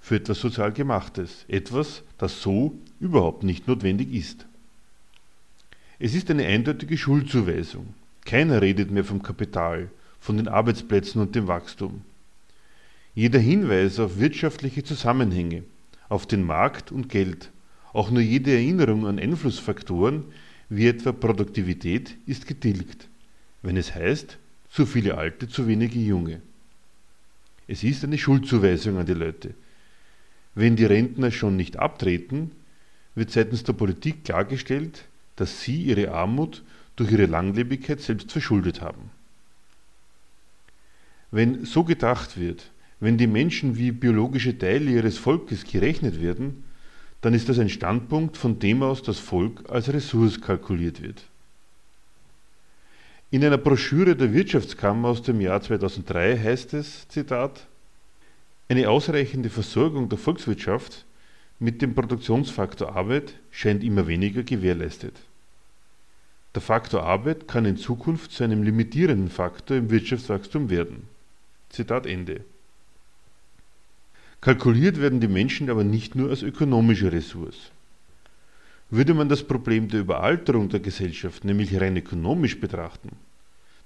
Für 0.00 0.16
etwas 0.16 0.40
sozial 0.40 0.72
Gemachtes. 0.72 1.44
Etwas, 1.48 2.02
das 2.18 2.42
so 2.42 2.76
überhaupt 3.00 3.44
nicht 3.44 3.68
notwendig 3.68 4.12
ist. 4.12 4.46
Es 5.98 6.14
ist 6.14 6.30
eine 6.30 6.44
eindeutige 6.44 6.98
Schuldzuweisung. 6.98 7.94
Keiner 8.24 8.60
redet 8.60 8.90
mehr 8.90 9.04
vom 9.04 9.22
Kapital, 9.22 9.90
von 10.18 10.36
den 10.36 10.48
Arbeitsplätzen 10.48 11.20
und 11.20 11.34
dem 11.34 11.46
Wachstum. 11.46 12.02
Jeder 13.14 13.38
Hinweis 13.38 14.00
auf 14.00 14.18
wirtschaftliche 14.18 14.82
Zusammenhänge, 14.82 15.64
auf 16.08 16.26
den 16.26 16.44
Markt 16.44 16.90
und 16.90 17.08
Geld, 17.08 17.50
auch 17.92 18.10
nur 18.10 18.22
jede 18.22 18.52
Erinnerung 18.52 19.06
an 19.06 19.18
Einflussfaktoren 19.18 20.24
wie 20.68 20.88
etwa 20.88 21.12
Produktivität 21.12 22.16
ist 22.26 22.46
getilgt, 22.46 23.08
wenn 23.60 23.76
es 23.76 23.94
heißt, 23.94 24.38
zu 24.72 24.86
viele 24.86 25.18
Alte, 25.18 25.48
zu 25.48 25.68
wenige 25.68 25.98
Junge. 25.98 26.40
Es 27.68 27.84
ist 27.84 28.04
eine 28.04 28.16
Schuldzuweisung 28.16 28.96
an 28.96 29.06
die 29.06 29.12
Leute. 29.12 29.54
Wenn 30.54 30.76
die 30.76 30.86
Rentner 30.86 31.30
schon 31.30 31.56
nicht 31.56 31.76
abtreten, 31.76 32.52
wird 33.14 33.30
seitens 33.30 33.64
der 33.64 33.74
Politik 33.74 34.24
klargestellt, 34.24 35.04
dass 35.36 35.60
sie 35.60 35.82
ihre 35.82 36.12
Armut 36.12 36.62
durch 36.96 37.12
ihre 37.12 37.26
Langlebigkeit 37.26 38.00
selbst 38.00 38.32
verschuldet 38.32 38.80
haben. 38.80 39.10
Wenn 41.30 41.64
so 41.64 41.84
gedacht 41.84 42.38
wird, 42.38 42.70
wenn 42.98 43.18
die 43.18 43.26
Menschen 43.26 43.76
wie 43.76 43.92
biologische 43.92 44.56
Teile 44.56 44.90
ihres 44.90 45.18
Volkes 45.18 45.64
gerechnet 45.64 46.20
werden, 46.20 46.64
dann 47.20 47.34
ist 47.34 47.48
das 47.48 47.58
ein 47.58 47.68
Standpunkt, 47.68 48.36
von 48.36 48.58
dem 48.58 48.82
aus 48.82 49.02
das 49.02 49.18
Volk 49.18 49.68
als 49.70 49.92
Ressource 49.92 50.40
kalkuliert 50.40 51.02
wird. 51.02 51.24
In 53.32 53.42
einer 53.42 53.56
Broschüre 53.56 54.14
der 54.14 54.34
Wirtschaftskammer 54.34 55.08
aus 55.08 55.22
dem 55.22 55.40
Jahr 55.40 55.62
2003 55.62 56.38
heißt 56.38 56.74
es, 56.74 57.08
Zitat, 57.08 57.66
eine 58.68 58.90
ausreichende 58.90 59.48
Versorgung 59.48 60.10
der 60.10 60.18
Volkswirtschaft 60.18 61.06
mit 61.58 61.80
dem 61.80 61.94
Produktionsfaktor 61.94 62.94
Arbeit 62.94 63.32
scheint 63.50 63.82
immer 63.84 64.06
weniger 64.06 64.42
gewährleistet. 64.42 65.14
Der 66.54 66.60
Faktor 66.60 67.04
Arbeit 67.04 67.48
kann 67.48 67.64
in 67.64 67.78
Zukunft 67.78 68.32
zu 68.32 68.44
einem 68.44 68.64
limitierenden 68.64 69.30
Faktor 69.30 69.78
im 69.78 69.88
Wirtschaftswachstum 69.88 70.68
werden. 70.68 71.08
Zitat 71.70 72.04
Ende. 72.04 72.44
Kalkuliert 74.42 75.00
werden 75.00 75.20
die 75.20 75.28
Menschen 75.28 75.70
aber 75.70 75.84
nicht 75.84 76.14
nur 76.14 76.28
als 76.28 76.42
ökonomische 76.42 77.10
Ressource. 77.10 77.70
Würde 78.92 79.14
man 79.14 79.30
das 79.30 79.42
Problem 79.42 79.88
der 79.88 80.00
Überalterung 80.00 80.68
der 80.68 80.80
Gesellschaft 80.80 81.46
nämlich 81.46 81.80
rein 81.80 81.96
ökonomisch 81.96 82.60
betrachten, 82.60 83.16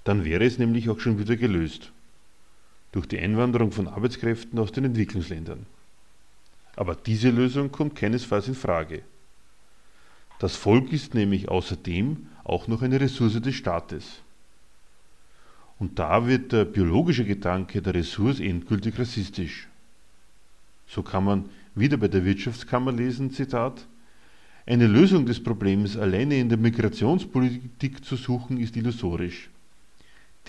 dann 0.03 0.25
wäre 0.25 0.43
es 0.43 0.57
nämlich 0.57 0.89
auch 0.89 0.99
schon 0.99 1.17
wieder 1.17 1.37
gelöst. 1.37 1.93
Durch 2.91 3.07
die 3.07 3.17
Einwanderung 3.17 3.71
von 3.71 3.87
Arbeitskräften 3.87 4.59
aus 4.59 4.73
den 4.73 4.83
Entwicklungsländern. 4.83 5.65
Aber 6.75 6.93
diese 6.93 7.29
Lösung 7.29 7.71
kommt 7.71 7.95
keinesfalls 7.95 8.49
in 8.49 8.55
Frage. 8.55 9.01
Das 10.39 10.57
Volk 10.57 10.91
ist 10.91 11.13
nämlich 11.13 11.47
außerdem 11.47 12.27
auch 12.43 12.67
noch 12.67 12.81
eine 12.81 12.99
Ressource 12.99 13.41
des 13.41 13.55
Staates. 13.55 14.21
Und 15.79 15.99
da 15.99 16.27
wird 16.27 16.51
der 16.51 16.65
biologische 16.65 17.23
Gedanke 17.23 17.81
der 17.81 17.93
Ressource 17.93 18.41
endgültig 18.41 18.99
rassistisch. 18.99 19.69
So 20.85 21.01
kann 21.01 21.23
man 21.23 21.45
wieder 21.75 21.95
bei 21.95 22.09
der 22.09 22.25
Wirtschaftskammer 22.25 22.91
lesen, 22.91 23.31
Zitat, 23.31 23.87
eine 24.67 24.85
Lösung 24.85 25.25
des 25.25 25.41
Problems 25.41 25.95
alleine 25.95 26.37
in 26.37 26.49
der 26.49 26.57
Migrationspolitik 26.57 28.03
zu 28.03 28.17
suchen, 28.17 28.59
ist 28.59 28.75
illusorisch. 28.75 29.49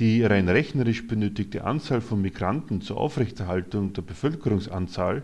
Die 0.00 0.24
rein 0.24 0.48
rechnerisch 0.48 1.06
benötigte 1.06 1.64
Anzahl 1.64 2.00
von 2.00 2.20
Migranten 2.20 2.80
zur 2.80 2.98
Aufrechterhaltung 2.98 3.92
der 3.92 4.02
Bevölkerungsanzahl 4.02 5.22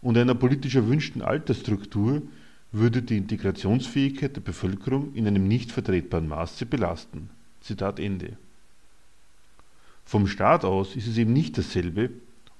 und 0.00 0.16
einer 0.16 0.36
politisch 0.36 0.76
erwünschten 0.76 1.20
Altersstruktur 1.20 2.22
würde 2.70 3.02
die 3.02 3.16
Integrationsfähigkeit 3.16 4.36
der 4.36 4.40
Bevölkerung 4.40 5.12
in 5.14 5.26
einem 5.26 5.48
nicht 5.48 5.72
vertretbaren 5.72 6.28
Maße 6.28 6.64
belasten. 6.64 7.30
Zitat 7.60 7.98
Ende. 7.98 8.36
Vom 10.04 10.28
Staat 10.28 10.64
aus 10.64 10.94
ist 10.94 11.08
es 11.08 11.18
eben 11.18 11.32
nicht 11.32 11.58
dasselbe, 11.58 12.10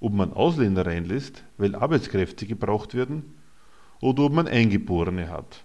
ob 0.01 0.13
man 0.13 0.33
Ausländer 0.33 0.87
reinlässt, 0.87 1.45
weil 1.57 1.77
Arbeitskräfte 1.77 2.47
gebraucht 2.47 2.95
werden, 2.95 3.23
oder 4.01 4.25
ob 4.25 4.33
man 4.33 4.49
Eingeborene 4.49 5.29
hat. 5.29 5.65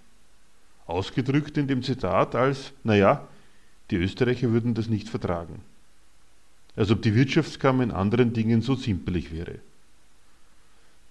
Ausgedrückt 0.85 1.57
in 1.57 1.67
dem 1.67 1.83
Zitat 1.83 2.35
als, 2.35 2.73
naja, 2.83 3.27
die 3.89 3.97
Österreicher 3.97 4.51
würden 4.51 4.73
das 4.73 4.87
nicht 4.87 5.09
vertragen. 5.09 5.61
Als 6.75 6.91
ob 6.91 7.01
die 7.01 7.15
Wirtschaftskammer 7.15 7.83
in 7.83 7.91
anderen 7.91 8.33
Dingen 8.33 8.61
so 8.61 8.75
zimperlich 8.75 9.33
wäre. 9.33 9.59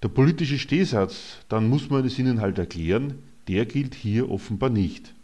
Der 0.02 0.08
politische 0.08 0.58
Stehsatz, 0.58 1.38
dann 1.50 1.68
muss 1.68 1.90
man 1.90 2.04
es 2.06 2.18
ihnen 2.18 2.40
halt 2.40 2.58
erklären, 2.58 3.18
der 3.48 3.66
gilt 3.66 3.94
hier 3.94 4.30
offenbar 4.30 4.70
nicht. 4.70 5.14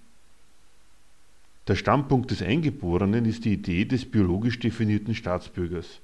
Der 1.68 1.74
Standpunkt 1.74 2.30
des 2.30 2.42
Eingeborenen 2.42 3.24
ist 3.24 3.44
die 3.44 3.54
Idee 3.54 3.86
des 3.86 4.04
biologisch 4.04 4.58
definierten 4.58 5.14
Staatsbürgers. 5.14 6.00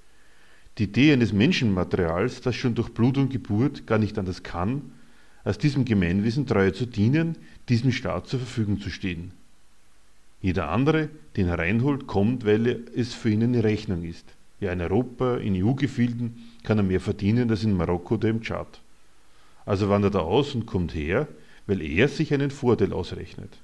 Die 0.78 0.84
Idee 0.84 1.12
eines 1.12 1.32
Menschenmaterials, 1.32 2.40
das 2.40 2.56
schon 2.56 2.74
durch 2.74 2.88
Blut 2.88 3.18
und 3.18 3.30
Geburt 3.30 3.86
gar 3.86 3.98
nicht 3.98 4.18
anders 4.18 4.42
kann, 4.42 4.92
als 5.44 5.58
diesem 5.58 5.84
Gemeinwesen 5.84 6.46
treu 6.46 6.70
zu 6.70 6.86
dienen, 6.86 7.36
diesem 7.68 7.92
Staat 7.92 8.28
zur 8.28 8.40
Verfügung 8.40 8.80
zu 8.80 8.90
stehen. 8.90 9.32
Jeder 10.40 10.70
andere, 10.70 11.08
den 11.36 11.48
er 11.48 11.58
reinholt, 11.58 12.06
kommt, 12.06 12.44
weil 12.44 12.84
es 12.94 13.14
für 13.14 13.30
ihn 13.30 13.42
eine 13.42 13.64
Rechnung 13.64 14.02
ist. 14.02 14.26
Ja, 14.60 14.72
in 14.72 14.80
Europa, 14.80 15.36
in 15.36 15.60
EU-Gefilden 15.60 16.42
kann 16.62 16.78
er 16.78 16.84
mehr 16.84 17.00
verdienen 17.00 17.50
als 17.50 17.64
in 17.64 17.76
Marokko 17.76 18.14
oder 18.14 18.28
im 18.28 18.42
Tschad. 18.42 18.80
Also 19.64 19.88
wandert 19.88 20.14
er 20.14 20.22
aus 20.22 20.54
und 20.54 20.66
kommt 20.66 20.94
her, 20.94 21.28
weil 21.66 21.80
er 21.80 22.08
sich 22.08 22.34
einen 22.34 22.50
Vorteil 22.50 22.92
ausrechnet. 22.92 23.58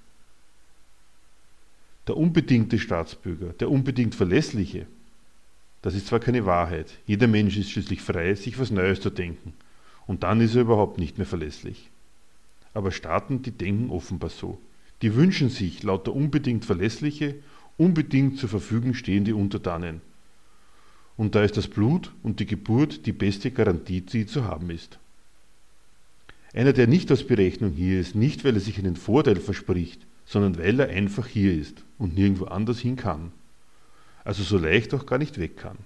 Der 2.07 2.16
unbedingte 2.16 2.79
Staatsbürger, 2.79 3.53
der 3.55 3.70
unbedingt 3.70 4.14
Verlässliche, 4.14 4.87
das 5.83 5.95
ist 5.95 6.07
zwar 6.07 6.20
keine 6.20 6.47
Wahrheit, 6.47 6.99
jeder 7.07 7.26
Mensch 7.26 7.57
ist 7.57 7.70
schließlich 7.70 8.01
frei, 8.01 8.35
sich 8.35 8.59
was 8.59 8.70
Neues 8.70 9.01
zu 9.01 9.11
denken, 9.11 9.53
und 10.09 10.24
dann 10.24 10.40
ist 10.40 10.56
er 10.56 10.62
überhaupt 10.62 10.98
nicht 10.98 11.18
mehr 11.18 11.26
verlässlich. 11.26 11.88
Aber 12.74 12.90
Staaten, 12.90 13.42
die 13.42 13.52
denken 13.52 13.90
offenbar 13.90 14.30
so. 14.30 14.59
Die 15.02 15.14
wünschen 15.14 15.48
sich 15.48 15.84
lauter 15.84 16.12
unbedingt 16.12 16.64
verlässliche, 16.64 17.36
unbedingt 17.76 18.38
zur 18.38 18.48
Verfügung 18.48 18.94
stehende 18.94 19.36
Untertanen. 19.36 20.00
Und 21.16 21.36
da 21.36 21.44
ist 21.44 21.56
das 21.56 21.68
Blut 21.68 22.12
und 22.24 22.40
die 22.40 22.46
Geburt 22.46 23.06
die 23.06 23.12
beste 23.12 23.52
Garantie, 23.52 24.00
die 24.00 24.26
zu 24.26 24.44
haben 24.44 24.70
ist. 24.70 24.98
Einer, 26.52 26.72
der 26.72 26.88
nicht 26.88 27.12
aus 27.12 27.24
Berechnung 27.24 27.70
hier 27.70 28.00
ist, 28.00 28.16
nicht 28.16 28.44
weil 28.44 28.54
er 28.54 28.61
sich 28.61 28.80
einen 28.80 28.96
Vorteil 28.96 29.36
verspricht, 29.36 30.04
sondern 30.24 30.59
weil 30.59 30.80
er 30.80 30.88
einfach 30.88 31.28
hier 31.28 31.56
ist 31.56 31.84
und 31.98 32.16
nirgendwo 32.16 32.46
anders 32.46 32.80
hin 32.80 32.96
kann 32.96 33.30
also 34.28 34.42
so 34.42 34.59
leicht 34.59 34.92
auch 34.92 35.06
gar 35.06 35.16
nicht 35.16 35.38
weg 35.38 35.56
kann. 35.56 35.78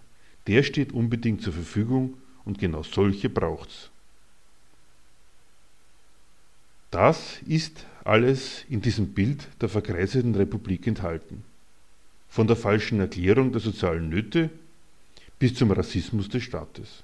Der 0.49 0.65
steht 0.65 0.93
unbedingt 0.93 1.43
zur 1.43 1.53
Verfügung 1.53 2.15
und 2.45 2.59
genau 2.59 2.83
solche 2.83 3.31
braucht's. 3.31 3.92
Das 6.93 7.39
ist 7.49 7.87
alles 8.05 8.67
in 8.69 8.83
diesem 8.83 9.15
Bild 9.15 9.49
der 9.63 9.71
verkreiseten 9.71 10.35
Republik 10.35 10.87
enthalten. 10.87 11.43
Von 12.29 12.47
der 12.47 12.55
falschen 12.55 13.01
Erklärung 13.01 13.51
der 13.51 13.63
sozialen 13.63 14.11
Nöte 14.11 14.51
bis 15.39 15.55
zum 15.55 15.71
Rassismus 15.71 16.29
des 16.29 16.43
Staates. 16.43 17.03